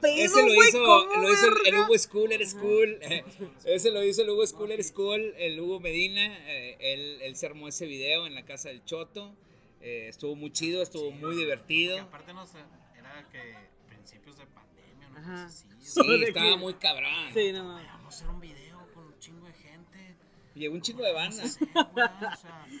[0.03, 1.79] Ese lo hizo, ¿Cómo lo hizo el, el?
[1.81, 2.99] Hugo Schooler School.
[3.65, 6.21] ese lo hizo el Hugo Schooler School, el Hugo Medina.
[6.47, 9.35] eh, él, él se armó ese video en la casa del Choto.
[9.81, 11.99] eh, estuvo muy chido, estuvo muy Y divertido.
[11.99, 12.59] aparte no sé,
[12.97, 13.55] era que
[13.87, 15.49] principios de pandemia, una Ajá.
[15.49, 16.57] Sí, ¿De estaba qué?
[16.57, 17.33] muy cabrón.
[17.33, 17.63] Sí, no.
[17.73, 20.15] Vamos a hacer un video con un chingo de gente.
[20.53, 21.43] Llegó un chico de banda.
[21.43, 21.85] No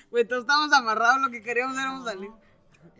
[0.09, 2.29] güey, o sea, todos estábamos amarrados, lo que queríamos era no, salir.
[2.29, 2.39] no,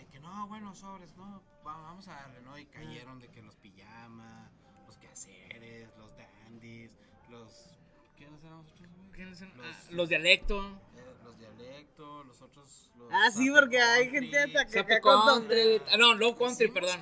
[0.02, 1.44] y que no, bueno, sobres, no,
[1.78, 2.58] vamos a darle, ¿no?
[2.58, 4.52] Y cayeron de que los pijamas,
[4.88, 6.91] los quehaceres, los dandies,
[7.30, 7.76] los...
[8.18, 9.12] ¿Quiénes eran los otros, güey?
[9.12, 9.52] ¿Quiénes son?
[9.58, 10.66] Los- Ah, Los dialectos.
[10.98, 12.90] Eh, los dialectos, los otros...
[12.98, 14.28] Los Ah, sí, porque hay Country.
[14.32, 15.82] gente hasta que Country.
[15.91, 17.00] Ah, no, Low Country, Sí, perdón.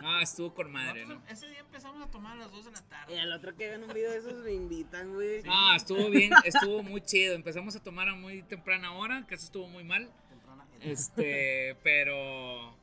[0.00, 1.22] Ah, estuvo con madre, ¿no?
[1.28, 3.20] Ese día empezamos a tomar a las 2 de la Y tarde.
[3.20, 5.42] al otro que ven un video de esos me invitan, güey.
[5.48, 7.34] Ah, estuvo bien, estuvo muy chido.
[7.34, 10.10] Empezamos a tomar a muy temprana hora, que eso estuvo muy mal.
[10.28, 10.66] Temprana.
[10.80, 12.74] Este, pero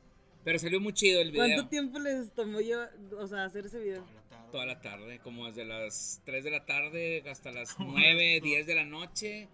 [0.44, 1.46] pero salió muy chido el video.
[1.46, 2.80] ¿Cuánto tiempo les tomó yo,
[3.18, 4.02] o sea, hacer ese video?
[4.04, 4.50] Toda la tarde.
[4.52, 8.74] Toda la tarde, como desde las 3 de la tarde hasta las 9, 10 de
[8.74, 9.48] la noche,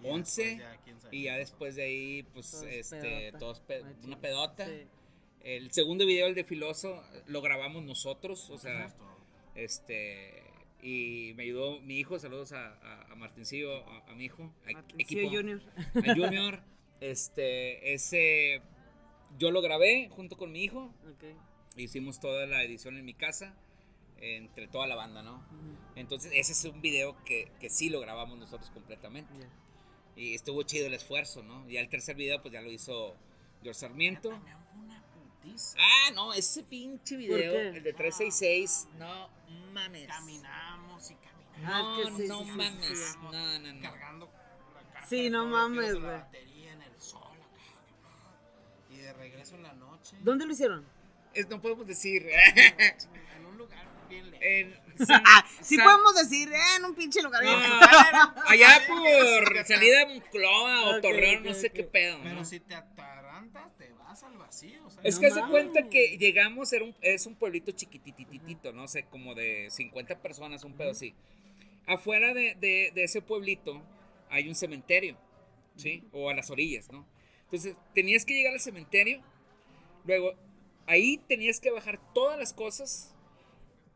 [0.00, 1.16] Y ya 11 después ya, quién sabe.
[1.16, 3.38] y ya después de ahí pues Todos este pedota.
[3.38, 4.04] todos pe- Machín.
[4.06, 4.66] una pedota.
[4.66, 4.86] Sí.
[5.44, 8.94] El segundo video el de Filoso lo grabamos nosotros, o sea,
[9.54, 10.42] este
[10.84, 14.72] y me ayudó mi hijo, saludos a, a, a Martincillo, a, a mi hijo, a,
[14.72, 15.62] Martincillo equipo, Junior.
[15.94, 16.60] a Junior,
[17.00, 18.62] este ese
[19.38, 21.24] yo lo grabé junto con mi hijo, Ok.
[21.76, 23.54] hicimos toda la edición en mi casa
[24.18, 25.42] entre toda la banda, ¿no?
[25.96, 29.48] Entonces ese es un video que, que sí lo grabamos nosotros completamente Ya.
[30.16, 31.68] y estuvo chido el esfuerzo, ¿no?
[31.68, 33.16] Y el tercer video pues ya lo hizo
[33.62, 34.28] George Sarmiento.
[34.30, 35.02] Una
[35.42, 35.76] putiza.
[35.80, 39.28] Ah, no, ese pinche video, el de 366, no
[39.72, 40.06] mames.
[40.06, 41.64] Caminamos y caminamos.
[41.64, 42.86] Ah, No, es que sí, no sí, mames.
[42.98, 43.18] sí.
[43.22, 43.80] No, no, no.
[43.82, 44.30] Cargando
[44.74, 46.20] la caja Sí, no mames, güey.
[49.12, 50.16] De regreso en la noche.
[50.22, 50.84] ¿Dónde lo hicieron?
[51.34, 52.26] Es- no podemos decir.
[53.36, 54.44] En un lugar bien lejos.
[54.46, 57.42] en San- Ah, sí San- podemos decir, eh, en un pinche lugar.
[57.42, 57.88] bien No, lejos.
[58.48, 61.72] allá por salida de Monclova o Ok, Torreón, ok, no sé ok.
[61.72, 62.18] qué pedo.
[62.18, 62.24] ¿no?
[62.24, 64.86] Pero si te atarantas, te vas al vacío.
[64.86, 68.72] O sea, Es No que se cuenta que llegamos, era un, es un pueblito chiquitititito,
[68.72, 71.14] no sé, como de 50 personas, un pedo así.
[71.86, 73.82] Afuera de, de- de ese pueblito
[74.28, 75.16] hay un cementerio,
[75.76, 76.04] ¿sí?
[76.12, 77.06] O a las orillas, ¿no?
[77.52, 79.20] Entonces, tenías que llegar al cementerio,
[80.06, 80.32] luego
[80.86, 83.14] ahí tenías que bajar todas las cosas,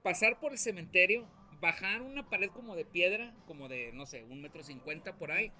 [0.03, 1.27] pasar por el cementerio,
[1.59, 5.53] bajar una pared como de piedra, como de, no sé, un metro cincuenta por ahí,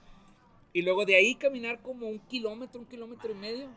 [0.75, 3.71] y luego de ahí caminar como un kilómetro, un kilómetro y medio.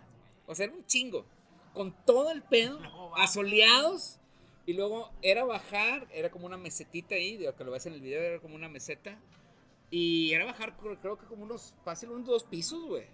[0.48, 1.26] O sea, era un chingo.
[1.74, 2.78] Con todo el pedo,
[3.16, 4.20] asoleados.
[4.66, 8.02] Y luego era bajar, era como una mesetita ahí, digo, que lo ves en el
[8.02, 9.18] video, era como una meseta.
[9.90, 13.06] Y era bajar, creo que como unos, fácil, unos dos pisos, güey.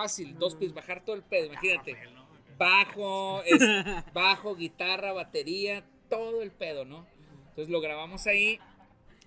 [0.00, 0.38] Fácil.
[0.38, 1.92] Dos pisos, bajar todo el pedo, imagínate.
[1.94, 2.26] Rafael, ¿no?
[2.58, 3.60] Bajo, es,
[4.14, 7.06] bajo, guitarra, batería, todo el pedo, ¿no?
[7.50, 8.58] Entonces lo grabamos ahí.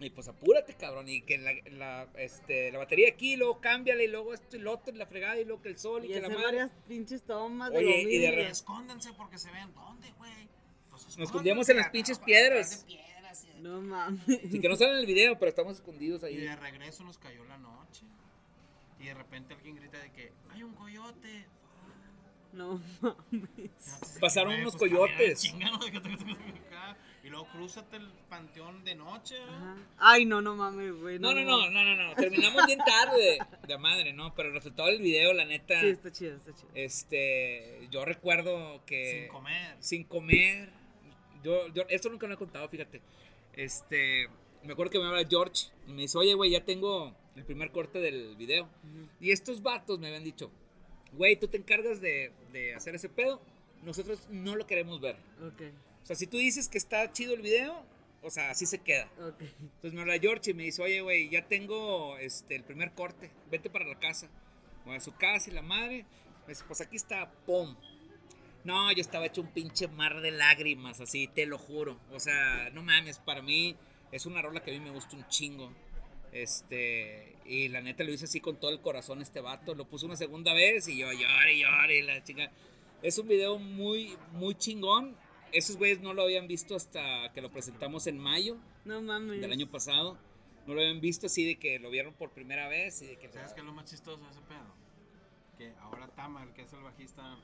[0.02, 1.10] Y pues apúrate, cabrón.
[1.10, 4.72] Y que la, la, este, la batería aquí, luego cámbiala y luego esto y lo
[4.74, 6.58] otro, y la fregada y luego que el sol y, Y que la hacer madre.
[6.60, 9.74] varias pinches tomas de Oye, lo y de re- Escóndanse porque se vean.
[9.74, 10.32] ¿Dónde, güey?
[10.90, 12.86] Pues Nos escondíamos en las pinches piedras.
[12.88, 12.98] y-
[13.62, 14.22] No mames.
[14.50, 16.38] Sí, que no sale en el video, pero estamos escondidos Y ahí.
[16.38, 17.79] de regreso nos cayó la noche.
[19.00, 21.46] Y de repente alguien grita de que hay un coyote.
[22.52, 24.18] No mames.
[24.20, 25.54] Pasaron unos pues, coyotes.
[27.22, 29.36] Y luego crúzate el panteón de noche.
[29.98, 31.20] Ay, no, no mames, güey.
[31.20, 32.16] No, no, no, no, no, no.
[32.16, 33.38] Terminamos bien tarde.
[33.68, 34.34] De madre, ¿no?
[34.34, 35.80] Pero el resultado del video, la neta.
[35.82, 36.70] Sí, está chido, está chido.
[36.74, 37.88] Este.
[37.92, 39.24] Yo recuerdo que.
[39.24, 39.76] Sin comer.
[39.80, 40.70] sin comer.
[41.44, 43.02] Yo, yo, esto nunca lo he contado, fíjate.
[43.54, 44.30] Este,
[44.64, 47.72] me acuerdo que me habla George y me dice, oye, güey, ya tengo el primer
[47.72, 48.70] corte del video.
[49.20, 50.52] Y estos vatos me habían dicho,
[51.14, 53.42] güey, tú te encargas de, de hacer ese pedo,
[53.84, 55.16] nosotros no lo queremos ver.
[55.42, 55.62] Ok,
[56.04, 57.84] O sea, si tú dices que está chido el video,
[58.22, 59.06] o sea, así se queda.
[59.18, 59.42] ok.
[59.42, 63.32] Entonces me habla George y me dice, oye, güey, ya tengo este, el primer corte,
[63.50, 64.30] vete para la casa.
[64.86, 66.06] Voy a su casa y la madre.
[66.46, 67.76] Me dice, pues aquí está, pum.
[68.66, 71.98] No, yo estaba hecho un pinche mar de lágrimas, así, te lo juro.
[72.12, 73.78] O sea, no mames, para mí
[74.12, 75.72] es una rola que a mí me gusta un chingo.
[76.32, 79.76] Este, y la neta lo hice así con todo el corazón este vato.
[79.76, 82.52] Lo puso una segunda vez y yo lloré, lloré, la chinga.
[83.02, 85.16] Es un video muy, muy chingón.
[85.52, 89.42] Esos güeyes no lo habían visto hasta que lo presentamos en mayo No mames.
[89.42, 90.18] del año pasado.
[90.68, 93.30] No lo habían visto así de que lo vieron por primera vez y de que
[93.32, 94.76] ¿Sabes qué es lo más chistoso de ese pedo?
[95.58, 97.36] Que ahora Tama, el que es el bajista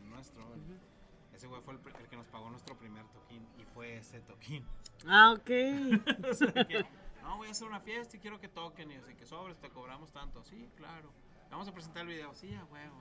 [0.00, 3.64] el nuestro, el- ese güey fue el, el que nos pagó nuestro primer toquín y
[3.74, 4.64] fue ese toquín.
[5.06, 5.50] Ah, ok.
[6.30, 6.84] O sea, que,
[7.26, 9.68] no, voy a hacer una fiesta y quiero que toquen y así que sobres, te
[9.70, 10.42] cobramos tanto.
[10.44, 11.10] Sí, claro.
[11.50, 12.34] Vamos a presentar el video.
[12.34, 12.96] Sí, a huevo.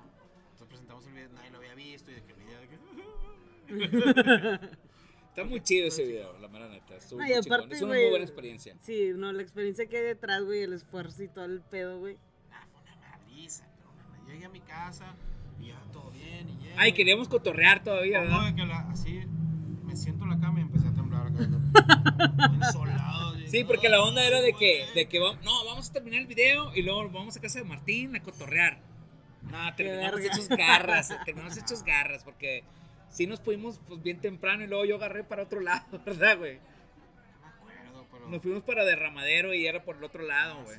[0.51, 2.77] Entonces presentamos el video, nadie lo había visto y de que el video de que...
[5.35, 6.95] Está muy chido ese video, la mera neta.
[6.95, 7.75] Estuvo Ay, muy aparte.
[7.75, 8.73] Es una güey, muy buena experiencia.
[8.79, 12.17] Sí, no, la experiencia que hay detrás, güey, el esfuerzo y todo el pedo, güey.
[12.53, 15.13] Ah, fue una madriza, pero una- Llegué a mi casa
[15.59, 16.69] y ya todo bien y.
[16.77, 18.45] Ay, queríamos cotorrear todavía, ¿verdad?
[18.45, 19.25] de que la- así,
[19.83, 21.49] me siento en la cama y empecé a temblar acá.
[23.55, 26.27] Sí, porque la onda era de que, de que vamos, no, vamos a terminar el
[26.27, 28.79] video y luego vamos a casa de Martín a cotorrear.
[29.43, 32.65] No, terminamos hechos garras, terminamos hechos garras porque
[33.09, 36.55] sí nos fuimos pues bien temprano y luego yo agarré para otro lado, ¿verdad, güey?
[36.57, 36.63] No
[37.41, 38.27] me acuerdo, pero...
[38.27, 40.77] Nos fuimos para Derramadero y era por el otro lado, Ah, güey.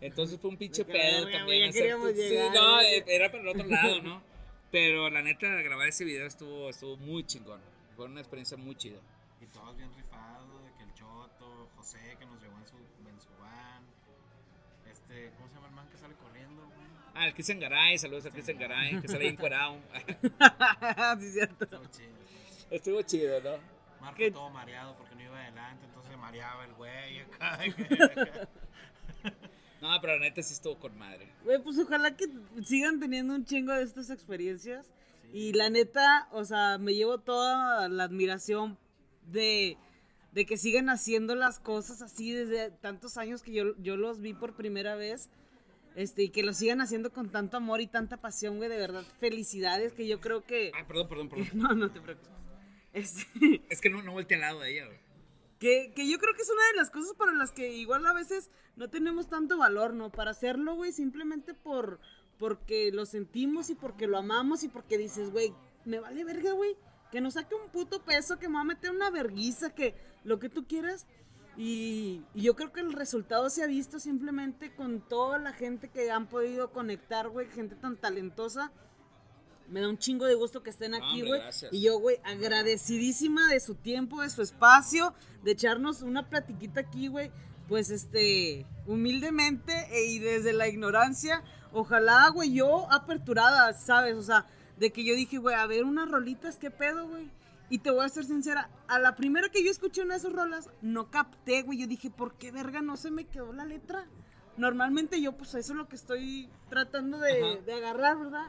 [0.00, 1.70] Entonces fue un pinche pedo también.
[1.72, 4.22] ya hacer- sí, no, eh, era para el otro lado, ¿no?
[4.72, 7.60] Pero la neta, grabar ese video estuvo, estuvo muy chingón.
[7.94, 8.98] Fue una experiencia muy chida.
[9.40, 9.89] Y todos bien
[11.80, 13.82] José que nos llevó en su, en su van.
[14.92, 16.86] Este, ¿cómo se llama el man que sale corriendo, güey?
[17.14, 19.78] Ah, el Cristian Garay, saludos al Cristian Garay, que sale bien encuerado.
[21.20, 21.64] sí, cierto.
[21.64, 22.68] Estuvo chido, estuvo chido.
[22.70, 23.62] Estuvo chido, ¿no?
[24.02, 24.30] Marco ¿Qué?
[24.30, 27.58] todo mareado porque no iba adelante, entonces mareaba el güey acá.
[29.80, 31.32] No, pero la neta sí estuvo con madre.
[31.42, 32.28] Güey, pues ojalá que
[32.62, 34.90] sigan teniendo un chingo de estas experiencias.
[35.32, 38.76] Y la neta, o sea, me llevo toda la admiración
[39.22, 39.78] de,
[40.32, 44.34] de que sigan haciendo las cosas así desde tantos años que yo, yo los vi
[44.34, 45.28] por primera vez.
[45.96, 49.02] Este, y que lo sigan haciendo con tanto amor y tanta pasión, güey, de verdad.
[49.18, 50.70] Felicidades, que yo creo que...
[50.74, 51.48] Ah, perdón, perdón, perdón.
[51.54, 52.30] No, no te preocupes.
[52.92, 53.26] Este,
[53.68, 54.98] Es que no, no volteé al lado de ella, güey.
[55.58, 58.12] que, que yo creo que es una de las cosas para las que igual a
[58.12, 60.10] veces no tenemos tanto valor, ¿no?
[60.10, 62.00] Para hacerlo, güey, simplemente por
[62.38, 65.52] porque lo sentimos y porque lo amamos y porque dices, güey,
[65.84, 66.74] me vale verga, güey.
[67.10, 70.38] Que nos saque un puto peso, que me va a meter una verguiza, que lo
[70.38, 71.06] que tú quieras.
[71.56, 75.88] Y, y yo creo que el resultado se ha visto simplemente con toda la gente
[75.88, 78.72] que han podido conectar, güey, gente tan talentosa.
[79.68, 81.40] Me da un chingo de gusto que estén aquí, güey.
[81.70, 85.14] Y yo, güey, agradecidísima de su tiempo, de su espacio,
[85.44, 87.30] de echarnos una platiquita aquí, güey.
[87.68, 94.16] Pues, este, humildemente y desde la ignorancia, ojalá, güey, yo aperturada, ¿sabes?
[94.16, 94.46] O sea,
[94.80, 97.30] de que yo dije, güey, a ver unas rolitas, ¿qué pedo, güey?
[97.68, 100.32] Y te voy a ser sincera, a la primera que yo escuché una de esas
[100.32, 101.78] rolas, no capté, güey.
[101.78, 104.06] Yo dije, ¿por qué verga no se me quedó la letra?
[104.56, 108.48] Normalmente yo, pues, eso es lo que estoy tratando de, de agarrar, ¿verdad?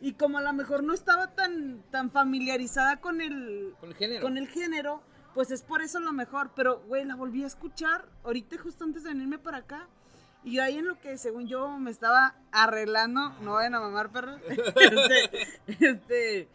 [0.00, 4.22] Y como a lo mejor no estaba tan, tan familiarizada con el, Con el género.
[4.22, 5.02] con el género,
[5.34, 6.50] pues es por eso lo mejor.
[6.54, 9.88] Pero, güey, la volví a escuchar ahorita justo antes de venirme para acá.
[10.44, 14.10] Y yo ahí en lo que según yo me estaba arreglando, no vayan a mamar
[14.10, 15.30] perros, este,
[15.80, 16.48] este,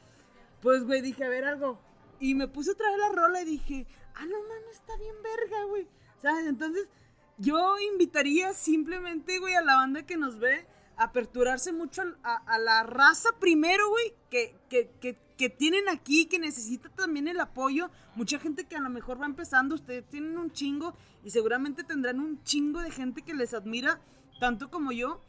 [0.61, 1.79] pues güey, dije, a ver algo.
[2.19, 3.85] Y me puse otra vez la rola y dije,
[4.15, 5.87] ah, no mames, está bien verga, güey.
[6.21, 6.47] ¿Sabes?
[6.47, 6.87] Entonces,
[7.37, 10.65] yo invitaría simplemente, güey, a la banda que nos ve
[10.95, 16.27] a aperturarse mucho a, a la raza primero, güey, que, que, que, que tienen aquí,
[16.27, 17.89] que necesita también el apoyo.
[18.15, 22.19] Mucha gente que a lo mejor va empezando, ustedes tienen un chingo y seguramente tendrán
[22.19, 24.01] un chingo de gente que les admira,
[24.39, 25.21] tanto como yo,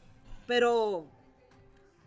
[0.47, 1.07] pero,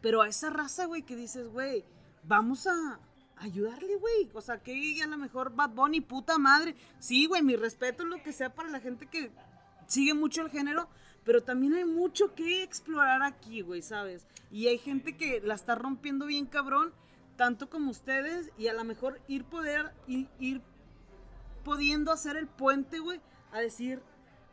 [0.02, 1.86] pero a esa raza, güey, que dices, güey,
[2.24, 3.00] vamos a
[3.38, 4.30] ayudarle, güey.
[4.34, 6.76] O sea, que a lo mejor Bad Bunny, puta madre.
[7.00, 9.32] Sí, güey, mi respeto es lo que sea para la gente que
[9.88, 10.90] sigue mucho el género,
[11.24, 14.28] pero también hay mucho que explorar aquí, güey, ¿sabes?
[14.52, 16.94] Y hay gente que la está rompiendo bien cabrón,
[17.36, 20.62] tanto como ustedes, y a lo mejor ir poder, ir, ir
[21.64, 23.22] pudiendo hacer el puente, güey,
[23.52, 24.02] a decir,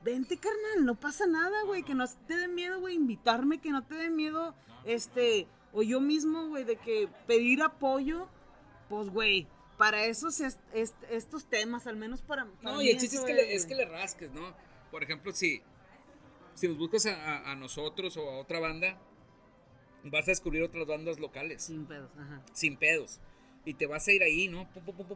[0.03, 3.85] vente, carnal, no pasa nada, güey, que no te dé miedo, güey, invitarme, que no
[3.85, 4.55] te dé miedo,
[4.85, 8.29] este, o yo mismo, güey, de que pedir apoyo,
[8.89, 9.47] pues, güey,
[9.79, 13.17] para esos es- est- estos temas, al menos para, para No, mí y el chiste
[13.17, 14.55] es que, le, es que le rasques, ¿no?
[14.91, 15.63] Por ejemplo, si,
[16.55, 18.97] si nos buscas a, a- a nosotros o a otra banda,
[20.05, 22.43] vas a descubrir otras bandas locales, Sin pedos, ajá.
[22.53, 23.19] sin pedos.
[23.67, 24.69] Y te vas a ir ahí, ¿no?
[24.73, 25.07] Pum, pum,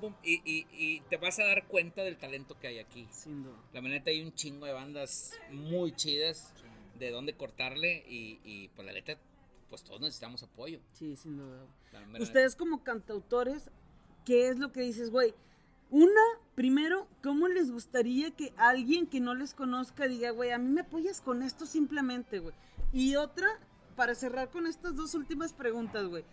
[0.00, 3.06] pum, y, y- y te vas a dar cuenta del talento que hay aquí.
[3.10, 3.56] Sin duda.
[3.72, 6.52] La neta hay un chingo de bandas muy chidas
[6.98, 9.16] de dónde cortarle y, y pues la neta,
[9.70, 10.80] pues todos necesitamos apoyo.
[10.92, 11.64] Sí, sin duda.
[12.20, 13.70] Ustedes como cantautores,
[14.24, 15.32] ¿qué es lo que dices, güey?
[15.90, 16.20] Una,
[16.54, 20.80] primero, ¿cómo les gustaría que alguien que no les conozca diga, güey, a mí me
[20.80, 22.54] apoyas con esto simplemente, güey?
[22.92, 23.46] Y otra,
[23.94, 26.24] para cerrar con estas dos últimas preguntas, güey.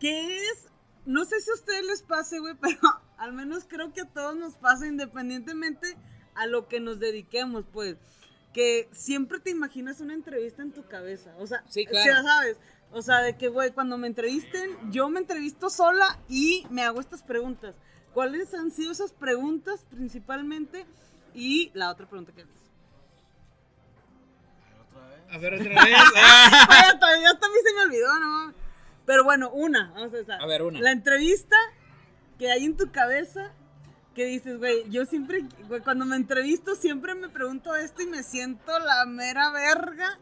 [0.00, 0.66] ¿Qué es?
[1.06, 2.78] No sé si a ustedes les pase, güey, pero
[3.16, 5.96] al menos creo que a todos nos pasa independientemente
[6.34, 7.96] a lo que nos dediquemos, pues.
[8.52, 11.34] Que siempre te imaginas una entrevista en tu cabeza.
[11.38, 12.04] O sea, Sí, o claro.
[12.04, 12.56] sea, ¿sabes?
[12.90, 17.00] O sea, de que, güey, cuando me entrevisten, yo me entrevisto sola y me hago
[17.00, 17.74] estas preguntas.
[18.14, 20.86] ¿Cuáles han sido esas preguntas principalmente?
[21.34, 22.48] Y la otra pregunta que es.
[24.88, 25.20] Otra vez.
[25.30, 25.94] A ver, otra vez.
[26.14, 28.65] Hasta, ya hasta a mí se me olvidó, no
[29.06, 30.42] Pero bueno, una, vamos a empezar.
[30.42, 30.80] A ver, una.
[30.80, 31.56] La entrevista
[32.38, 33.52] que hay en tu cabeza
[34.14, 38.22] que dices, güey, yo siempre, güey, cuando me entrevisto siempre me pregunto esto y me
[38.22, 40.18] siento la mera verga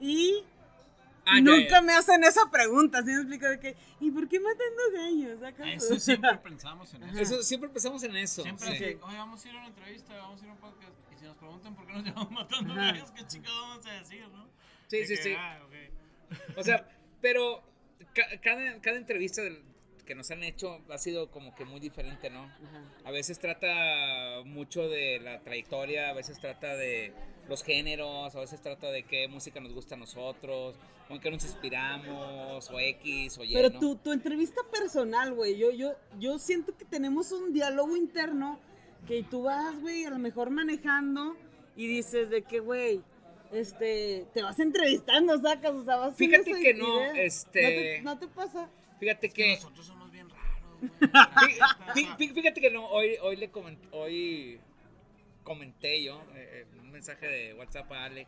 [0.00, 0.44] y
[1.24, 3.48] ah, nunca me hacen esa pregunta, ¿sí me explico?
[3.48, 5.74] De que, ¿y por qué matando gallos?
[5.74, 7.20] Eso siempre pensamos en eso.
[7.20, 7.42] eso.
[7.42, 8.42] Siempre pensamos en eso.
[8.42, 8.84] Siempre sí.
[8.84, 11.24] oye, vamos a ir a una entrevista, vamos a ir a un podcast y si
[11.24, 14.46] nos preguntan por qué nos llevamos matando gallos, ¿qué chingados vamos a decir, no?
[14.88, 15.32] Sí, sí, sí.
[15.38, 15.58] Ah,
[16.54, 16.86] o sea,
[17.22, 17.62] pero
[18.42, 19.62] cada, cada entrevista del,
[20.08, 22.50] que nos han hecho ha sido como que muy diferente, ¿no?
[23.04, 27.12] A veces trata mucho de la trayectoria, a veces trata de
[27.46, 30.76] los géneros, a veces trata de qué música nos gusta a nosotros,
[31.10, 33.52] o en qué nos inspiramos, o X, o Y.
[33.52, 38.58] Pero tu, tu entrevista personal, güey, yo, yo, yo siento que tenemos un diálogo interno
[39.06, 41.36] que tú vas, güey, a lo mejor manejando
[41.76, 43.02] y dices de que, güey,
[43.52, 47.62] este, te vas entrevistando, sacas, o sea, vas Fíjate que no, este...
[47.62, 48.70] ¿No te, ¿No te, pasa?
[48.98, 49.54] Fíjate que...
[49.54, 51.94] Nosotros somos bien raros,
[52.34, 54.60] Fíjate que no, hoy, hoy le comenté, hoy
[55.42, 58.26] comenté yo eh, eh, un mensaje de WhatsApp a Ale,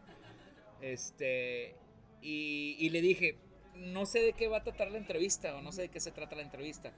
[0.80, 1.74] este,
[2.22, 3.36] y, y le dije,
[3.74, 6.10] no sé de qué va a tratar la entrevista o no sé de qué se
[6.10, 6.92] trata la entrevista.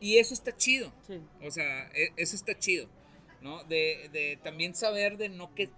[0.00, 0.92] Y eso está chido.
[1.42, 2.88] O sea, e, eso está chido.
[3.40, 3.62] ¿No?
[3.64, 5.70] De, de también saber de no que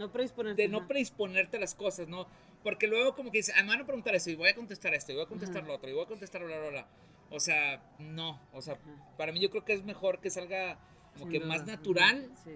[0.00, 0.62] no predisponerte.
[0.62, 2.26] De no predisponerte a las cosas, ¿no?
[2.64, 4.94] Porque luego como que dices, ah, me van a preguntar esto y voy a contestar
[4.94, 6.86] esto y voy a contestar lo otro y voy a contestar bla, bla, bla.
[7.30, 8.40] O sea, no.
[8.52, 8.78] O sea,
[9.16, 10.78] para mí yo creo que es mejor que salga
[11.18, 12.50] como que más natural sí,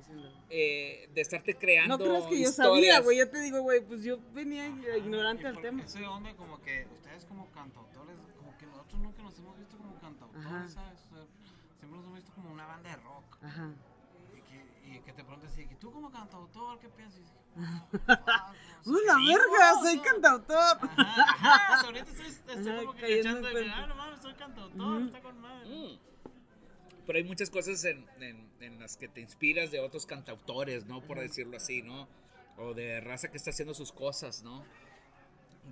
[0.49, 1.99] eh, de estarte creando.
[1.99, 3.19] No crees que yo sabía, güey.
[3.19, 4.66] Yo te digo, güey, pues yo venía
[4.97, 5.85] ignorante al tema.
[5.85, 9.99] Ese onda como que ustedes como cantautores, como que nosotros nunca nos hemos visto como
[10.01, 10.99] cantautores, ¿sabes?
[11.79, 13.39] siempre nos hemos visto como una banda de rock.
[13.43, 13.71] Ajá
[15.05, 17.23] que te preguntes así, ¿tú como cantautor qué piensas?
[17.57, 19.75] ¡Una verga!
[19.83, 20.79] ¡Soy cantautor!
[20.97, 25.41] Ajá, ahorita estoy, estoy como que echando de ah, no mames, soy cantautor, está con
[25.41, 25.69] madre.
[25.69, 25.99] Mm.
[27.07, 31.03] Pero hay muchas cosas en, en, en, las que te inspiras de otros cantautores, ¿no?
[31.03, 32.09] Por decirlo así, ¿no?
[32.57, 34.65] O de raza que está haciendo sus cosas, ¿no?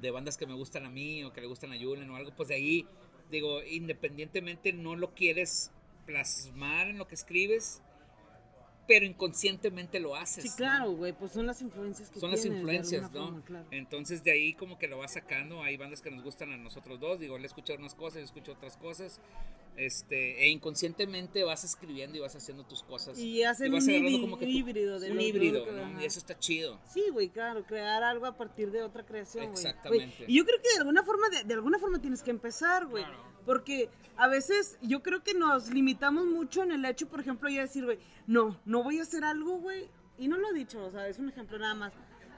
[0.00, 2.32] De bandas que me gustan a mí o que le gustan a Julen o algo,
[2.36, 2.86] pues de ahí,
[3.30, 5.70] digo, independientemente no lo quieres
[6.04, 7.82] plasmar en lo que escribes,
[8.86, 10.44] pero inconscientemente lo haces.
[10.44, 13.42] Sí, claro, güey, pues son las influencias que Son las influencias, ¿no?
[13.70, 16.98] Entonces de ahí como que lo vas sacando, hay bandas que nos gustan a nosotros
[17.00, 19.20] dos, digo, le escucho unas cosas, yo escucho otras cosas,
[19.76, 23.18] este, e inconscientemente vas escribiendo y vas haciendo tus cosas.
[23.18, 23.80] Y hacen un
[24.42, 26.02] híbrido de Un híbrido, ¿no?
[26.02, 26.80] Y eso está chido.
[26.92, 29.64] Sí, güey, claro, crear algo a partir de otra creación, güey.
[29.64, 30.24] Exactamente.
[30.26, 33.04] Y yo creo que de alguna forma, de, de alguna forma tienes que empezar, güey.
[33.44, 37.60] Porque a veces yo creo que nos limitamos mucho en el hecho, por ejemplo, yo
[37.60, 39.88] decir, güey, no, no voy a hacer algo, güey.
[40.18, 41.92] Y no lo he dicho, o sea, es un ejemplo nada más.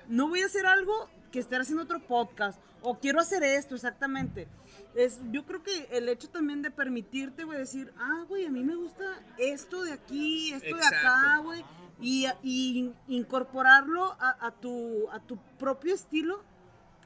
[0.09, 2.61] No voy a hacer algo que esté haciendo otro podcast.
[2.81, 4.47] O quiero hacer esto, exactamente.
[4.95, 8.63] Es, yo creo que el hecho también de permitirte, güey, decir, ah, güey, a mí
[8.63, 9.05] me gusta
[9.39, 11.65] esto de aquí, esto de acá, güey.
[12.01, 16.43] Y, y, incorporarlo a, a, tu, a tu propio estilo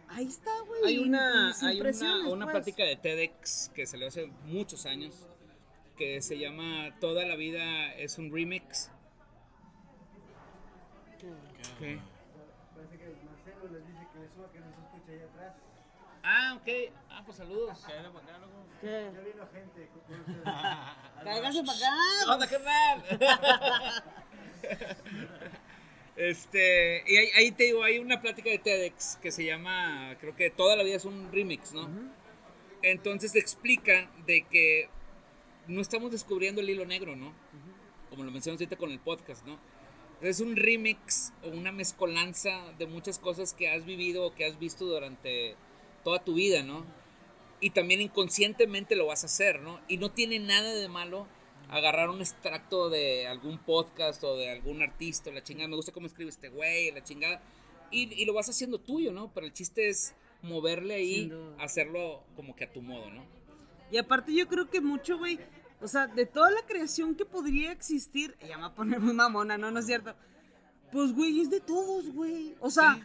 [0.08, 0.84] Ahí está, güey.
[0.86, 2.54] Hay una, hay una, una pues.
[2.56, 5.28] plática de TEDx que salió hace muchos años
[5.96, 8.90] que se llama Toda la vida es un remix.
[11.78, 12.00] ¿Qué?
[12.74, 15.54] Parece que Marcelo les dice que le suba que nos escucha ahí atrás.
[16.22, 16.68] Ah, ok.
[17.10, 17.78] Ah, pues saludos.
[18.80, 19.10] ¿Qué?
[19.12, 19.90] Ya vino gente.
[21.24, 21.92] Cáigase para acá.
[22.28, 23.02] ¡Hola, qué mal!
[26.18, 30.50] Este, y ahí, te digo, hay una plática de TEDx que se llama, creo que
[30.50, 31.88] toda la vida es un remix, ¿no?
[32.82, 34.88] Entonces explica de que
[35.68, 37.32] no estamos descubriendo el hilo negro, ¿no?
[38.10, 39.60] Como lo mencionas ahorita con el podcast, ¿no?
[40.20, 44.58] Es un remix o una mezcolanza de muchas cosas que has vivido o que has
[44.58, 45.54] visto durante
[46.02, 46.84] toda tu vida, ¿no?
[47.60, 49.80] Y también inconscientemente lo vas a hacer, ¿no?
[49.86, 51.28] Y no tiene nada de malo
[51.68, 56.06] agarrar un extracto de algún podcast o de algún artista, la chingada, me gusta cómo
[56.06, 57.40] escribe este güey, la chingada,
[57.90, 59.30] y, lo vas haciendo tuyo, ¿no?
[59.32, 63.24] Pero el chiste es moverle ahí, hacerlo como que a tu modo, ¿no?
[63.90, 65.38] Y aparte yo creo que mucho, güey,
[65.80, 69.14] o sea, de toda la creación que podría existir, ella me va a poner muy
[69.14, 69.70] mamona, ¿no?
[69.70, 70.14] ¿No es cierto?
[70.92, 72.54] Pues, güey, es de todos, güey.
[72.60, 72.98] O sea,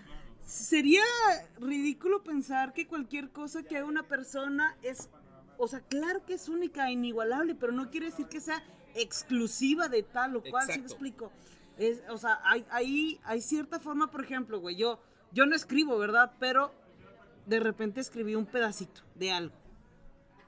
[0.45, 1.03] sería
[1.59, 5.09] ridículo pensar que cualquier cosa que haga una persona es
[5.63, 8.63] o sea, claro que es única, inigualable, pero no quiere decir que sea
[8.95, 11.31] exclusiva de tal o cual, ¿sí me explico?
[11.77, 14.99] Es, o sea, hay, hay, hay cierta forma, por ejemplo, güey, yo,
[15.31, 16.33] yo no escribo, ¿verdad?
[16.39, 16.73] Pero
[17.45, 19.55] de repente escribí un pedacito de algo.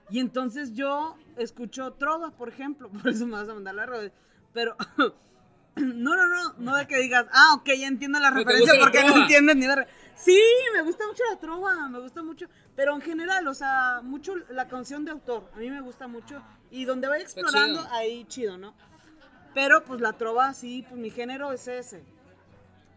[0.09, 4.11] Y entonces yo escucho trova, por ejemplo, por eso me vas a mandar la rueda.
[4.53, 4.75] Pero
[5.75, 9.23] No, no, no, no de que digas, ah, ok, ya entiendo la referencia porque no
[9.23, 9.87] entiendes ni ver.
[10.15, 10.41] Sí,
[10.73, 14.67] me gusta mucho la trova, me gusta mucho, pero en general, o sea, mucho la
[14.67, 18.73] canción de autor, a mí me gusta mucho y donde vaya explorando, ahí chido, ¿no?
[19.53, 22.03] Pero pues la trova, sí, pues mi género es ese.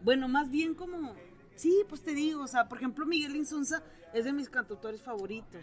[0.01, 1.13] Bueno, más bien como,
[1.55, 3.83] sí, pues te digo, o sea, por ejemplo, Miguel Insunza
[4.13, 5.61] es de mis cantautores favoritos.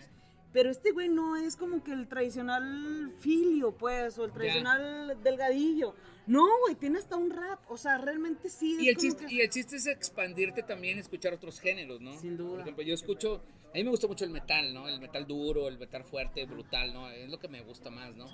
[0.57, 5.95] Pero este güey no es como que el tradicional filio, pues, o el tradicional delgadillo.
[6.27, 7.61] No, güey, tiene hasta un rap.
[7.71, 8.79] O sea, realmente sí.
[8.81, 12.19] y, el chiste, y el chiste es expandirte también, escuchar otros géneros, ¿no?
[12.19, 12.53] Sin duda.
[12.53, 13.43] Por ejemplo, yo escucho.
[13.67, 14.89] A mí me gusta mucho el metal, ¿no?
[14.89, 17.11] El metal duro, el metal fuerte, brutal, ¿no?
[17.11, 18.25] Es lo que me gusta más, ¿no?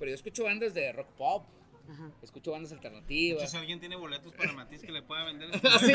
[0.00, 1.44] Pero yo escucho bandas de rock pop.
[2.22, 3.50] Escucho bandas alternativas.
[3.50, 5.50] Si alguien tiene boletos para Matiz que le pueda vender.
[5.80, 5.92] sí,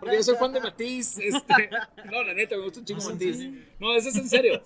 [0.00, 1.18] porque yo soy fan de Matiz.
[1.18, 1.70] Este,
[2.10, 3.38] no, la neta, me gusta un chingo ah, Matiz.
[3.78, 4.62] No, eso es en serio.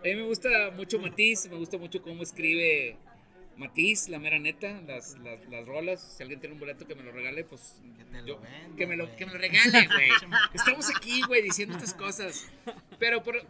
[0.00, 2.98] A mí me gusta mucho Matiz, me gusta mucho cómo escribe
[3.56, 6.14] Matiz, la mera neta, las, las, las, rolas.
[6.16, 7.76] Si alguien tiene un boleto que me lo regale, pues.
[7.96, 8.40] Que, te lo
[8.76, 10.10] que, me lo, que me lo regale, güey.
[10.54, 12.50] Estamos aquí, güey, diciendo estas cosas.
[12.98, 13.42] Pero, pero,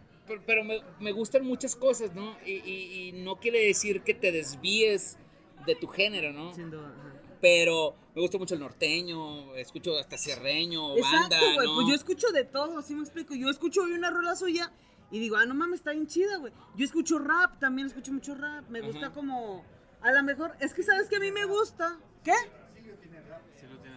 [0.46, 2.36] pero me, me, gustan muchas cosas, ¿no?
[2.44, 5.16] Y, y, y, no quiere decir que te desvíes
[5.66, 6.54] de tu género, ¿no?
[6.54, 6.92] Sin duda.
[7.40, 12.30] Pero me gusta mucho el norteño, escucho hasta cierreño, Exacto, banda, güey, pues yo escucho
[12.32, 13.34] de todo, así me explico.
[13.34, 14.72] Yo escucho hoy una rola suya
[15.10, 16.52] y digo, ah, no mames, está bien chida, güey.
[16.76, 18.68] Yo escucho rap, también escucho mucho rap.
[18.68, 19.64] Me gusta como
[20.02, 21.98] a lo mejor, es que sabes que a mí me gusta.
[22.24, 22.32] ¿Qué?
[22.74, 23.42] Silvio tiene rap.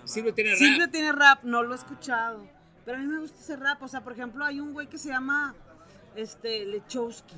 [0.06, 0.60] Silvio tiene rap.
[0.60, 2.48] Silvio tiene rap, no lo he escuchado.
[2.86, 3.82] Pero a mí me gusta ese rap.
[3.82, 5.56] O sea, por ejemplo, hay un güey que se llama
[6.16, 7.36] este, Lechowski.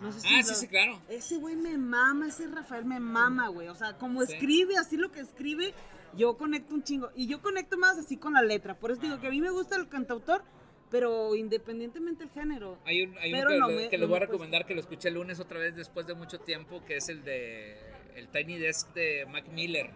[0.00, 1.00] No sé si ah, sí, sí, claro.
[1.08, 3.68] Ese güey me mama, ese Rafael me mama, güey.
[3.68, 5.74] O sea, como escribe, así lo que escribe,
[6.16, 7.10] yo conecto un chingo.
[7.16, 8.78] Y yo conecto más así con la letra.
[8.78, 10.44] Por eso digo que a mí me gusta el cantautor,
[10.90, 12.78] pero independientemente del género.
[12.84, 15.40] Hay un, hay uno que, le, les voy a recomendar que lo escuché el lunes
[15.40, 17.76] otra vez después de mucho tiempo, que es el de
[18.14, 19.90] el Tiny Desk de Mac Miller.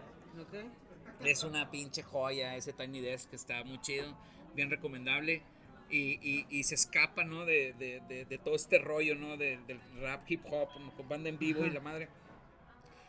[1.23, 4.17] Es una pinche joya ese Tiny Desk, que está muy chido,
[4.55, 5.43] bien recomendable.
[5.89, 7.45] Y, y, se escapa, ¿no?
[7.45, 9.37] De, de, de, todo este rollo, ¿no?
[9.37, 9.59] del
[10.01, 12.09] rap hip hop, con banda en vivo y la madre.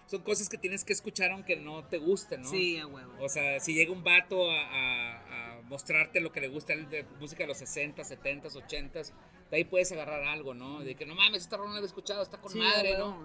[0.06, 2.48] Son cosas que tienes que escuchar aunque no te gusten, ¿no?
[2.48, 3.12] Sí, a huevo.
[3.20, 7.44] O sea, si llega un vato a, a, mostrarte lo que le gusta de música
[7.44, 10.80] de los 60, 70, 80, de ahí puedes agarrar algo, ¿no?
[10.80, 13.16] De que no mames, esta rola no la he escuchado, está con madre, ¿no?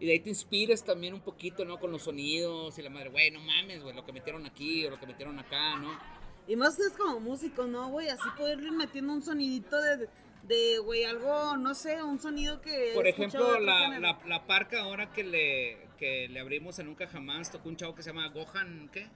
[0.00, 1.78] Y de ahí te inspiras también un poquito, ¿no?
[1.78, 4.90] Con los sonidos y la madre, güey, no mames, güey, lo que metieron aquí o
[4.90, 5.98] lo que metieron acá, ¿no?
[6.46, 8.08] Y más es como músico, ¿no, güey?
[8.08, 10.08] Así poder ir metiendo un sonidito de,
[10.42, 12.92] de, güey, algo, no sé, un sonido que...
[12.94, 17.50] Por ejemplo, la, la, la, parca ahora que le, que le abrimos en Nunca Jamás,
[17.50, 19.08] tocó un chavo que se llama Gohan, ¿qué?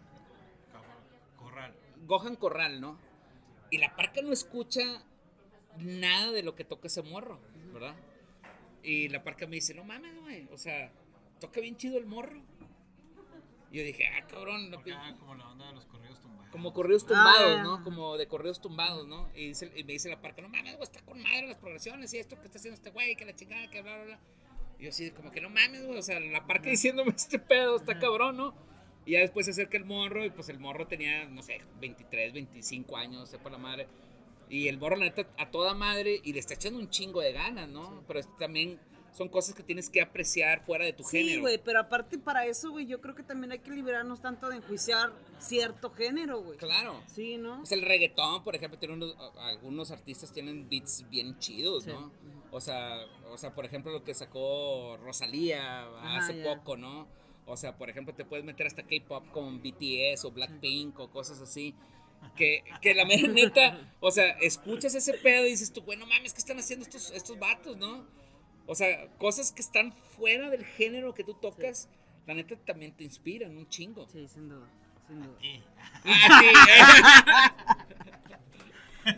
[1.37, 1.75] Corral.
[2.07, 2.99] Gohan Corral, ¿no?
[3.71, 5.03] Y la parca no escucha
[5.79, 7.41] nada de lo que toca ese morro,
[7.73, 7.97] ¿verdad?
[8.83, 10.93] Y la parca me dice, no mames, güey, o sea,
[11.41, 12.41] toca bien chido el morro.
[13.73, 14.71] Y yo dije, ah, cabrón.
[14.71, 14.81] No,
[15.19, 16.06] como la onda de los corridos.
[16.51, 17.85] Como corridos ah, tumbados, ¿no?
[17.85, 19.29] Como de corridos tumbados, ¿no?
[19.35, 22.13] Y, dice, y me dice la parca, no mames, güey, está con madre las progresiones
[22.15, 24.21] y esto que está haciendo este güey, que la chingada, que bla, bla, bla.
[24.79, 27.77] Y yo así, como que no mames, güey, o sea, la parca diciéndome este pedo,
[27.77, 28.55] está cabrón, ¿no?
[29.05, 32.33] Y ya después se acerca el morro y pues el morro tenía, no sé, 23,
[32.33, 33.87] 25 años, sepa la madre.
[34.49, 37.33] Y el morro, la neta, a toda madre y le está echando un chingo de
[37.33, 38.03] ganas, ¿no?
[38.09, 38.81] Pero también
[39.17, 41.37] son cosas que tienes que apreciar fuera de tu género.
[41.37, 44.51] Sí, güey, pero aparte para eso, güey, yo creo que también hay que liberarnos tanto
[44.51, 46.59] de enjuiciar cierto género, güey.
[46.59, 47.01] Claro.
[47.07, 47.63] Sí, ¿no?
[47.63, 52.13] Es el reggaetón, por ejemplo, tiene unos, algunos artistas tienen beats bien chidos, ¿no?
[52.51, 55.87] O sea, o sea, por ejemplo, lo que sacó Rosalía
[56.17, 57.09] hace poco, ¿no?
[57.47, 61.41] O sea, por ejemplo, te puedes meter hasta K-pop con BTS o Blackpink o cosas
[61.41, 61.75] así.
[62.35, 66.35] Que, que la mera neta, o sea, escuchas ese pedo y dices tú, bueno, mames,
[66.35, 68.05] ¿qué están haciendo estos, estos vatos, no?
[68.67, 71.89] O sea, cosas que están fuera del género que tú tocas,
[72.27, 74.09] la neta también te inspiran un chingo.
[74.09, 74.67] Sí, sin duda,
[75.07, 75.37] sin duda.
[76.09, 77.55] Ah,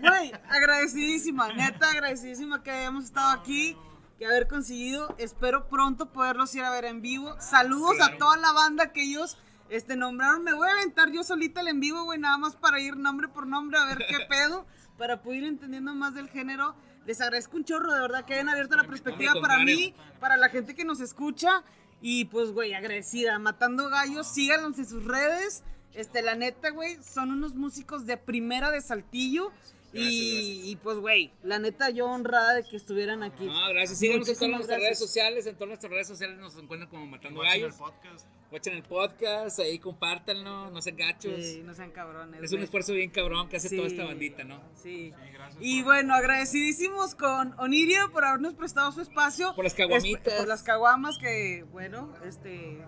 [0.01, 3.75] Güey, agradecidísima, neta, agradecidísima que hayamos estado aquí,
[4.19, 5.15] que haber conseguido.
[5.19, 7.35] Espero pronto poderlos ir a ver en vivo.
[7.41, 9.39] Saludos a toda la banda que ellos
[9.71, 12.81] este, nombraron, me voy a aventar yo solita el en vivo, güey, nada más para
[12.81, 14.67] ir nombre por nombre a ver qué pedo,
[14.97, 16.75] para poder ir entendiendo más del género.
[17.09, 20.51] Les agradezco un chorro, de verdad, que hayan abierto la perspectiva para mí, para la
[20.51, 21.65] gente que nos escucha.
[22.03, 23.39] Y pues, güey, agradecida.
[23.39, 25.63] Matando Gallos, síganos en sus redes.
[25.95, 29.53] Este, la neta, güey, son unos músicos de primera de Saltillo
[29.95, 33.47] y, pues, güey, la neta, yo honrada de que estuvieran aquí.
[33.47, 33.99] No, gracias.
[33.99, 35.47] Síganos en todas nuestras redes sociales.
[35.47, 37.73] En todas nuestras redes sociales nos encuentran como Matando Gallos.
[37.73, 38.27] el podcast.
[38.51, 41.45] Watchen el podcast, ahí compártanlo, no sean gachos.
[41.45, 42.43] Sí, no sean cabrones.
[42.43, 44.61] Es un esfuerzo bien cabrón que hace toda esta bandita, ¿no?
[44.75, 45.13] Sí.
[45.13, 49.55] sí gracias y bueno, agradecidísimos con Onirio por habernos prestado su espacio.
[49.55, 50.35] Por las caguamitas.
[50.35, 52.85] por las caguamas que, bueno, este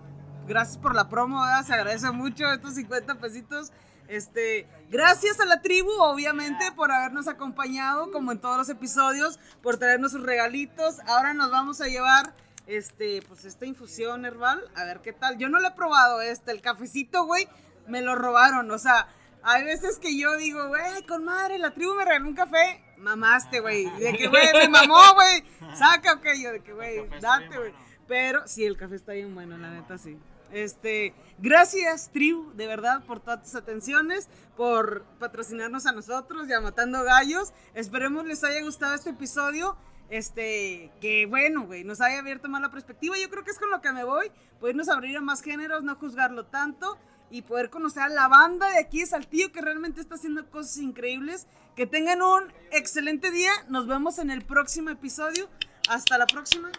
[0.47, 3.71] gracias por la promo, se agradece mucho estos 50 pesitos.
[4.07, 9.77] Este, gracias a la tribu, obviamente, por habernos acompañado, como en todos los episodios, por
[9.77, 10.99] traernos sus regalitos.
[11.07, 12.33] Ahora nos vamos a llevar,
[12.67, 15.37] este, pues esta infusión herbal, a ver qué tal.
[15.37, 17.47] Yo no lo he probado, este, el cafecito, güey,
[17.87, 19.07] me lo robaron, o sea,
[19.43, 23.59] hay veces que yo digo, güey, con madre, la tribu me regaló un café, mamaste,
[23.59, 25.43] güey, de que, güey, me mamó, güey,
[25.75, 27.73] saca, ok, yo de que, güey, date, güey.
[28.07, 30.17] Pero sí, el café está bien bueno, la neta, sí.
[30.51, 34.27] Este, gracias, Tribu, de verdad, por todas tus atenciones,
[34.57, 37.53] por patrocinarnos a nosotros y a Matando Gallos.
[37.73, 39.77] Esperemos les haya gustado este episodio.
[40.11, 43.17] Este, que bueno, güey, nos haya abierto más la perspectiva.
[43.17, 44.29] Yo creo que es con lo que me voy.
[44.59, 46.97] Podernos abrir a más géneros, no juzgarlo tanto
[47.29, 50.77] y poder conocer a la banda de aquí de Saltillo que realmente está haciendo cosas
[50.79, 51.47] increíbles.
[51.77, 53.53] Que tengan un excelente día.
[53.69, 55.47] Nos vemos en el próximo episodio.
[55.89, 56.69] Hasta la próxima.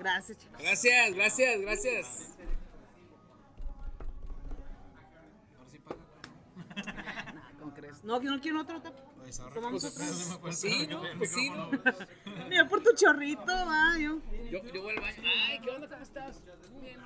[0.00, 0.60] Gracias, chicos.
[0.60, 2.06] Gracias, gracias, gracias.
[8.04, 8.80] No, no quiero otro
[9.36, 9.50] tapa.
[9.54, 10.38] Tomamos pues, otra.
[10.40, 11.02] Pues sí, ¿no?
[11.18, 11.70] Pues sí, ¿no?
[12.48, 14.18] Mira, por tu chorrito, va, yo.
[14.50, 15.22] Yo, yo vuelvo al baño.
[15.48, 15.88] Ay, ¿qué onda?
[15.88, 16.42] ¿Cómo estás?
[16.72, 17.00] Muy bien,